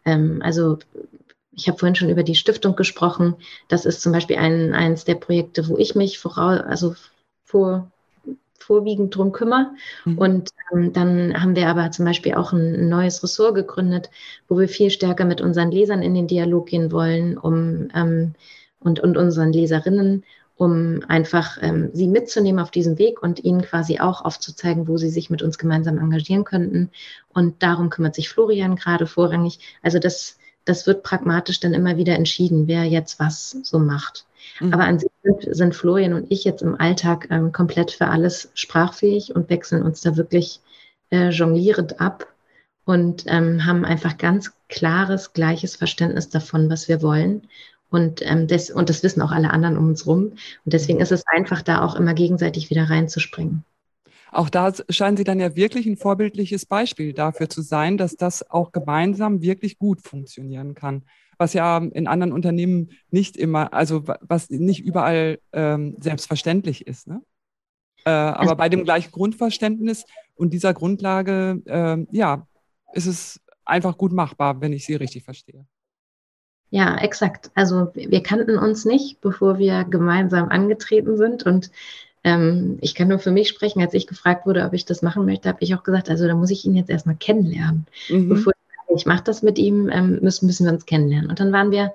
Ähm, 0.05 0.41
also 0.43 0.79
ich 1.55 1.69
habe 1.69 1.79
vorhin 1.79 1.95
schon 1.95 2.11
über 2.11 2.23
die 2.23 2.35
Stiftung 2.35 2.77
gesprochen. 2.77 3.37
Das 3.69 3.85
ist 3.85 4.03
zum 4.03 4.13
Beispiel 4.13 4.37
ein, 4.37 4.75
eines 4.75 5.05
der 5.05 5.15
Projekte, 5.17 5.69
wo 5.69 5.77
ich 5.77 5.95
mich 5.95 6.19
voraus, 6.19 6.61
also 6.61 6.95
vor, 7.45 7.91
vorwiegend 8.63 9.15
drum 9.15 9.33
kümmere. 9.33 9.71
Mhm. 10.05 10.19
Und 10.19 10.51
ähm, 10.73 10.93
dann 10.93 11.41
haben 11.41 11.57
wir 11.57 11.69
aber 11.69 11.91
zum 11.91 12.05
Beispiel 12.05 12.35
auch 12.35 12.53
ein, 12.53 12.89
neues 12.89 13.23
Ressort 13.23 13.55
gegründet, 13.55 14.11
wo 14.49 14.59
wir 14.59 14.69
viel 14.69 14.91
stärker 14.91 15.25
mit 15.25 15.41
unseren 15.41 15.71
Lesern 15.71 16.03
in 16.03 16.15
den 16.15 16.27
Dialog 16.27 16.67
gehen 16.67 16.93
wollen, 16.93 17.37
um 17.37 17.89
ähm, 17.95 18.35
und, 18.81 19.01
und 19.01 19.17
unseren 19.17 19.53
Leserinnen, 19.53 20.25
um 20.57 21.01
einfach 21.09 21.59
ähm, 21.61 21.91
sie 21.93 22.07
mitzunehmen 22.07 22.61
auf 22.61 22.71
diesem 22.71 22.99
Weg 22.99 23.23
und 23.23 23.43
ihnen 23.45 23.63
quasi 23.63 24.01
auch 24.01 24.25
aufzuzeigen, 24.25 24.89
wo 24.89 24.97
sie 24.97 25.09
sich 25.09 25.31
mit 25.31 25.43
uns 25.43 25.59
gemeinsam 25.59 25.99
engagieren 25.99 26.45
könnten. 26.45 26.91
Und 27.33 27.63
darum 27.63 27.91
kümmert 27.91 28.15
sich 28.15 28.29
Florian 28.29 28.77
gerade 28.77 29.07
vorrangig. 29.07 29.59
Also 29.83 29.99
das, 29.99 30.39
das 30.65 30.87
wird 30.87 31.03
pragmatisch 31.03 31.61
dann 31.61 31.75
immer 31.75 31.97
wieder 31.97 32.15
entschieden, 32.15 32.67
wer 32.67 32.85
jetzt 32.85 33.19
was 33.19 33.57
so 33.63 33.79
macht. 33.79 34.27
Mhm. 34.61 34.75
Aber 34.75 34.85
an 34.85 34.99
sich 34.99 35.11
sind, 35.23 35.55
sind, 35.55 35.75
Florian 35.75 36.15
und 36.15 36.31
ich 36.31 36.45
jetzt 36.45 36.63
im 36.63 36.81
Alltag 36.81 37.29
ähm, 37.31 37.53
komplett 37.53 37.91
für 37.91 38.09
alles 38.09 38.51
sprachfähig 38.55 39.35
und 39.35 39.51
wechseln 39.51 39.83
uns 39.83 40.01
da 40.01 40.17
wirklich 40.17 40.61
äh, 41.11 41.29
jonglierend 41.29 42.01
ab 42.01 42.27
und 42.85 43.25
ähm, 43.27 43.65
haben 43.65 43.85
einfach 43.85 44.19
ganz 44.19 44.53
klares, 44.69 45.33
gleiches 45.33 45.77
Verständnis 45.77 46.29
davon, 46.29 46.69
was 46.71 46.89
wir 46.89 47.03
wollen. 47.03 47.43
Und, 47.91 48.23
ähm, 48.23 48.47
das, 48.47 48.71
und 48.71 48.89
das 48.89 49.03
wissen 49.03 49.21
auch 49.21 49.33
alle 49.33 49.51
anderen 49.51 49.77
um 49.77 49.89
uns 49.89 50.07
rum. 50.07 50.33
Und 50.65 50.73
deswegen 50.73 51.01
ist 51.01 51.13
es 51.13 51.25
einfach, 51.27 51.61
da 51.63 51.85
auch 51.85 51.95
immer 51.95 52.15
gegenseitig 52.15 52.71
wieder 52.71 52.89
reinzuspringen. 52.89 53.65
Auch 54.33 54.49
da 54.49 54.73
scheinen 54.89 55.19
Sie 55.19 55.25
dann 55.25 55.39
ja 55.39 55.55
wirklich 55.57 55.85
ein 55.85 55.99
vorbildliches 55.99 56.65
Beispiel 56.65 57.13
dafür 57.13 57.51
zu 57.51 57.61
sein, 57.61 57.99
dass 57.99 58.17
das 58.17 58.51
auch 58.51 58.73
gemeinsam 58.73 59.43
wirklich 59.43 59.79
gut 59.79 60.01
funktionieren 60.01 60.75
kann. 60.75 61.03
Was 61.39 61.55
ja 61.55 61.79
in 61.79 62.07
anderen 62.07 62.33
Unternehmen 62.33 62.91
nicht 63.11 63.37
immer, 63.37 63.73
also 63.73 64.05
was 64.21 64.51
nicht 64.51 64.85
überall 64.85 65.39
ähm, 65.53 65.97
selbstverständlich 66.01 66.87
ist. 66.87 67.09
Ne? 67.09 67.23
Äh, 68.05 68.11
aber 68.11 68.57
bei 68.57 68.69
dem 68.69 68.85
gleichen 68.85 69.13
Grundverständnis 69.13 70.05
und 70.35 70.53
dieser 70.53 70.75
Grundlage, 70.75 71.63
äh, 71.67 72.17
ja, 72.17 72.47
ist 72.93 73.07
es 73.07 73.41
einfach 73.65 73.97
gut 73.97 74.13
machbar, 74.13 74.61
wenn 74.61 74.73
ich 74.73 74.85
Sie 74.85 74.95
richtig 74.95 75.25
verstehe. 75.25 75.65
Ja, 76.71 76.97
exakt. 76.97 77.51
Also 77.55 77.93
wir 77.95 78.23
kannten 78.23 78.59
uns 78.59 78.85
nicht, 78.85 79.21
bevor 79.21 79.59
wir 79.59 79.85
gemeinsam 79.85 80.49
angetreten 80.49 81.19
sind. 81.19 81.43
Und 81.43 81.71
ähm, 82.25 82.79
ich 82.81 82.95
kann 82.95 83.09
nur 83.09 83.19
für 83.19 83.31
mich 83.31 83.49
sprechen, 83.49 83.83
als 83.83 83.93
ich 83.93 84.07
gefragt 84.07 84.47
wurde, 84.47 84.65
ob 84.65 84.73
ich 84.73 84.87
das 84.87 85.03
machen 85.03 85.27
möchte, 85.27 85.51
habe 85.51 85.59
ich 85.61 85.75
auch 85.75 85.83
gesagt, 85.83 86.09
also 86.09 86.27
da 86.27 86.35
muss 86.35 86.51
ich 86.51 86.65
ihn 86.65 86.75
jetzt 86.75 86.89
erstmal 86.89 87.17
kennenlernen. 87.17 87.87
Mhm. 88.09 88.31
Bevor 88.31 88.55
ich 88.95 89.07
mache 89.07 89.25
das 89.25 89.43
mit 89.43 89.59
ihm, 89.59 89.89
ähm, 89.91 90.19
müssen, 90.23 90.47
müssen 90.47 90.67
wir 90.67 90.73
uns 90.73 90.87
kennenlernen. 90.87 91.31
Und 91.31 91.41
dann 91.41 91.53
waren 91.53 91.71
wir 91.71 91.93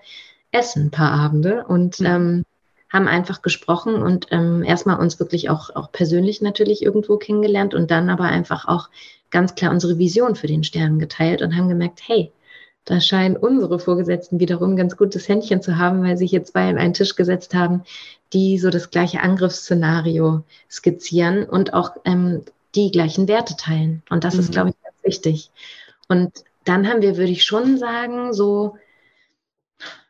essen 0.51 0.87
ein 0.87 0.91
paar 0.91 1.11
Abende 1.11 1.65
und 1.65 1.99
mhm. 1.99 2.05
ähm, 2.05 2.45
haben 2.89 3.07
einfach 3.07 3.41
gesprochen 3.41 4.01
und 4.01 4.27
ähm, 4.31 4.63
erstmal 4.63 4.99
uns 4.99 5.19
wirklich 5.19 5.49
auch, 5.49 5.75
auch 5.75 5.91
persönlich 5.91 6.41
natürlich 6.41 6.81
irgendwo 6.81 7.17
kennengelernt 7.17 7.73
und 7.73 7.91
dann 7.91 8.09
aber 8.09 8.23
einfach 8.23 8.67
auch 8.67 8.89
ganz 9.29 9.55
klar 9.55 9.71
unsere 9.71 9.97
Vision 9.97 10.35
für 10.35 10.47
den 10.47 10.63
Stern 10.63 10.99
geteilt 10.99 11.41
und 11.41 11.55
haben 11.55 11.67
gemerkt, 11.67 12.01
hey, 12.05 12.31
da 12.85 13.01
scheinen 13.01 13.35
unsere 13.35 13.79
Vorgesetzten 13.79 14.39
wiederum 14.39 14.77
ganz 14.77 14.95
gutes 14.95 15.27
Händchen 15.27 15.61
zu 15.61 15.77
haben, 15.77 16.01
weil 16.03 16.15
sich 16.15 16.29
hier 16.29 16.45
zwei 16.45 16.69
an 16.69 16.77
einen 16.77 16.93
Tisch 16.93 17.15
gesetzt 17.15 17.53
haben, 17.53 17.83
die 18.31 18.57
so 18.57 18.69
das 18.69 18.91
gleiche 18.91 19.21
Angriffsszenario 19.21 20.43
skizzieren 20.71 21.43
und 21.43 21.73
auch 21.73 21.91
ähm, 22.05 22.43
die 22.75 22.91
gleichen 22.91 23.27
Werte 23.27 23.57
teilen. 23.57 24.03
Und 24.09 24.23
das 24.23 24.35
mhm. 24.35 24.39
ist, 24.39 24.51
glaube 24.53 24.69
ich, 24.69 24.75
ganz 24.81 24.95
wichtig. 25.03 25.51
Und 26.07 26.31
dann 26.67 26.87
haben 26.87 27.01
wir, 27.01 27.17
würde 27.17 27.31
ich 27.31 27.43
schon 27.43 27.77
sagen, 27.77 28.33
so 28.33 28.77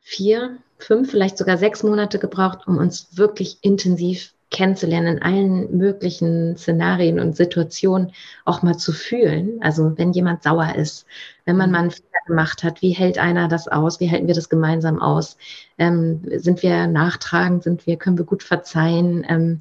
vier, 0.02 0.58
fünf, 0.78 1.12
vielleicht 1.12 1.38
sogar 1.38 1.58
sechs 1.58 1.84
Monate 1.84 2.20
gebraucht, 2.20 2.68
um 2.68 2.78
uns 2.78 3.18
wirklich 3.18 3.58
intensiv 3.62 4.34
kennenzulernen, 4.50 5.18
in 5.18 5.24
allen 5.24 5.78
möglichen 5.78 6.56
Szenarien 6.56 7.20
und 7.20 7.36
Situationen 7.36 8.14
auch 8.46 8.62
mal 8.62 8.78
zu 8.78 8.94
fühlen. 8.94 9.60
Also 9.62 9.98
wenn 9.98 10.14
jemand 10.14 10.44
sauer 10.44 10.76
ist, 10.76 11.06
wenn 11.46 11.58
man 11.58 11.70
mhm. 11.70 11.72
mal 11.74 11.80
einen 11.80 11.92
Fehler 11.92 12.08
gemacht 12.26 12.64
hat, 12.64 12.82
wie 12.82 12.92
hält 12.92 13.18
einer 13.18 13.50
das 13.50 13.68
aus? 13.68 14.00
Wie 14.00 14.10
halten 14.10 14.28
wir 14.28 14.36
das 14.36 14.50
gemeinsam 14.50 15.02
aus? 15.02 15.38
Ähm, 15.78 16.22
sind 16.38 16.64
wir 16.64 16.88
nachtragend? 16.88 17.64
Sind 17.64 17.86
wir, 17.86 17.98
können 17.98 18.18
wir 18.18 18.26
gut 18.26 18.44
verzeihen? 18.44 19.26
Ähm, 19.28 19.60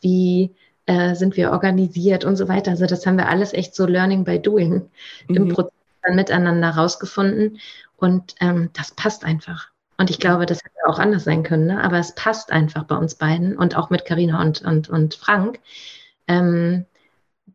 wie 0.00 0.54
äh, 0.86 1.16
sind 1.16 1.36
wir 1.36 1.50
organisiert 1.50 2.24
und 2.24 2.36
so 2.36 2.48
weiter? 2.48 2.70
Also 2.70 2.86
das 2.86 3.04
haben 3.06 3.18
wir 3.18 3.28
alles 3.28 3.52
echt 3.52 3.74
so 3.74 3.86
Learning 3.86 4.22
by 4.22 4.38
Doing 4.38 4.88
mhm. 5.26 5.34
im 5.34 5.48
Prozess 5.48 5.77
dann 6.02 6.16
miteinander 6.16 6.70
rausgefunden. 6.70 7.58
Und 7.96 8.34
ähm, 8.40 8.70
das 8.74 8.92
passt 8.92 9.24
einfach. 9.24 9.70
Und 9.96 10.10
ich 10.10 10.20
glaube, 10.20 10.46
das 10.46 10.58
hätte 10.58 10.74
auch 10.86 11.00
anders 11.00 11.24
sein 11.24 11.42
können, 11.42 11.66
ne? 11.66 11.82
aber 11.82 11.98
es 11.98 12.14
passt 12.14 12.52
einfach 12.52 12.84
bei 12.84 12.96
uns 12.96 13.16
beiden 13.16 13.56
und 13.56 13.76
auch 13.76 13.90
mit 13.90 14.04
Karina 14.04 14.40
und, 14.40 14.62
und, 14.62 14.88
und 14.88 15.14
Frank. 15.16 15.58
Ähm, 16.28 16.86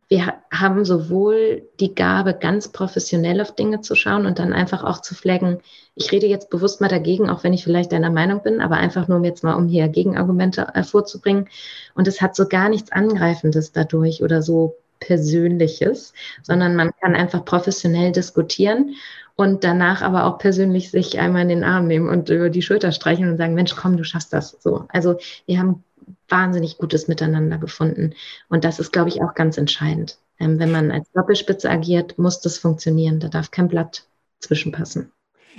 wir 0.08 0.34
haben 0.52 0.84
sowohl 0.84 1.62
die 1.80 1.94
Gabe, 1.94 2.34
ganz 2.34 2.68
professionell 2.68 3.40
auf 3.40 3.54
Dinge 3.54 3.80
zu 3.80 3.94
schauen 3.94 4.26
und 4.26 4.38
dann 4.38 4.52
einfach 4.52 4.84
auch 4.84 5.00
zu 5.00 5.14
flaggen. 5.14 5.60
Ich 5.94 6.12
rede 6.12 6.26
jetzt 6.26 6.50
bewusst 6.50 6.82
mal 6.82 6.88
dagegen, 6.88 7.30
auch 7.30 7.42
wenn 7.44 7.54
ich 7.54 7.64
vielleicht 7.64 7.92
deiner 7.92 8.10
Meinung 8.10 8.42
bin, 8.42 8.60
aber 8.60 8.76
einfach 8.76 9.08
nur 9.08 9.24
jetzt 9.24 9.42
mal, 9.42 9.54
um 9.54 9.66
hier 9.66 9.88
Gegenargumente 9.88 10.68
äh, 10.74 10.82
vorzubringen. 10.82 11.48
Und 11.94 12.06
es 12.06 12.20
hat 12.20 12.36
so 12.36 12.46
gar 12.46 12.68
nichts 12.68 12.92
Angreifendes 12.92 13.72
dadurch 13.72 14.22
oder 14.22 14.42
so 14.42 14.76
Persönliches, 15.04 16.14
sondern 16.42 16.76
man 16.76 16.92
kann 17.00 17.14
einfach 17.14 17.44
professionell 17.44 18.10
diskutieren 18.12 18.94
und 19.36 19.64
danach 19.64 20.00
aber 20.00 20.24
auch 20.24 20.38
persönlich 20.38 20.90
sich 20.90 21.18
einmal 21.18 21.42
in 21.42 21.48
den 21.48 21.64
Arm 21.64 21.86
nehmen 21.86 22.08
und 22.08 22.30
über 22.30 22.48
die 22.48 22.62
Schulter 22.62 22.90
streichen 22.90 23.28
und 23.28 23.36
sagen, 23.36 23.54
Mensch, 23.54 23.76
komm, 23.76 23.96
du 23.96 24.04
schaffst 24.04 24.32
das. 24.32 24.56
So. 24.60 24.86
Also 24.88 25.18
wir 25.46 25.58
haben 25.58 25.84
wahnsinnig 26.28 26.78
gutes 26.78 27.08
Miteinander 27.08 27.58
gefunden. 27.58 28.14
Und 28.48 28.64
das 28.64 28.78
ist, 28.78 28.92
glaube 28.92 29.08
ich, 29.10 29.22
auch 29.22 29.34
ganz 29.34 29.58
entscheidend. 29.58 30.18
Ähm, 30.38 30.58
wenn 30.58 30.70
man 30.70 30.90
als 30.90 31.10
Doppelspitze 31.12 31.68
agiert, 31.68 32.18
muss 32.18 32.40
das 32.40 32.58
funktionieren. 32.58 33.20
Da 33.20 33.28
darf 33.28 33.50
kein 33.50 33.68
Blatt 33.68 34.06
zwischenpassen. 34.40 35.10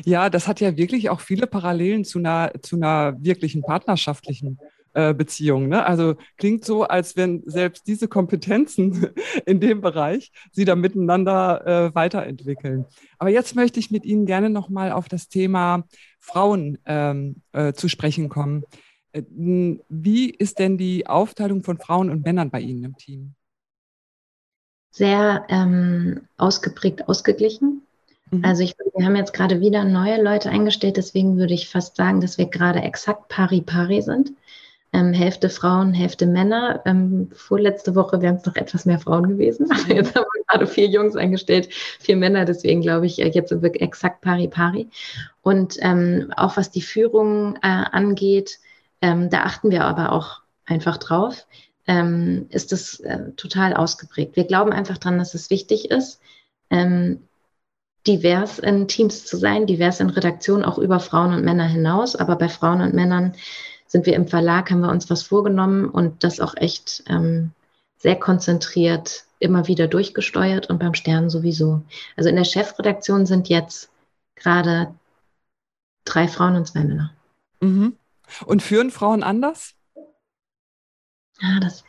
Ja, 0.04 0.30
das 0.30 0.48
hat 0.48 0.60
ja 0.60 0.76
wirklich 0.76 1.10
auch 1.10 1.22
viele 1.22 1.48
Parallelen 1.48 2.04
zu 2.04 2.20
einer, 2.20 2.52
zu 2.62 2.76
einer 2.76 3.16
wirklichen 3.20 3.62
partnerschaftlichen 3.62 4.60
äh. 4.96 5.68
Ne? 5.68 5.86
Also 5.86 6.16
klingt 6.38 6.66
so, 6.66 6.84
als 6.84 7.16
wenn 7.16 7.44
selbst 7.46 7.88
diese 7.88 8.08
Kompetenzen 8.08 9.08
in 9.46 9.60
dem 9.60 9.82
Bereich 9.82 10.32
sie 10.52 10.66
da 10.66 10.76
miteinander 10.76 11.66
äh, 11.66 11.96
weiterentwickeln. 11.96 12.86
Aber 13.20 13.30
jetzt 13.30 13.56
möchte 13.56 13.80
ich 13.80 13.92
mit 13.92 14.06
Ihnen 14.06 14.26
gerne 14.26 14.50
nochmal 14.50 14.92
auf 14.92 15.10
das 15.10 15.28
Thema 15.28 15.84
Frauen 16.20 16.78
ähm, 16.86 17.42
äh, 17.52 17.74
zu 17.74 17.90
sprechen 17.90 18.30
kommen. 18.30 18.64
Äh, 19.12 19.24
wie 19.90 20.30
ist 20.30 20.60
denn 20.60 20.78
die 20.78 21.08
Aufteilung 21.08 21.64
von 21.64 21.78
Frauen 21.78 22.10
und 22.10 22.24
Männern 22.24 22.50
bei 22.50 22.62
Ihnen 22.62 22.84
im 22.84 22.98
Team? 22.98 23.36
Sehr 24.92 25.46
ähm, 25.50 26.22
ausgeprägt, 26.38 27.10
ausgeglichen. 27.10 27.82
Mhm. 28.32 28.46
Also 28.46 28.64
ich, 28.64 28.76
wir 28.96 29.06
haben 29.06 29.18
jetzt 29.18 29.34
gerade 29.34 29.60
wieder 29.60 29.84
neue 29.84 30.24
Leute 30.24 30.50
eingestellt, 30.50 30.96
deswegen 30.96 31.38
würde 31.38 31.54
ich 31.54 31.70
fast 31.70 31.98
sagen, 31.98 32.22
dass 32.22 32.38
wir 32.38 32.46
gerade 32.46 32.82
exakt 32.82 33.28
pari 33.28 33.60
pari 33.62 34.02
sind 34.02 34.32
ähm, 34.96 35.12
Hälfte 35.12 35.50
Frauen, 35.50 35.94
Hälfte 35.94 36.26
Männer. 36.26 36.82
Ähm, 36.86 37.30
vorletzte 37.34 37.96
Woche 37.96 38.22
wären 38.22 38.38
es 38.38 38.46
noch 38.46 38.56
etwas 38.56 38.86
mehr 38.86 38.98
Frauen 38.98 39.28
gewesen, 39.28 39.68
aber 39.72 39.94
jetzt 39.94 40.16
haben 40.16 40.26
wir 40.34 40.44
gerade 40.48 40.68
vier 40.68 40.88
Jungs 40.88 41.18
eingestellt, 41.18 41.68
vier 42.00 42.16
Männer, 42.16 42.46
deswegen 42.46 42.82
glaube 42.82 43.06
ich, 43.06 43.22
äh, 43.22 43.28
jetzt 43.28 43.50
sind 43.50 43.62
wir 43.62 43.82
exakt 43.82 44.22
pari 44.22 44.48
pari. 44.48 44.88
Und 45.42 45.78
ähm, 45.82 46.32
auch 46.38 46.56
was 46.56 46.72
die 46.72 46.82
Führung 46.82 47.58
äh, 47.58 47.68
angeht, 47.68 48.60
ähm, 49.02 49.30
da 49.30 49.44
achten 49.44 49.70
wir 49.70 49.84
aber 49.84 50.14
auch 50.14 50.42
einfach 50.66 50.98
drauf, 50.98 51.46
ähm, 51.88 52.48
ist 52.50 52.72
das 52.72 53.02
äh, 53.02 53.32
total 53.36 53.74
ausgeprägt. 53.74 54.38
Wir 54.38 54.46
glauben 54.46 54.72
einfach 54.72 54.98
dran, 54.98 55.18
dass 55.18 55.34
es 55.34 55.50
wichtig 55.50 55.92
ist, 55.92 56.22
ähm, 56.70 57.20
divers 58.08 58.60
in 58.60 58.88
Teams 58.88 59.26
zu 59.26 59.36
sein, 59.36 59.68
divers 59.68 60.00
in 60.00 60.10
Redaktionen, 60.10 60.64
auch 60.64 60.78
über 60.78 61.02
Frauen 61.02 61.34
und 61.34 61.44
Männer 61.44 61.68
hinaus. 61.68 62.16
Aber 62.16 62.38
bei 62.38 62.50
Frauen 62.50 62.82
und 62.82 62.94
Männern 62.94 63.34
sind 63.88 64.06
wir 64.06 64.16
im 64.16 64.28
Verlag, 64.28 64.72
haben 64.72 64.82
wir 64.82 64.92
uns 64.92 65.10
was 65.10 65.24
vorgenommen 65.24 65.90
und 65.90 66.24
das 66.24 66.40
auch 66.40 66.56
echt 66.58 67.04
ähm, 67.08 67.52
sehr 67.98 68.16
konzentriert 68.16 69.26
immer 69.40 69.68
wieder 69.68 69.88
durchgesteuert 69.88 70.70
und 70.70 70.80
beim 70.80 70.94
Stern 70.94 71.30
sowieso. 71.30 71.84
Also 72.16 72.30
in 72.30 72.36
der 72.36 72.46
Chefredaktion 72.46 73.26
sind 73.26 73.50
jetzt 73.50 73.90
gerade 74.36 74.94
drei 76.04 76.28
Frauen 76.28 76.56
und 76.56 76.68
zwei 76.68 76.84
Männer. 76.84 77.14
Mhm. 77.62 77.96
Und 78.46 78.64
führen 78.64 78.92
Frauen 78.92 79.24
anders? 79.24 79.76
Ja, 81.40 81.60
das. 81.60 81.84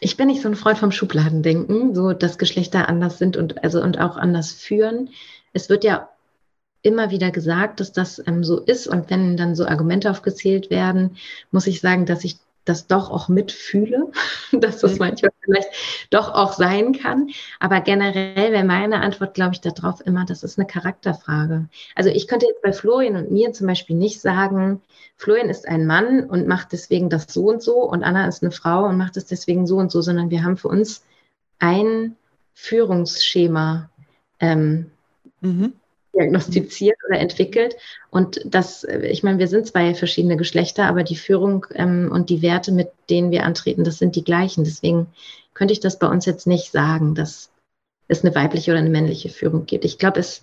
Ich 0.00 0.16
bin 0.16 0.28
nicht 0.28 0.42
so 0.42 0.48
ein 0.48 0.56
Freund 0.56 0.78
vom 0.78 0.92
Schubladendenken, 0.92 1.94
so 1.94 2.12
dass 2.12 2.38
Geschlechter 2.38 2.88
anders 2.88 3.18
sind 3.18 3.36
und 3.36 3.62
also 3.64 3.82
und 3.82 3.98
auch 3.98 4.16
anders 4.16 4.52
führen. 4.52 5.10
Es 5.52 5.68
wird 5.68 5.84
ja 5.84 6.08
immer 6.84 7.10
wieder 7.10 7.30
gesagt, 7.30 7.80
dass 7.80 7.92
das 7.92 8.22
ähm, 8.26 8.44
so 8.44 8.60
ist. 8.60 8.86
Und 8.86 9.10
wenn 9.10 9.36
dann 9.36 9.56
so 9.56 9.66
Argumente 9.66 10.10
aufgezählt 10.10 10.70
werden, 10.70 11.16
muss 11.50 11.66
ich 11.66 11.80
sagen, 11.80 12.06
dass 12.06 12.24
ich 12.24 12.36
das 12.66 12.86
doch 12.86 13.10
auch 13.10 13.28
mitfühle, 13.28 14.12
dass 14.52 14.80
das 14.80 14.92
mhm. 14.92 14.98
manchmal 14.98 15.32
vielleicht 15.42 15.68
doch 16.10 16.32
auch 16.32 16.52
sein 16.52 16.92
kann. 16.92 17.30
Aber 17.58 17.80
generell 17.80 18.52
wäre 18.52 18.64
meine 18.64 19.00
Antwort, 19.00 19.34
glaube 19.34 19.54
ich, 19.54 19.60
darauf 19.62 20.06
immer, 20.06 20.26
das 20.26 20.42
ist 20.42 20.58
eine 20.58 20.66
Charakterfrage. 20.66 21.68
Also 21.94 22.10
ich 22.10 22.28
könnte 22.28 22.46
jetzt 22.46 22.62
bei 22.62 22.72
Florian 22.72 23.16
und 23.16 23.30
mir 23.30 23.52
zum 23.52 23.66
Beispiel 23.66 23.96
nicht 23.96 24.20
sagen, 24.20 24.82
Florian 25.16 25.48
ist 25.48 25.66
ein 25.66 25.86
Mann 25.86 26.24
und 26.24 26.46
macht 26.46 26.72
deswegen 26.72 27.08
das 27.08 27.26
so 27.28 27.46
und 27.46 27.62
so 27.62 27.76
und 27.82 28.04
Anna 28.04 28.28
ist 28.28 28.42
eine 28.42 28.52
Frau 28.52 28.84
und 28.84 28.98
macht 28.98 29.16
es 29.16 29.24
deswegen 29.24 29.66
so 29.66 29.78
und 29.78 29.90
so, 29.90 30.02
sondern 30.02 30.30
wir 30.30 30.44
haben 30.44 30.58
für 30.58 30.68
uns 30.68 31.02
ein 31.60 32.16
Führungsschema 32.52 33.88
ähm, 34.40 34.90
mhm 35.40 35.72
diagnostiziert 36.14 36.96
oder 37.08 37.18
entwickelt. 37.18 37.76
Und 38.10 38.40
das, 38.44 38.84
ich 38.84 39.22
meine, 39.22 39.38
wir 39.38 39.48
sind 39.48 39.66
zwei 39.66 39.94
verschiedene 39.94 40.36
Geschlechter, 40.36 40.86
aber 40.86 41.02
die 41.02 41.16
Führung 41.16 41.66
ähm, 41.74 42.10
und 42.12 42.30
die 42.30 42.42
Werte, 42.42 42.72
mit 42.72 42.90
denen 43.10 43.30
wir 43.30 43.44
antreten, 43.44 43.84
das 43.84 43.98
sind 43.98 44.16
die 44.16 44.24
gleichen. 44.24 44.64
Deswegen 44.64 45.08
könnte 45.54 45.72
ich 45.72 45.80
das 45.80 45.98
bei 45.98 46.06
uns 46.06 46.26
jetzt 46.26 46.46
nicht 46.46 46.72
sagen, 46.72 47.14
dass 47.14 47.50
es 48.08 48.24
eine 48.24 48.34
weibliche 48.34 48.70
oder 48.70 48.80
eine 48.80 48.90
männliche 48.90 49.30
Führung 49.30 49.66
gibt. 49.66 49.84
Ich 49.84 49.98
glaube, 49.98 50.20
es 50.20 50.42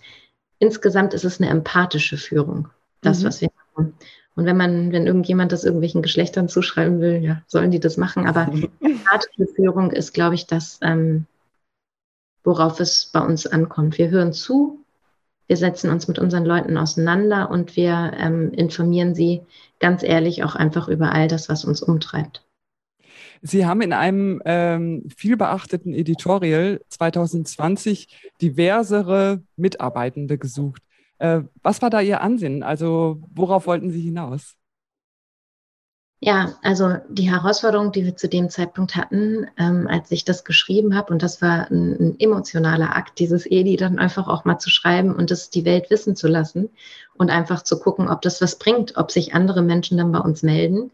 insgesamt 0.60 1.13
ist 1.13 1.25
es 1.25 1.41
eine 1.41 1.49
empathische 1.49 2.17
Führung, 2.17 2.69
das, 3.01 3.21
mhm. 3.21 3.25
was 3.25 3.41
wir 3.41 3.49
machen. 3.55 3.93
Und 4.36 4.45
wenn 4.45 4.57
man, 4.57 4.91
wenn 4.91 5.07
irgendjemand 5.07 5.51
das 5.51 5.65
irgendwelchen 5.65 6.01
Geschlechtern 6.01 6.47
zuschreiben 6.47 7.01
will, 7.01 7.21
ja, 7.21 7.41
sollen 7.47 7.71
die 7.71 7.79
das 7.79 7.97
machen. 7.97 8.27
Aber 8.27 8.47
empathische 8.79 9.47
Führung 9.55 9.91
ist, 9.91 10.13
glaube 10.13 10.36
ich, 10.36 10.47
das, 10.47 10.79
ähm, 10.81 11.25
worauf 12.43 12.79
es 12.79 13.07
bei 13.07 13.19
uns 13.19 13.45
ankommt. 13.45 13.97
Wir 13.97 14.10
hören 14.10 14.34
zu, 14.34 14.80
wir 15.51 15.57
setzen 15.57 15.91
uns 15.91 16.07
mit 16.07 16.17
unseren 16.17 16.45
Leuten 16.45 16.77
auseinander 16.77 17.51
und 17.51 17.75
wir 17.75 18.13
ähm, 18.17 18.53
informieren 18.53 19.13
sie 19.13 19.41
ganz 19.79 20.01
ehrlich 20.01 20.45
auch 20.45 20.55
einfach 20.55 20.87
über 20.87 21.11
all 21.11 21.27
das, 21.27 21.49
was 21.49 21.65
uns 21.65 21.81
umtreibt. 21.81 22.47
Sie 23.41 23.65
haben 23.65 23.81
in 23.81 23.91
einem 23.91 24.41
ähm, 24.45 25.09
vielbeachteten 25.13 25.93
Editorial 25.93 26.79
2020 26.87 28.31
diversere 28.41 29.43
Mitarbeitende 29.57 30.37
gesucht. 30.37 30.83
Äh, 31.17 31.41
was 31.61 31.81
war 31.81 31.89
da 31.89 31.99
Ihr 31.99 32.21
Ansinnen? 32.21 32.63
Also 32.63 33.21
worauf 33.35 33.67
wollten 33.67 33.89
Sie 33.89 33.99
hinaus? 33.99 34.55
Ja, 36.23 36.53
also 36.62 36.97
die 37.10 37.31
Herausforderung, 37.31 37.91
die 37.91 38.05
wir 38.05 38.15
zu 38.15 38.29
dem 38.29 38.51
Zeitpunkt 38.51 38.95
hatten, 38.95 39.47
ähm, 39.57 39.88
als 39.88 40.12
ich 40.12 40.23
das 40.23 40.43
geschrieben 40.43 40.95
habe, 40.95 41.12
und 41.12 41.23
das 41.23 41.41
war 41.41 41.71
ein, 41.71 41.93
ein, 41.99 42.19
emotionaler 42.19 42.95
Akt, 42.95 43.17
dieses 43.17 43.49
Edi 43.49 43.75
dann 43.75 43.97
einfach 43.97 44.27
auch 44.27 44.45
mal 44.45 44.60
zu 44.60 44.69
schreiben 44.69 45.15
und 45.15 45.31
das 45.31 45.49
die 45.49 45.65
Welt 45.65 45.89
wissen 45.89 46.15
zu 46.15 46.27
lassen 46.27 46.69
und 47.15 47.31
einfach 47.31 47.63
zu 47.63 47.79
gucken, 47.79 48.07
ob 48.07 48.21
das 48.21 48.39
was 48.39 48.60
bringt, 48.60 48.97
ob 48.97 49.10
sich 49.10 49.34
andere 49.34 49.63
Menschen 49.63 49.97
dann 49.97 50.12
bei 50.12 50.19
uns 50.19 50.43
melden, 50.43 50.91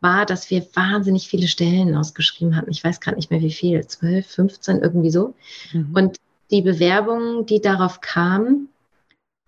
war, 0.00 0.24
dass 0.24 0.48
wir 0.48 0.66
wahnsinnig 0.72 1.28
viele 1.28 1.46
Stellen 1.46 1.94
ausgeschrieben 1.94 2.56
hatten. 2.56 2.70
Ich 2.70 2.82
weiß 2.82 3.00
gerade 3.00 3.18
nicht 3.18 3.30
mehr 3.30 3.42
wie 3.42 3.52
viel, 3.52 3.86
12, 3.86 4.26
15, 4.26 4.78
irgendwie 4.78 5.10
so. 5.10 5.34
Mhm. 5.74 5.90
Und 5.92 6.16
die 6.50 6.62
Bewerbungen, 6.62 7.44
die 7.44 7.60
darauf 7.60 8.00
kamen, 8.00 8.70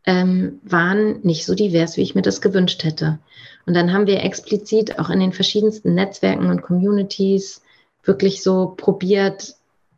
ähm, 0.05 0.61
waren 0.65 1.21
nicht 1.23 1.45
so 1.45 1.55
divers, 1.55 1.97
wie 1.97 2.03
ich 2.03 2.15
mir 2.15 2.23
das 2.23 2.41
gewünscht 2.41 2.85
hätte. 2.85 3.19
Und 3.67 3.75
dann 3.75 3.93
haben 3.93 4.07
wir 4.07 4.23
explizit 4.23 4.99
auch 4.99 5.11
in 5.11 5.21
den 5.21 5.33
verschiedensten 5.33 5.95
Netzwerken 5.95 6.51
und 6.51 6.63
Communities 6.63 7.63
wirklich 8.03 8.43
so 8.43 8.75
probiert, 8.77 9.55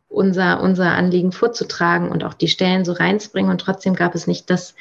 unser, 0.07 0.61
unser 0.61 0.91
Anliegen 0.91 1.31
vorzutragen 1.31 2.09
und 2.09 2.23
auch 2.23 2.35
die 2.35 2.47
Stellen 2.47 2.85
so 2.85 2.93
reinzubringen. 2.93 3.49
Und 3.49 3.59
trotzdem 3.59 3.95
gab 3.95 4.13
es 4.13 4.27
nicht 4.27 4.49
das, 4.49 4.75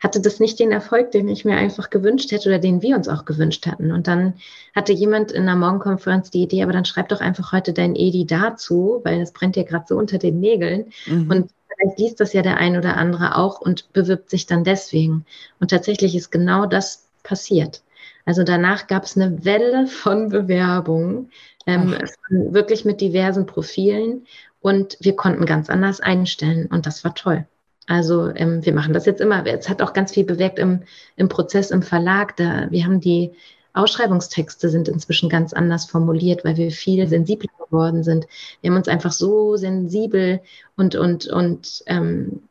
hatte 0.00 0.20
das 0.20 0.38
nicht 0.38 0.60
den 0.60 0.70
Erfolg, 0.70 1.10
den 1.10 1.28
ich 1.28 1.44
mir 1.44 1.56
einfach 1.56 1.90
gewünscht 1.90 2.30
hätte 2.30 2.48
oder 2.48 2.60
den 2.60 2.80
wir 2.80 2.96
uns 2.96 3.08
auch 3.08 3.24
gewünscht 3.24 3.66
hatten. 3.66 3.90
Und 3.90 4.06
dann 4.06 4.34
hatte 4.76 4.92
jemand 4.92 5.32
in 5.32 5.42
einer 5.42 5.56
Morgenkonferenz 5.56 6.30
die 6.30 6.42
Idee, 6.42 6.62
aber 6.62 6.72
dann 6.72 6.84
schreib 6.84 7.08
doch 7.08 7.20
einfach 7.20 7.52
heute 7.52 7.72
dein 7.72 7.96
Edi 7.96 8.24
dazu, 8.24 9.00
weil 9.02 9.18
das 9.18 9.32
brennt 9.32 9.56
dir 9.56 9.64
gerade 9.64 9.86
so 9.88 9.96
unter 9.96 10.18
den 10.18 10.38
Nägeln. 10.38 10.86
Mhm. 11.06 11.30
Und 11.30 11.50
vielleicht 11.78 11.98
liest 11.98 12.20
das 12.20 12.32
ja 12.32 12.42
der 12.42 12.58
ein 12.58 12.76
oder 12.76 12.96
andere 12.96 13.36
auch 13.36 13.60
und 13.60 13.92
bewirbt 13.92 14.30
sich 14.30 14.46
dann 14.46 14.64
deswegen. 14.64 15.24
Und 15.60 15.70
tatsächlich 15.70 16.14
ist 16.14 16.30
genau 16.30 16.66
das 16.66 17.08
passiert. 17.22 17.82
Also 18.24 18.42
danach 18.42 18.86
gab 18.86 19.04
es 19.04 19.16
eine 19.16 19.44
Welle 19.44 19.86
von 19.86 20.28
Bewerbungen, 20.28 21.30
ähm, 21.66 21.96
wirklich 22.28 22.84
mit 22.84 23.00
diversen 23.00 23.46
Profilen 23.46 24.26
und 24.60 24.98
wir 25.00 25.16
konnten 25.16 25.46
ganz 25.46 25.70
anders 25.70 26.00
einstellen 26.00 26.66
und 26.66 26.86
das 26.86 27.04
war 27.04 27.14
toll. 27.14 27.46
Also 27.86 28.28
ähm, 28.34 28.64
wir 28.66 28.74
machen 28.74 28.92
das 28.92 29.06
jetzt 29.06 29.22
immer. 29.22 29.46
Es 29.46 29.68
hat 29.68 29.80
auch 29.80 29.94
ganz 29.94 30.12
viel 30.12 30.24
bewirkt 30.24 30.58
im, 30.58 30.82
im 31.16 31.28
Prozess 31.30 31.70
im 31.70 31.82
Verlag. 31.82 32.36
Da, 32.36 32.70
wir 32.70 32.84
haben 32.84 33.00
die 33.00 33.32
Ausschreibungstexte 33.78 34.68
sind 34.68 34.88
inzwischen 34.88 35.28
ganz 35.28 35.52
anders 35.52 35.86
formuliert, 35.86 36.44
weil 36.44 36.56
wir 36.56 36.70
viel 36.70 37.06
sensibler 37.06 37.50
geworden 37.58 38.02
sind. 38.02 38.26
Wir 38.60 38.70
haben 38.70 38.76
uns 38.76 38.88
einfach 38.88 39.12
so 39.12 39.56
sensibel 39.56 40.40
und, 40.76 40.94
und, 40.94 41.26
und 41.28 41.82
ähm, 41.86 42.42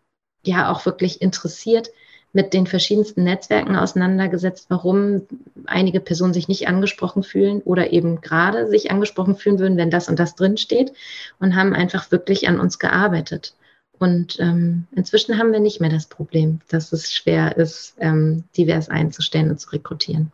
ja 0.44 0.72
auch 0.72 0.86
wirklich 0.86 1.22
interessiert 1.22 1.90
mit 2.34 2.54
den 2.54 2.68
verschiedensten 2.68 3.24
Netzwerken 3.24 3.76
auseinandergesetzt, 3.76 4.68
warum 4.70 5.24
einige 5.66 6.00
Personen 6.00 6.34
sich 6.34 6.48
nicht 6.48 6.68
angesprochen 6.68 7.24
fühlen 7.24 7.62
oder 7.62 7.92
eben 7.92 8.22
gerade 8.22 8.68
sich 8.68 8.92
angesprochen 8.92 9.36
fühlen 9.36 9.60
würden, 9.60 9.78
wenn 9.78 9.90
das 9.90 10.10
und 10.10 10.20
das 10.20 10.36
drinsteht 10.36 10.94
und 11.40 11.56
haben 11.56 11.74
einfach 11.74 12.12
wirklich 12.12 12.48
an 12.48 12.60
uns 12.60 12.80
gearbeitet. 12.80 13.56
Und 14.00 14.40
ähm, 14.40 14.86
inzwischen 14.96 15.40
haben 15.40 15.52
wir 15.52 15.60
nicht 15.60 15.82
mehr 15.82 15.90
das 15.90 16.06
Problem, 16.06 16.62
dass 16.70 16.94
es 16.94 17.12
schwer 17.12 17.58
ist, 17.58 17.96
ähm, 18.00 18.44
divers 18.56 18.90
einzustellen 18.90 19.50
und 19.50 19.60
zu 19.60 19.72
rekrutieren. 19.72 20.32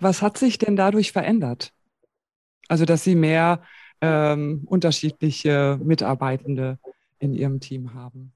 Was 0.00 0.22
hat 0.22 0.38
sich 0.38 0.58
denn 0.58 0.76
dadurch 0.76 1.12
verändert? 1.12 1.72
Also, 2.68 2.84
dass 2.84 3.04
Sie 3.04 3.14
mehr 3.14 3.62
ähm, 4.00 4.62
unterschiedliche 4.66 5.78
Mitarbeitende 5.82 6.78
in 7.18 7.34
Ihrem 7.34 7.60
Team 7.60 7.94
haben? 7.94 8.32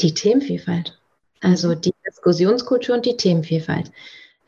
Die 0.00 0.14
Themenvielfalt. 0.14 1.00
Also 1.40 1.74
die 1.74 1.94
Diskussionskultur 2.06 2.96
und 2.96 3.06
die 3.06 3.16
Themenvielfalt. 3.16 3.90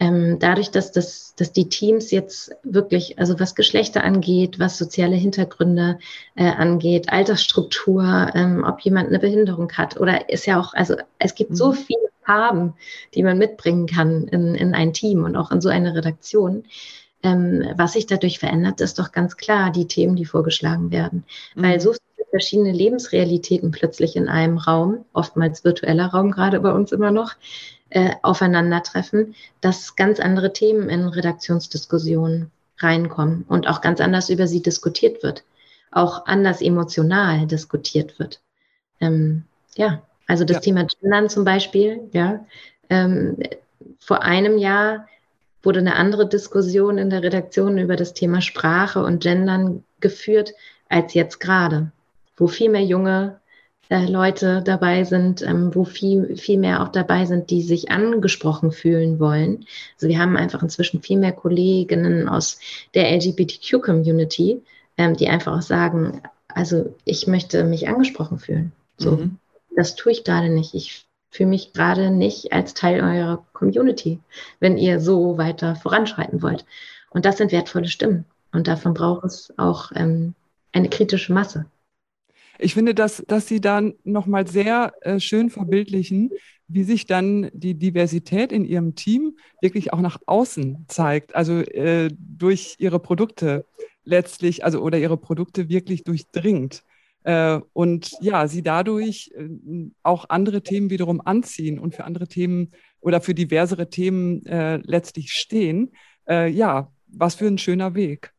Ähm, 0.00 0.38
dadurch, 0.38 0.70
dass, 0.70 0.92
das, 0.92 1.34
dass 1.34 1.52
die 1.52 1.68
Teams 1.68 2.12
jetzt 2.12 2.52
wirklich, 2.62 3.18
also 3.18 3.40
was 3.40 3.56
Geschlechter 3.56 4.04
angeht, 4.04 4.61
was 4.61 4.78
soziale 4.78 5.16
Hintergründe 5.16 5.98
äh, 6.37 6.44
angeht, 6.44 7.12
Altersstruktur, 7.12 8.30
ähm, 8.34 8.64
ob 8.64 8.80
jemand 8.80 9.08
eine 9.08 9.18
Behinderung 9.18 9.72
hat 9.72 9.98
oder 9.98 10.28
ist 10.28 10.46
ja 10.46 10.61
auch, 10.61 10.72
also 10.74 10.94
es 11.18 11.34
gibt 11.34 11.50
mhm. 11.50 11.56
so 11.56 11.72
viele 11.72 12.08
Farben, 12.24 12.74
die 13.14 13.24
man 13.24 13.38
mitbringen 13.38 13.87
kann 13.87 14.28
in, 14.28 14.54
in 14.54 14.74
ein 14.74 14.92
Team 14.92 15.24
und 15.24 15.34
auch 15.34 15.50
in 15.50 15.61
so 15.61 15.68
eine 15.68 15.94
Redaktion. 15.94 16.64
Ähm, 17.24 17.64
was 17.76 17.94
sich 17.94 18.06
dadurch 18.06 18.38
verändert, 18.38 18.80
ist 18.80 19.00
doch 19.00 19.11
ganz 19.11 19.37
klar 19.37 19.72
die 19.72 19.88
Themen, 19.88 20.14
die 20.14 20.26
vorgeschlagen 20.26 20.92
werden. 20.92 21.24
Mhm. 21.56 21.62
Weil 21.62 21.80
so 21.80 21.92
viele 21.92 22.28
verschiedene 22.30 22.70
Lebensrealitäten 22.70 23.72
plötzlich 23.72 24.14
in 24.14 24.28
einem 24.28 24.58
Raum, 24.58 25.04
oftmals 25.12 25.64
virtueller 25.64 26.06
Raum 26.06 26.30
gerade 26.30 26.61
bei 26.61 26.70
uns 26.70 26.92
immer 26.92 27.11
noch, 27.11 27.34
äh, 27.90 28.12
aufeinandertreffen, 28.22 29.35
dass 29.61 29.96
ganz 29.96 30.20
andere 30.20 30.53
Themen 30.53 30.88
in 30.88 31.07
Redaktionsdiskussionen 31.07 32.51
reinkommen 32.79 33.44
und 33.48 33.66
auch 33.66 33.81
ganz 33.81 34.01
anders 34.01 34.29
über 34.29 34.46
sie 34.46 34.62
diskutiert 34.62 35.22
wird, 35.22 35.44
auch 35.90 36.27
anders 36.27 36.61
emotional 36.61 37.46
diskutiert 37.46 38.18
wird. 38.18 38.40
Ähm, 39.01 39.44
ja, 39.77 40.03
also 40.27 40.44
das 40.44 40.57
ja. 40.57 40.61
Thema 40.61 40.87
Gendern 40.87 41.29
zum 41.29 41.44
Beispiel, 41.44 42.09
ja. 42.12 42.44
Ähm, 42.90 43.37
vor 43.98 44.22
einem 44.22 44.59
Jahr 44.59 45.07
wurde 45.62 45.81
eine 45.81 45.96
andere 45.96 46.29
Diskussion 46.29 46.98
in 46.98 47.11
der 47.11 47.22
Redaktion 47.22 47.79
über 47.79 47.96
das 47.96 48.14
Thema 48.14 48.40
Sprache 48.40 49.03
und 49.03 49.22
Gendern 49.22 49.85
geführt 50.01 50.53
als 50.88 51.14
jetzt 51.14 51.40
gerade, 51.40 51.90
wo 52.37 52.46
viel 52.46 52.70
mehr 52.70 52.85
junge 52.85 53.40
äh, 53.88 54.07
Leute 54.07 54.62
dabei 54.62 55.05
sind, 55.05 55.42
ähm, 55.42 55.74
wo 55.74 55.85
viel, 55.85 56.37
viel 56.37 56.59
mehr 56.59 56.83
auch 56.83 56.88
dabei 56.88 57.24
sind, 57.27 57.51
die 57.51 57.62
sich 57.62 57.90
angesprochen 57.90 58.72
fühlen 58.72 59.18
wollen. 59.18 59.66
Also 59.94 60.09
wir 60.09 60.18
haben 60.18 60.37
einfach 60.37 60.62
inzwischen 60.62 61.03
viel 61.03 61.18
mehr 61.18 61.33
Kolleginnen 61.33 62.29
aus 62.29 62.61
der 62.94 63.11
LGBTQ-Community, 63.12 64.62
ähm, 64.96 65.16
die 65.16 65.29
einfach 65.29 65.57
auch 65.57 65.62
sagen, 65.62 66.22
also 66.48 66.94
ich 67.05 67.27
möchte 67.27 67.64
mich 67.64 67.88
angesprochen 67.88 68.38
fühlen. 68.38 68.72
So. 68.96 69.12
Mhm 69.12 69.38
das 69.79 69.94
tue 69.94 70.11
ich 70.11 70.24
gerade 70.24 70.48
nicht. 70.48 70.74
Ich 70.74 71.07
fühle 71.31 71.51
mich 71.51 71.72
gerade 71.72 72.11
nicht 72.11 72.53
als 72.53 72.74
Teil 72.74 73.01
eurer 73.01 73.44
Community, 73.53 74.18
wenn 74.59 74.77
ihr 74.77 74.98
so 74.98 75.38
weiter 75.38 75.77
voranschreiten 75.77 76.42
wollt. 76.42 76.66
Und 77.11 77.24
das 77.24 77.38
sind 77.38 77.53
wertvolle 77.53 77.87
Stimmen. 77.87 78.24
Und 78.51 78.66
davon 78.66 78.92
braucht 78.92 79.24
es 79.24 79.55
auch 79.57 79.92
ähm, 79.94 80.35
eine 80.72 80.88
kritische 80.88 81.33
Masse. 81.33 81.66
Ich 82.58 82.74
finde, 82.74 82.94
dass, 82.94 83.22
dass 83.26 83.46
Sie 83.46 83.60
dann 83.60 83.94
nochmal 84.04 84.46
sehr 84.46 84.92
äh, 85.02 85.20
schön 85.20 85.48
verbildlichen, 85.48 86.30
wie 86.66 86.84
sich 86.84 87.06
dann 87.06 87.50
die 87.52 87.74
Diversität 87.74 88.52
in 88.52 88.64
Ihrem 88.64 88.94
Team 88.94 89.38
wirklich 89.62 89.92
auch 89.92 90.00
nach 90.00 90.18
außen 90.26 90.84
zeigt, 90.88 91.34
also 91.34 91.60
äh, 91.60 92.10
durch 92.18 92.76
Ihre 92.78 92.98
Produkte 92.98 93.64
letztlich, 94.04 94.64
also 94.64 94.80
oder 94.80 94.98
Ihre 94.98 95.16
Produkte 95.16 95.68
wirklich 95.68 96.04
durchdringt. 96.04 96.82
Äh, 97.24 97.60
und 97.72 98.12
ja, 98.20 98.48
sie 98.48 98.62
dadurch 98.62 99.30
äh, 99.36 99.48
auch 100.02 100.26
andere 100.28 100.62
Themen 100.62 100.90
wiederum 100.90 101.20
anziehen 101.20 101.78
und 101.78 101.94
für 101.94 102.04
andere 102.04 102.28
Themen 102.28 102.72
oder 103.00 103.20
für 103.20 103.34
diversere 103.34 103.88
Themen 103.90 104.44
äh, 104.46 104.76
letztlich 104.78 105.32
stehen. 105.32 105.92
Äh, 106.28 106.50
ja, 106.50 106.92
was 107.06 107.34
für 107.34 107.46
ein 107.46 107.58
schöner 107.58 107.94
Weg. 107.94 108.32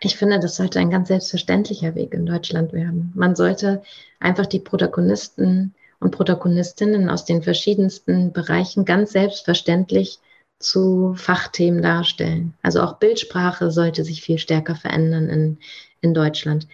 Ich 0.00 0.16
finde, 0.16 0.38
das 0.38 0.56
sollte 0.56 0.80
ein 0.80 0.90
ganz 0.90 1.08
selbstverständlicher 1.08 1.94
Weg 1.94 2.12
in 2.14 2.26
Deutschland 2.26 2.72
werden. 2.72 3.12
Man 3.14 3.36
sollte 3.36 3.82
einfach 4.20 4.46
die 4.46 4.60
Protagonisten 4.60 5.74
und 6.00 6.10
Protagonistinnen 6.10 7.08
aus 7.08 7.24
den 7.24 7.42
verschiedensten 7.42 8.32
Bereichen 8.32 8.84
ganz 8.84 9.12
selbstverständlich 9.12 10.18
zu 10.58 11.14
Fachthemen 11.16 11.82
darstellen. 11.82 12.54
Also 12.62 12.82
auch 12.82 12.94
Bildsprache 12.94 13.70
sollte 13.70 14.04
sich 14.04 14.22
viel 14.22 14.38
stärker 14.38 14.74
verändern 14.74 15.28
in, 15.28 15.58
in 16.00 16.14
Deutschland. 16.14 16.68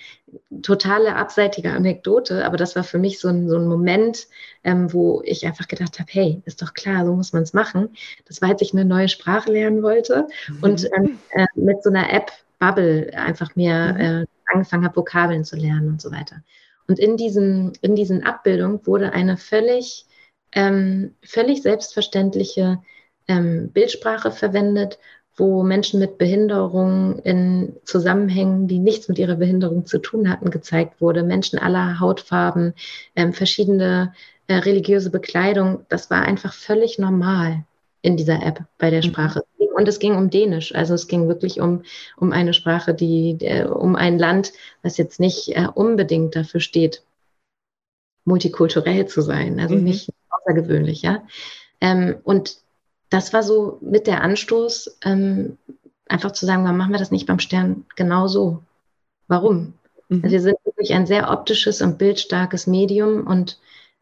Totale 0.62 1.16
abseitige 1.16 1.72
Anekdote, 1.72 2.44
aber 2.44 2.56
das 2.56 2.76
war 2.76 2.84
für 2.84 2.98
mich 2.98 3.18
so 3.18 3.28
ein, 3.28 3.48
so 3.48 3.56
ein 3.56 3.66
Moment, 3.66 4.28
ähm, 4.62 4.92
wo 4.92 5.22
ich 5.24 5.44
einfach 5.46 5.66
gedacht 5.66 5.98
habe, 5.98 6.08
hey, 6.12 6.42
ist 6.44 6.62
doch 6.62 6.74
klar, 6.74 7.04
so 7.04 7.14
muss 7.14 7.32
man 7.32 7.42
es 7.42 7.52
machen. 7.52 7.90
Das 8.26 8.40
war, 8.40 8.50
als 8.50 8.62
ich 8.62 8.72
eine 8.72 8.84
neue 8.84 9.08
Sprache 9.08 9.50
lernen 9.50 9.82
wollte 9.82 10.28
mhm. 10.48 10.62
und 10.62 10.84
ähm, 10.96 11.18
äh, 11.30 11.46
mit 11.54 11.82
so 11.82 11.90
einer 11.90 12.12
App 12.12 12.30
Bubble 12.60 13.10
einfach 13.16 13.56
mir 13.56 13.94
mhm. 13.94 14.00
äh, 14.00 14.26
angefangen 14.52 14.84
habe, 14.84 14.96
Vokabeln 14.96 15.44
zu 15.44 15.56
lernen 15.56 15.88
und 15.88 16.00
so 16.00 16.12
weiter. 16.12 16.42
Und 16.86 16.98
in, 16.98 17.16
diesem, 17.16 17.72
in 17.80 17.96
diesen 17.96 18.24
Abbildungen 18.24 18.86
wurde 18.86 19.12
eine 19.12 19.36
völlig, 19.36 20.06
ähm, 20.52 21.14
völlig 21.24 21.62
selbstverständliche 21.62 22.80
ähm, 23.28 23.70
Bildsprache 23.72 24.30
verwendet, 24.30 24.98
wo 25.36 25.62
Menschen 25.62 26.00
mit 26.00 26.18
Behinderung 26.18 27.20
in 27.20 27.76
Zusammenhängen, 27.84 28.68
die 28.68 28.78
nichts 28.78 29.08
mit 29.08 29.18
ihrer 29.18 29.36
Behinderung 29.36 29.86
zu 29.86 29.98
tun 29.98 30.28
hatten, 30.28 30.50
gezeigt 30.50 31.00
wurde. 31.00 31.22
Menschen 31.22 31.58
aller 31.58 31.98
Hautfarben, 32.00 32.74
ähm, 33.16 33.32
verschiedene 33.32 34.12
äh, 34.48 34.56
religiöse 34.56 35.10
Bekleidung. 35.10 35.86
Das 35.88 36.10
war 36.10 36.22
einfach 36.22 36.52
völlig 36.52 36.98
normal 36.98 37.64
in 38.02 38.16
dieser 38.16 38.42
App 38.42 38.64
bei 38.78 38.90
der 38.90 39.04
mhm. 39.04 39.08
Sprache. 39.08 39.44
Und 39.74 39.88
es 39.88 39.98
ging 39.98 40.14
um 40.14 40.30
Dänisch. 40.30 40.74
Also 40.74 40.94
es 40.94 41.06
ging 41.06 41.28
wirklich 41.28 41.60
um, 41.60 41.82
um 42.16 42.32
eine 42.32 42.52
Sprache, 42.54 42.94
die, 42.94 43.38
äh, 43.40 43.66
um 43.66 43.96
ein 43.96 44.18
Land, 44.18 44.52
was 44.82 44.96
jetzt 44.98 45.20
nicht 45.20 45.56
äh, 45.56 45.68
unbedingt 45.72 46.36
dafür 46.36 46.60
steht, 46.60 47.02
multikulturell 48.24 49.06
zu 49.06 49.22
sein. 49.22 49.60
Also 49.60 49.74
mhm. 49.74 49.84
nicht 49.84 50.10
außergewöhnlich, 50.30 51.02
ja. 51.02 51.22
Ähm, 51.80 52.16
und 52.24 52.58
das 53.08 53.32
war 53.32 53.42
so 53.42 53.78
mit 53.80 54.06
der 54.06 54.22
Anstoß, 54.22 54.98
ähm, 55.04 55.58
einfach 56.06 56.32
zu 56.32 56.46
sagen, 56.46 56.64
warum 56.64 56.76
machen 56.76 56.92
wir 56.92 56.98
das 56.98 57.10
nicht 57.10 57.26
beim 57.26 57.38
Stern 57.38 57.86
genau 57.96 58.28
so? 58.28 58.62
Warum? 59.28 59.74
Mhm. 60.08 60.22
Also 60.22 60.32
wir 60.32 60.40
sind 60.40 60.58
wirklich 60.64 60.92
ein 60.92 61.06
sehr 61.06 61.30
optisches 61.30 61.82
und 61.82 61.98
bildstarkes 61.98 62.66
Medium 62.66 63.26
und 63.26 63.58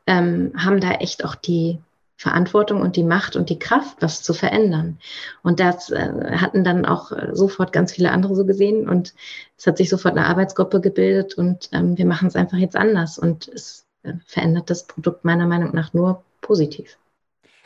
ähm, 0.07 0.53
haben 0.57 0.81
da 0.81 0.93
echt 0.93 1.25
auch 1.25 1.35
die 1.35 1.79
Verantwortung 2.19 2.83
und 2.83 2.97
die 2.97 3.05
Macht 3.05 3.37
und 3.37 3.49
die 3.49 3.61
Kraft, 3.61 3.99
was 4.01 4.25
zu 4.25 4.35
verändern. 4.35 4.99
Und 5.45 5.61
das 5.61 5.89
äh, 5.91 6.33
hatten 6.33 6.65
dann 6.65 6.85
auch 6.85 7.13
äh, 7.13 7.31
sofort 7.33 7.73
ganz 7.73 7.93
viele 7.93 8.11
andere 8.11 8.35
so 8.35 8.45
gesehen 8.45 8.89
und 8.89 9.15
es 9.57 9.69
hat 9.69 9.79
sich 9.79 9.89
sofort 9.89 10.17
eine 10.17 10.27
Arbeitsgruppe 10.27 10.81
gebildet 10.81 11.35
und 11.35 11.69
ähm, 11.73 11.97
wir 11.97 12.07
machen 12.07 12.27
es 12.27 12.35
einfach 12.35 12.59
jetzt 12.59 12.75
anders 12.75 13.21
und 13.21 13.47
es 13.47 13.87
äh, 14.03 14.15
verändert 14.27 14.69
das 14.69 14.89
Produkt 14.89 15.25
meiner 15.25 15.47
Meinung 15.47 15.73
nach 15.73 15.95
nur 15.95 16.25
positiv. 16.41 16.99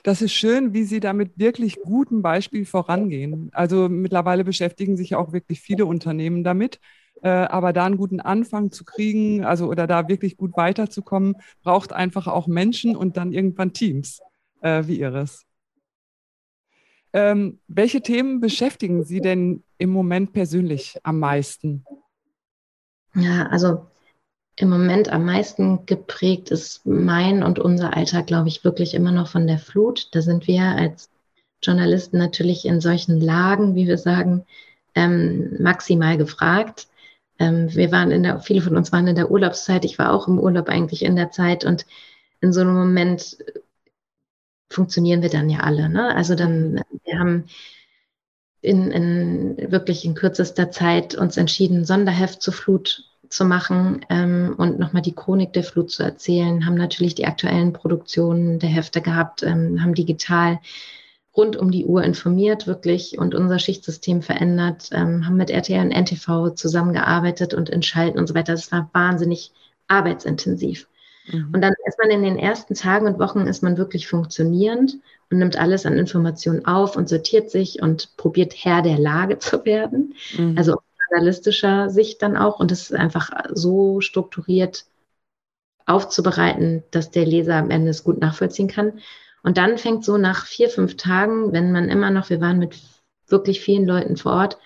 Das 0.02 0.20
ist 0.20 0.32
schön, 0.32 0.74
wie 0.74 0.84
Sie 0.84 1.00
da 1.00 1.14
mit 1.14 1.38
wirklich 1.38 1.80
gutem 1.80 2.20
Beispiel 2.20 2.66
vorangehen. 2.66 3.48
Also 3.54 3.88
mittlerweile 3.88 4.44
beschäftigen 4.44 4.98
sich 4.98 5.14
auch 5.14 5.32
wirklich 5.32 5.62
viele 5.62 5.86
Unternehmen 5.86 6.44
damit. 6.44 6.78
Äh, 7.22 7.28
aber 7.28 7.72
da 7.72 7.86
einen 7.86 7.96
guten 7.96 8.20
Anfang 8.20 8.70
zu 8.70 8.84
kriegen, 8.84 9.46
also 9.46 9.68
oder 9.68 9.86
da 9.86 10.08
wirklich 10.08 10.36
gut 10.36 10.56
weiterzukommen, 10.56 11.36
braucht 11.62 11.94
einfach 11.94 12.26
auch 12.26 12.48
Menschen 12.48 12.96
und 12.96 13.16
dann 13.16 13.32
irgendwann 13.32 13.72
Teams 13.72 14.20
äh, 14.62 14.86
wie 14.86 14.98
Ihres. 14.98 15.44
Ähm, 17.12 17.60
welche 17.68 18.00
Themen 18.00 18.40
beschäftigen 18.40 19.04
Sie 19.04 19.20
denn 19.20 19.62
im 19.78 19.90
Moment 19.90 20.32
persönlich 20.32 20.98
am 21.02 21.18
meisten? 21.18 21.84
Ja, 23.14 23.46
also 23.48 23.86
im 24.56 24.70
Moment 24.70 25.10
am 25.10 25.24
meisten 25.24 25.84
geprägt 25.86 26.50
ist 26.50 26.86
mein 26.86 27.42
und 27.42 27.58
unser 27.58 27.94
Alltag, 27.96 28.26
glaube 28.26 28.48
ich, 28.48 28.64
wirklich 28.64 28.94
immer 28.94 29.12
noch 29.12 29.28
von 29.28 29.46
der 29.46 29.58
Flut. 29.58 30.08
Da 30.12 30.22
sind 30.22 30.46
wir 30.46 30.62
als 30.62 31.10
Journalisten 31.62 32.18
natürlich 32.18 32.64
in 32.64 32.80
solchen 32.80 33.20
Lagen, 33.20 33.74
wie 33.74 33.86
wir 33.86 33.98
sagen, 33.98 34.44
ähm, 34.94 35.56
maximal 35.60 36.16
gefragt. 36.16 36.88
Ähm, 37.38 37.74
wir 37.74 37.92
waren 37.92 38.10
in 38.10 38.22
der, 38.22 38.40
viele 38.40 38.62
von 38.62 38.76
uns 38.76 38.92
waren 38.92 39.06
in 39.06 39.16
der 39.16 39.30
Urlaubszeit. 39.30 39.84
Ich 39.84 39.98
war 39.98 40.12
auch 40.12 40.28
im 40.28 40.38
Urlaub 40.38 40.68
eigentlich 40.68 41.02
in 41.02 41.16
der 41.16 41.30
Zeit 41.30 41.64
und 41.64 41.86
in 42.40 42.52
so 42.52 42.60
einem 42.60 42.74
Moment 42.74 43.38
funktionieren 44.72 45.22
wir 45.22 45.30
dann 45.30 45.50
ja 45.50 45.60
alle. 45.60 45.88
Ne? 45.88 46.14
Also 46.14 46.34
dann, 46.34 46.82
wir 47.04 47.18
haben 47.18 47.44
in, 48.60 48.90
in 48.90 49.72
wirklich 49.72 50.04
in 50.04 50.14
kürzester 50.14 50.70
Zeit 50.70 51.14
uns 51.14 51.36
entschieden, 51.36 51.84
Sonderheft 51.84 52.42
zur 52.42 52.54
Flut 52.54 53.04
zu 53.28 53.44
machen 53.44 54.04
ähm, 54.10 54.54
und 54.56 54.78
nochmal 54.78 55.02
die 55.02 55.14
Chronik 55.14 55.52
der 55.52 55.64
Flut 55.64 55.90
zu 55.90 56.02
erzählen, 56.02 56.66
haben 56.66 56.74
natürlich 56.74 57.14
die 57.14 57.26
aktuellen 57.26 57.72
Produktionen 57.72 58.58
der 58.58 58.68
Hefte 58.68 59.00
gehabt, 59.00 59.42
ähm, 59.42 59.82
haben 59.82 59.94
digital 59.94 60.60
rund 61.34 61.56
um 61.56 61.70
die 61.70 61.86
Uhr 61.86 62.04
informiert 62.04 62.66
wirklich 62.66 63.18
und 63.18 63.34
unser 63.34 63.58
Schichtsystem 63.58 64.22
verändert, 64.22 64.90
ähm, 64.92 65.26
haben 65.26 65.36
mit 65.36 65.50
RTL 65.50 65.80
und 65.80 65.92
NTV 65.92 66.50
zusammengearbeitet 66.54 67.54
und 67.54 67.70
in 67.70 67.82
Schalten 67.82 68.18
und 68.18 68.26
so 68.26 68.34
weiter. 68.34 68.52
Das 68.52 68.70
war 68.70 68.90
wahnsinnig 68.92 69.52
arbeitsintensiv. 69.88 70.88
Mhm. 71.26 71.50
Und 71.54 71.60
dann 71.60 71.74
ist 71.86 71.98
man 71.98 72.10
in 72.10 72.22
den 72.22 72.38
ersten 72.38 72.74
Tagen 72.74 73.06
und 73.06 73.18
Wochen 73.18 73.42
ist 73.42 73.62
man 73.62 73.76
wirklich 73.76 74.08
funktionierend 74.08 74.98
und 75.30 75.38
nimmt 75.38 75.56
alles 75.56 75.86
an 75.86 75.98
Informationen 75.98 76.64
auf 76.66 76.96
und 76.96 77.08
sortiert 77.08 77.50
sich 77.50 77.80
und 77.80 78.16
probiert 78.16 78.54
Herr 78.56 78.82
der 78.82 78.98
Lage 78.98 79.38
zu 79.40 79.64
werden. 79.64 80.14
Mhm. 80.36 80.56
Also 80.56 80.76
journalistischer 81.10 81.90
Sicht 81.90 82.22
dann 82.22 82.36
auch 82.36 82.58
und 82.58 82.72
es 82.72 82.90
ist 82.90 82.94
einfach 82.94 83.30
so 83.52 84.00
strukturiert 84.00 84.86
aufzubereiten, 85.86 86.84
dass 86.90 87.10
der 87.10 87.26
Leser 87.26 87.56
am 87.56 87.70
Ende 87.70 87.90
es 87.90 88.04
gut 88.04 88.20
nachvollziehen 88.20 88.68
kann. 88.68 89.00
Und 89.42 89.58
dann 89.58 89.78
fängt 89.78 90.04
so 90.04 90.16
nach 90.16 90.46
vier, 90.46 90.70
fünf 90.70 90.96
Tagen, 90.96 91.52
wenn 91.52 91.72
man 91.72 91.88
immer 91.88 92.10
noch, 92.10 92.30
wir 92.30 92.40
waren 92.40 92.58
mit 92.58 92.78
wirklich 93.26 93.60
vielen 93.60 93.86
Leuten 93.86 94.16
vor 94.16 94.32
Ort, 94.32 94.58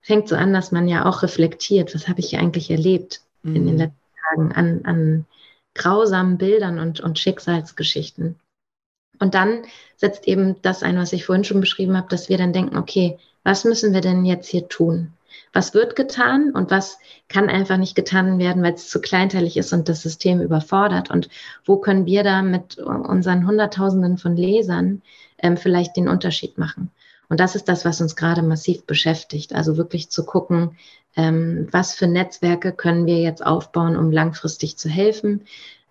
fängt 0.00 0.28
so 0.28 0.34
an, 0.34 0.52
dass 0.52 0.72
man 0.72 0.88
ja 0.88 1.06
auch 1.06 1.22
reflektiert, 1.22 1.94
was 1.94 2.08
habe 2.08 2.20
ich 2.20 2.30
hier 2.30 2.40
eigentlich 2.40 2.70
erlebt 2.70 3.22
mhm. 3.42 3.56
in 3.56 3.66
den 3.66 3.74
mhm. 3.74 3.80
letzten 3.80 3.98
Tagen 4.28 4.52
an, 4.52 4.80
an 4.84 5.26
grausamen 5.74 6.38
Bildern 6.38 6.78
und, 6.78 7.00
und 7.00 7.18
Schicksalsgeschichten. 7.18 8.38
Und 9.18 9.34
dann 9.34 9.62
setzt 9.96 10.26
eben 10.26 10.60
das 10.62 10.82
ein, 10.82 10.96
was 10.96 11.12
ich 11.12 11.24
vorhin 11.24 11.44
schon 11.44 11.60
beschrieben 11.60 11.96
habe, 11.96 12.08
dass 12.08 12.28
wir 12.28 12.38
dann 12.38 12.52
denken, 12.52 12.76
okay, 12.76 13.18
was 13.42 13.64
müssen 13.64 13.92
wir 13.92 14.00
denn 14.00 14.24
jetzt 14.24 14.48
hier 14.48 14.68
tun? 14.68 15.12
was 15.54 15.72
wird 15.72 15.96
getan 15.96 16.50
und 16.50 16.70
was 16.70 16.98
kann 17.28 17.48
einfach 17.48 17.76
nicht 17.76 17.94
getan 17.94 18.38
werden, 18.38 18.62
weil 18.62 18.74
es 18.74 18.88
zu 18.88 19.00
kleinteilig 19.00 19.56
ist 19.56 19.72
und 19.72 19.88
das 19.88 20.02
System 20.02 20.40
überfordert. 20.40 21.10
Und 21.10 21.28
wo 21.64 21.76
können 21.76 22.06
wir 22.06 22.24
da 22.24 22.42
mit 22.42 22.76
unseren 22.78 23.46
Hunderttausenden 23.46 24.18
von 24.18 24.36
Lesern 24.36 25.02
ähm, 25.38 25.56
vielleicht 25.56 25.96
den 25.96 26.08
Unterschied 26.08 26.58
machen? 26.58 26.90
Und 27.28 27.40
das 27.40 27.54
ist 27.56 27.68
das, 27.68 27.84
was 27.84 28.00
uns 28.00 28.16
gerade 28.16 28.42
massiv 28.42 28.84
beschäftigt. 28.84 29.54
Also 29.54 29.76
wirklich 29.76 30.10
zu 30.10 30.24
gucken, 30.24 30.76
ähm, 31.16 31.68
was 31.70 31.94
für 31.94 32.06
Netzwerke 32.06 32.72
können 32.72 33.06
wir 33.06 33.18
jetzt 33.18 33.44
aufbauen, 33.44 33.96
um 33.96 34.10
langfristig 34.10 34.76
zu 34.76 34.88
helfen 34.88 35.42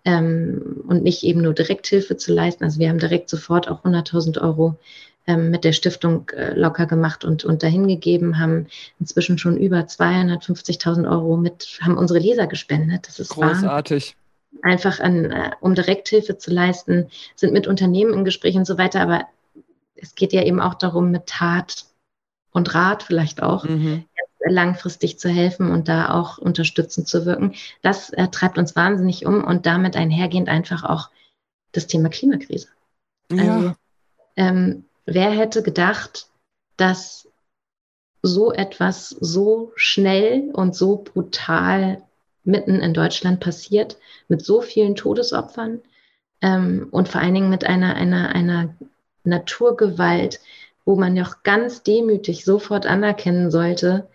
ähm, 0.04 0.84
und 0.86 1.02
nicht 1.02 1.22
eben 1.24 1.42
nur 1.42 1.54
Direkthilfe 1.54 2.16
zu 2.16 2.32
leisten. 2.32 2.64
Also 2.64 2.78
wir 2.78 2.88
haben 2.88 2.98
direkt 2.98 3.30
sofort 3.30 3.68
auch 3.68 3.84
100.000 3.84 4.40
Euro 4.40 4.78
ähm, 5.26 5.50
mit 5.50 5.64
der 5.64 5.72
Stiftung 5.72 6.28
äh, 6.30 6.52
locker 6.54 6.86
gemacht 6.86 7.24
und, 7.24 7.44
und 7.44 7.62
dahin 7.62 7.88
gegeben, 7.88 8.38
haben 8.38 8.66
inzwischen 9.00 9.38
schon 9.38 9.56
über 9.56 9.78
250.000 9.78 11.10
Euro 11.10 11.36
mit, 11.36 11.78
haben 11.80 11.96
unsere 11.96 12.18
Leser 12.18 12.46
gespendet. 12.46 13.08
Das 13.08 13.18
ist 13.18 13.30
großartig. 13.30 14.14
Wahr. 14.14 14.70
Einfach 14.70 15.00
an, 15.00 15.30
äh, 15.30 15.50
um 15.60 15.74
Direkthilfe 15.74 16.36
zu 16.36 16.50
leisten, 16.50 17.08
sind 17.34 17.52
mit 17.52 17.66
Unternehmen 17.66 18.12
im 18.12 18.24
Gespräch 18.24 18.56
und 18.56 18.66
so 18.66 18.78
weiter, 18.78 19.00
aber 19.00 19.26
es 19.94 20.14
geht 20.14 20.32
ja 20.32 20.42
eben 20.42 20.60
auch 20.60 20.74
darum, 20.74 21.10
mit 21.10 21.26
Tat 21.26 21.86
und 22.52 22.74
Rat 22.74 23.02
vielleicht 23.02 23.42
auch 23.42 23.64
mhm. 23.64 24.04
langfristig 24.46 25.18
zu 25.18 25.28
helfen 25.28 25.70
und 25.70 25.88
da 25.88 26.14
auch 26.14 26.38
unterstützend 26.38 27.08
zu 27.08 27.26
wirken. 27.26 27.54
Das 27.82 28.10
äh, 28.10 28.28
treibt 28.28 28.58
uns 28.58 28.76
wahnsinnig 28.76 29.26
um 29.26 29.44
und 29.44 29.66
damit 29.66 29.96
einhergehend 29.96 30.48
einfach 30.48 30.84
auch 30.84 31.10
das 31.72 31.86
Thema 31.86 32.08
Klimakrise. 32.08 32.68
Ja. 33.30 33.56
Also, 33.56 33.74
ähm, 34.36 34.84
wer 35.06 35.30
hätte 35.30 35.62
gedacht, 35.62 36.28
dass 36.76 37.28
so 38.22 38.52
etwas 38.52 39.10
so 39.10 39.72
schnell 39.76 40.50
und 40.52 40.74
so 40.74 40.96
brutal 40.96 42.02
mitten 42.42 42.80
in 42.80 42.94
Deutschland 42.94 43.40
passiert, 43.40 43.98
mit 44.28 44.44
so 44.44 44.60
vielen 44.60 44.96
Todesopfern 44.96 45.80
ähm, 46.40 46.88
und 46.90 47.08
vor 47.08 47.20
allen 47.20 47.34
Dingen 47.34 47.50
mit 47.50 47.64
einer, 47.64 47.94
einer, 47.96 48.34
einer 48.34 48.74
Naturgewalt, 49.24 50.40
wo 50.84 50.96
man 50.96 51.16
ja 51.16 51.24
auch 51.24 51.42
ganz 51.42 51.82
demütig 51.82 52.44
sofort 52.44 52.86
anerkennen 52.86 53.50
sollte, 53.50 54.08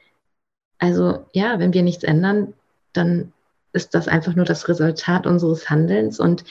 also 0.78 1.26
ja, 1.34 1.60
wenn 1.60 1.74
wir 1.74 1.84
nichts 1.84 2.04
ändern, 2.04 2.54
dann 2.94 3.34
ist 3.74 3.94
das 3.94 4.08
einfach 4.08 4.36
nur 4.36 4.46
das 4.46 4.68
Resultat 4.68 5.28
unseres 5.28 5.70
Handelns 5.70 6.20
und 6.20 6.44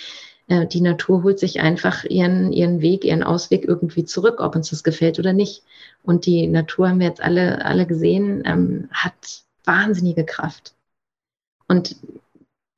äh, 0.48 0.66
die 0.66 0.80
Natur 0.80 1.22
holt 1.22 1.38
sich 1.38 1.60
einfach 1.60 2.04
ihren, 2.04 2.52
ihren 2.52 2.80
Weg, 2.80 3.04
ihren 3.04 3.22
Ausweg 3.22 3.64
irgendwie 3.64 4.04
zurück, 4.04 4.40
ob 4.40 4.54
uns 4.54 4.70
das 4.70 4.82
gefällt 4.84 5.18
oder 5.18 5.32
nicht. 5.32 5.62
Und 6.02 6.26
die 6.26 6.46
Natur 6.46 6.88
haben 6.88 7.00
wir 7.00 7.06
jetzt 7.06 7.22
alle, 7.22 7.64
alle 7.64 7.86
gesehen, 7.86 8.42
ähm, 8.44 8.88
hat 8.92 9.42
wahnsinnige 9.64 10.24
Kraft. 10.24 10.74
Und 11.68 11.96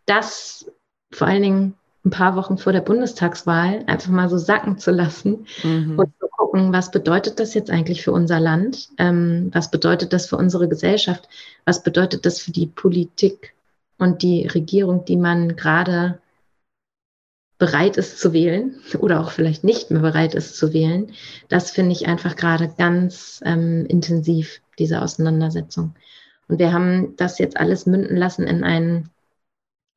das 0.07 0.71
vor 1.13 1.29
allen 1.29 1.43
Dingen 1.43 1.75
ein 2.05 2.11
paar 2.11 2.35
Wochen 2.37 2.57
vor 2.57 2.73
der 2.73 2.81
Bundestagswahl 2.81 3.85
einfach 3.87 4.11
mal 4.11 4.29
so 4.31 4.39
sacken 4.39 4.79
zu 4.79 4.91
lassen 4.91 5.47
mhm. 5.63 5.99
und 5.99 6.13
zu 6.19 6.29
gucken, 6.29 6.73
was 6.73 6.91
bedeutet 6.91 7.39
das 7.41 7.53
jetzt 7.53 7.71
eigentlich 7.71 8.03
für 8.03 8.13
unser 8.13 8.41
Land? 8.41 8.89
Ähm, 8.97 9.51
was 9.53 9.71
bedeutet 9.71 10.13
das 10.13 10.27
für 10.27 10.37
unsere 10.37 10.69
Gesellschaft? 10.69 11.29
Was 11.67 11.83
bedeutet 11.83 12.25
das 12.25 12.41
für 12.41 12.53
die 12.53 12.67
Politik 12.67 13.55
und 13.99 14.23
die 14.23 14.47
Regierung, 14.47 15.05
die 15.05 15.19
man 15.19 15.57
gerade 15.57 16.21
bereit 17.59 17.99
ist 17.99 18.19
zu 18.19 18.33
wählen 18.33 18.81
oder 18.99 19.21
auch 19.21 19.31
vielleicht 19.31 19.65
nicht 19.65 19.91
mehr 19.91 20.01
bereit 20.01 20.35
ist 20.35 20.57
zu 20.57 20.73
wählen? 20.73 21.13
Das 21.51 21.71
finde 21.71 21.93
ich 21.93 22.09
einfach 22.09 22.35
gerade 22.35 22.73
ganz 22.79 23.43
ähm, 23.45 23.85
intensiv, 23.87 24.63
diese 24.79 25.03
Auseinandersetzung. 25.03 25.95
Und 26.49 26.59
wir 26.59 26.73
haben 26.73 27.15
das 27.17 27.39
jetzt 27.39 27.59
alles 27.59 27.85
münden 27.85 28.17
lassen 28.17 28.47
in 28.47 28.65
ein 28.65 29.11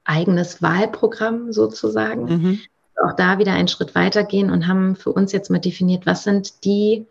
eigenes 0.06 0.62
Wahlprogramm 0.62 1.54
sozusagen. 1.54 2.26
Mhm. 2.26 2.60
Auch 3.04 3.16
da 3.16 3.40
wieder 3.40 3.54
einen 3.54 3.68
Schritt 3.68 3.96
weitergehen 3.96 4.50
und 4.50 4.68
haben 4.68 4.96
für 4.96 5.12
uns 5.12 5.32
jetzt 5.32 5.50
mal 5.50 5.60
definiert, 5.60 6.06
was 6.06 6.24
sind 6.24 6.64
die 6.64 7.08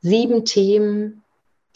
sieben 0.00 0.44
Themen, 0.44 1.22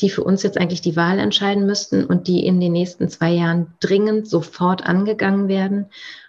die 0.00 0.10
für 0.10 0.24
uns 0.24 0.42
jetzt 0.42 0.58
eigentlich 0.58 0.82
die 0.82 0.96
Wahl 0.96 1.18
entscheiden 1.18 1.64
müssten 1.64 2.04
und 2.04 2.28
die 2.28 2.44
in 2.44 2.60
den 2.60 2.72
nächsten 2.72 3.08
zwei 3.08 3.30
Jahren 3.30 3.74
dringend 3.80 4.28
sofort 4.28 4.84
angegangen 4.84 5.48
werden 5.48 5.86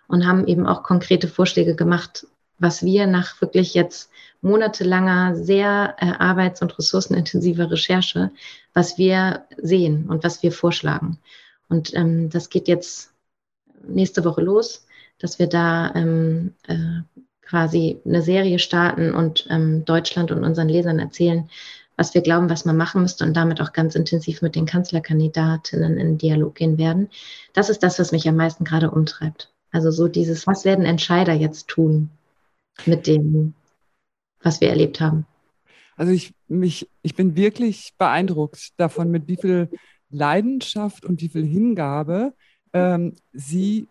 und 0.08 0.26
haben 0.26 0.48
eben 0.48 0.66
auch 0.68 0.84
konkrete 0.84 1.28
Vorschläge 1.28 1.76
gemacht, 1.76 2.28
was 2.60 2.84
wir 2.84 3.08
nach 3.08 3.42
wirklich 3.42 3.74
jetzt 3.74 4.10
monatelanger, 4.42 5.36
sehr 5.36 5.96
äh, 6.00 6.12
arbeits- 6.18 6.62
und 6.62 6.78
ressourcenintensiver 6.78 7.70
Recherche, 7.72 8.32
was 8.74 8.98
wir 8.98 9.46
sehen 9.58 10.08
und 10.10 10.24
was 10.24 10.44
wir 10.44 10.52
vorschlagen. 10.52 11.20
Und 11.70 11.94
ähm, 11.94 12.30
das 12.30 12.50
geht 12.50 12.68
jetzt 12.68 13.12
nächste 13.86 14.24
Woche 14.26 14.42
los, 14.42 14.86
dass 15.20 15.40
wir 15.40 15.48
da 15.48 15.94
ähm, 15.96 16.54
äh, 16.68 17.02
quasi 17.42 18.00
eine 18.06 18.22
Serie 18.22 18.60
starten 18.60 19.14
und 19.14 19.48
ähm, 19.50 19.86
Deutschland 19.86 20.32
und 20.32 20.44
unseren 20.44 20.70
Lesern 20.70 21.00
erzählen, 21.00 21.50
was 21.96 22.14
wir 22.14 22.22
glauben, 22.22 22.50
was 22.50 22.66
man 22.66 22.78
machen 22.78 23.02
müsste 23.02 23.26
und 23.26 23.36
damit 23.36 23.60
auch 23.60 23.74
ganz 23.74 23.96
intensiv 23.96 24.42
mit 24.42 24.56
den 24.56 24.66
Kanzlerkandidatinnen 24.66 25.98
in 25.98 26.18
Dialog 26.18 26.56
gehen 26.56 26.78
werden. 26.78 27.10
Das 27.54 27.70
ist 27.70 27.82
das, 27.82 27.98
was 28.00 28.12
mich 28.12 28.28
am 28.28 28.36
meisten 28.36 28.64
gerade 28.64 28.92
umtreibt. 28.92 29.52
Also 29.72 29.92
so 29.92 30.08
dieses, 30.08 30.46
was 30.46 30.64
werden 30.64 30.86
Entscheider 30.86 31.34
jetzt 31.34 31.68
tun 31.68 32.10
mit 32.86 33.08
dem, 33.08 33.54
was 34.42 34.62
wir 34.62 34.70
erlebt 34.70 35.02
haben? 35.02 35.26
Also 35.96 36.12
ich, 36.12 36.34
mich, 36.48 36.88
ich 37.02 37.16
bin 37.16 37.36
wirklich 37.36 37.94
beeindruckt 37.98 38.70
davon, 38.78 39.10
mit 39.10 39.28
wie 39.28 39.38
viel 39.38 39.70
Leidenschaft 40.10 41.04
und 41.04 41.22
wie 41.22 41.30
viel 41.30 41.46
Hingabe 41.46 42.34
ähm, 42.78 43.14
Sie 43.34 43.88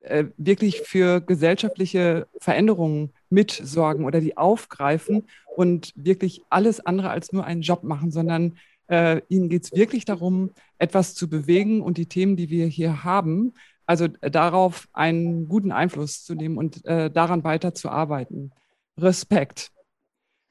äh, 0.00 0.24
wirklich 0.36 0.80
für 0.82 1.20
gesellschaftliche 1.20 2.26
Veränderungen 2.38 3.12
mitsorgen 3.30 4.04
oder 4.04 4.20
die 4.20 4.36
aufgreifen 4.36 5.24
und 5.56 5.92
wirklich 5.94 6.42
alles 6.50 6.84
andere 6.84 7.10
als 7.10 7.32
nur 7.32 7.44
einen 7.44 7.62
Job 7.62 7.84
machen, 7.84 8.10
sondern 8.10 8.58
äh, 8.88 9.22
ihnen 9.28 9.48
geht 9.48 9.64
es 9.64 9.72
wirklich 9.72 10.04
darum, 10.04 10.50
etwas 10.78 11.14
zu 11.14 11.28
bewegen 11.28 11.82
und 11.82 11.98
die 11.98 12.06
Themen, 12.06 12.36
die 12.36 12.50
wir 12.50 12.66
hier 12.66 13.04
haben, 13.04 13.54
also 13.86 14.08
darauf 14.08 14.88
einen 14.92 15.48
guten 15.48 15.72
Einfluss 15.72 16.24
zu 16.24 16.34
nehmen 16.34 16.58
und 16.58 16.84
äh, 16.84 17.10
daran 17.10 17.44
weiterzuarbeiten. 17.44 18.52
Respekt. 18.98 19.70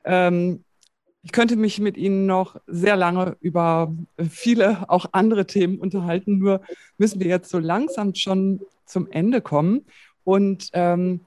Ähm, 0.03 0.63
ich 1.23 1.31
könnte 1.31 1.55
mich 1.55 1.79
mit 1.79 1.97
Ihnen 1.97 2.25
noch 2.25 2.59
sehr 2.67 2.95
lange 2.95 3.37
über 3.41 3.93
viele 4.29 4.89
auch 4.89 5.05
andere 5.11 5.45
Themen 5.45 5.79
unterhalten, 5.79 6.39
nur 6.39 6.61
müssen 6.97 7.19
wir 7.19 7.27
jetzt 7.27 7.49
so 7.49 7.59
langsam 7.59 8.15
schon 8.15 8.61
zum 8.85 9.09
Ende 9.11 9.41
kommen. 9.41 9.85
Und 10.23 10.69
ähm, 10.73 11.21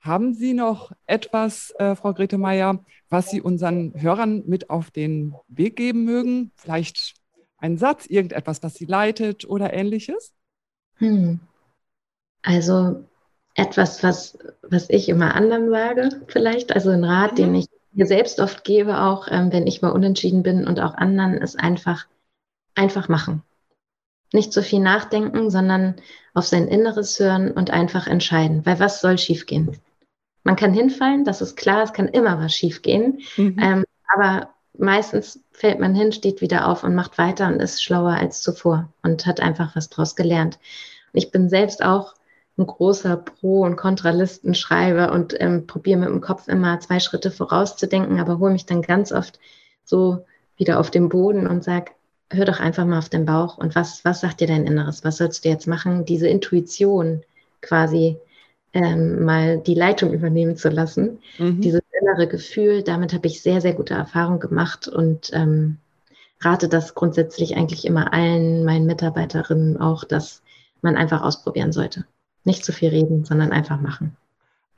haben 0.00 0.34
Sie 0.34 0.54
noch 0.54 0.92
etwas, 1.06 1.72
äh, 1.78 1.94
Frau 1.94 2.12
Grete 2.12 2.38
Meier, 2.38 2.84
was 3.08 3.30
Sie 3.30 3.40
unseren 3.40 3.92
Hörern 4.00 4.42
mit 4.46 4.70
auf 4.70 4.90
den 4.90 5.34
Weg 5.48 5.76
geben 5.76 6.04
mögen? 6.04 6.52
Vielleicht 6.56 7.14
einen 7.58 7.78
Satz, 7.78 8.06
irgendetwas, 8.06 8.62
was 8.62 8.74
Sie 8.74 8.86
leitet 8.86 9.44
oder 9.44 9.72
ähnliches? 9.72 10.34
Hm. 10.96 11.40
Also 12.42 13.04
etwas, 13.54 14.02
was, 14.02 14.38
was 14.62 14.88
ich 14.88 15.08
immer 15.08 15.34
anderen 15.34 15.70
sage, 15.70 16.22
vielleicht, 16.26 16.72
also 16.72 16.90
ein 16.90 17.04
Rat, 17.04 17.32
mhm. 17.32 17.36
den 17.36 17.54
ich 17.56 17.66
mir 17.92 18.06
selbst 18.06 18.40
oft 18.40 18.64
gebe, 18.64 19.00
auch 19.00 19.28
ähm, 19.30 19.52
wenn 19.52 19.66
ich 19.66 19.82
mal 19.82 19.90
unentschieden 19.90 20.42
bin 20.42 20.66
und 20.66 20.80
auch 20.80 20.94
anderen, 20.94 21.34
ist 21.34 21.58
einfach, 21.58 22.06
einfach 22.74 23.08
machen. 23.08 23.42
Nicht 24.32 24.52
so 24.52 24.62
viel 24.62 24.80
nachdenken, 24.80 25.50
sondern 25.50 25.96
auf 26.32 26.46
sein 26.46 26.68
Inneres 26.68 27.18
hören 27.20 27.50
und 27.50 27.70
einfach 27.70 28.06
entscheiden. 28.06 28.64
Weil 28.64 28.80
was 28.80 29.00
soll 29.00 29.18
schiefgehen? 29.18 29.78
Man 30.42 30.56
kann 30.56 30.72
hinfallen, 30.72 31.24
das 31.24 31.42
ist 31.42 31.56
klar, 31.56 31.82
es 31.82 31.92
kann 31.92 32.08
immer 32.08 32.40
was 32.40 32.54
schiefgehen. 32.54 33.20
Mhm. 33.36 33.56
Ähm, 33.60 33.84
aber 34.14 34.48
meistens 34.78 35.44
fällt 35.52 35.80
man 35.80 35.94
hin, 35.94 36.12
steht 36.12 36.40
wieder 36.40 36.66
auf 36.68 36.82
und 36.82 36.94
macht 36.94 37.18
weiter 37.18 37.46
und 37.48 37.60
ist 37.60 37.82
schlauer 37.82 38.12
als 38.12 38.40
zuvor 38.40 38.88
und 39.02 39.26
hat 39.26 39.40
einfach 39.40 39.76
was 39.76 39.90
draus 39.90 40.16
gelernt. 40.16 40.58
ich 41.12 41.30
bin 41.30 41.50
selbst 41.50 41.84
auch 41.84 42.14
ein 42.58 42.66
großer 42.66 43.16
Pro- 43.16 43.62
und 43.62 43.76
Kontralistenschreiber 43.76 45.12
und 45.12 45.34
ähm, 45.40 45.66
probiere 45.66 45.98
mit 45.98 46.08
dem 46.08 46.20
Kopf 46.20 46.48
immer 46.48 46.80
zwei 46.80 47.00
Schritte 47.00 47.30
vorauszudenken, 47.30 48.20
aber 48.20 48.38
hole 48.38 48.52
mich 48.52 48.66
dann 48.66 48.82
ganz 48.82 49.12
oft 49.12 49.38
so 49.84 50.24
wieder 50.56 50.78
auf 50.78 50.90
den 50.90 51.08
Boden 51.08 51.46
und 51.46 51.64
sage, 51.64 51.92
hör 52.30 52.44
doch 52.44 52.60
einfach 52.60 52.84
mal 52.84 52.98
auf 52.98 53.08
den 53.08 53.26
Bauch 53.26 53.58
und 53.58 53.74
was, 53.74 54.04
was 54.04 54.20
sagt 54.20 54.40
dir 54.40 54.46
dein 54.46 54.66
Inneres? 54.66 55.04
Was 55.04 55.16
sollst 55.18 55.44
du 55.44 55.48
jetzt 55.48 55.66
machen? 55.66 56.04
Diese 56.04 56.28
Intuition 56.28 57.22
quasi 57.60 58.18
ähm, 58.72 59.24
mal 59.24 59.58
die 59.58 59.74
Leitung 59.74 60.12
übernehmen 60.12 60.56
zu 60.56 60.68
lassen. 60.68 61.18
Mhm. 61.38 61.60
Dieses 61.60 61.82
innere 62.00 62.26
Gefühl, 62.26 62.82
damit 62.82 63.12
habe 63.12 63.26
ich 63.26 63.42
sehr, 63.42 63.60
sehr 63.60 63.74
gute 63.74 63.94
Erfahrungen 63.94 64.40
gemacht 64.40 64.88
und 64.88 65.30
ähm, 65.32 65.78
rate 66.40 66.68
das 66.68 66.94
grundsätzlich 66.94 67.56
eigentlich 67.56 67.84
immer 67.84 68.12
allen 68.12 68.64
meinen 68.64 68.86
Mitarbeiterinnen 68.86 69.78
auch, 69.78 70.04
dass 70.04 70.42
man 70.80 70.96
einfach 70.96 71.22
ausprobieren 71.22 71.72
sollte. 71.72 72.04
Nicht 72.44 72.64
zu 72.64 72.72
viel 72.72 72.90
reden, 72.90 73.24
sondern 73.24 73.52
einfach 73.52 73.80
machen. 73.80 74.16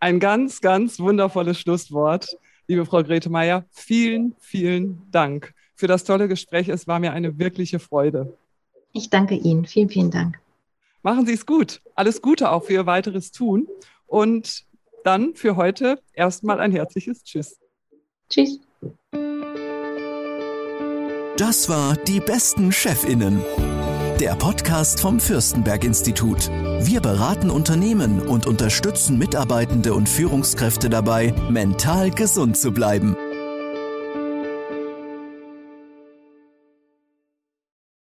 Ein 0.00 0.20
ganz, 0.20 0.60
ganz 0.60 1.00
wundervolles 1.00 1.58
Schlusswort, 1.58 2.36
liebe 2.68 2.84
Frau 2.84 3.02
Grete 3.02 3.30
Meier. 3.30 3.64
Vielen, 3.70 4.34
vielen 4.38 5.02
Dank 5.10 5.54
für 5.74 5.86
das 5.86 6.04
tolle 6.04 6.28
Gespräch. 6.28 6.68
Es 6.68 6.86
war 6.86 6.98
mir 7.00 7.12
eine 7.12 7.38
wirkliche 7.38 7.78
Freude. 7.78 8.36
Ich 8.92 9.10
danke 9.10 9.34
Ihnen. 9.34 9.64
Vielen, 9.64 9.88
vielen 9.88 10.10
Dank. 10.10 10.38
Machen 11.02 11.26
Sie 11.26 11.32
es 11.32 11.46
gut. 11.46 11.82
Alles 11.94 12.22
Gute 12.22 12.50
auch 12.50 12.64
für 12.64 12.74
Ihr 12.74 12.86
weiteres 12.86 13.32
Tun. 13.32 13.66
Und 14.06 14.64
dann 15.04 15.34
für 15.34 15.56
heute 15.56 16.00
erstmal 16.12 16.60
ein 16.60 16.72
herzliches 16.72 17.24
Tschüss. 17.24 17.58
Tschüss. 18.30 18.60
Das 21.36 21.68
war 21.68 21.96
die 21.96 22.20
besten 22.20 22.72
Chefinnen. 22.72 23.40
Der 24.20 24.36
Podcast 24.36 25.00
vom 25.00 25.18
Fürstenberg 25.18 25.82
Institut. 25.84 26.48
Wir 26.80 27.00
beraten 27.00 27.50
Unternehmen 27.50 28.20
und 28.20 28.46
unterstützen 28.46 29.18
Mitarbeitende 29.18 29.94
und 29.94 30.08
Führungskräfte 30.08 30.90
dabei, 30.90 31.34
mental 31.50 32.10
gesund 32.10 32.56
zu 32.56 32.72
bleiben. 32.72 33.16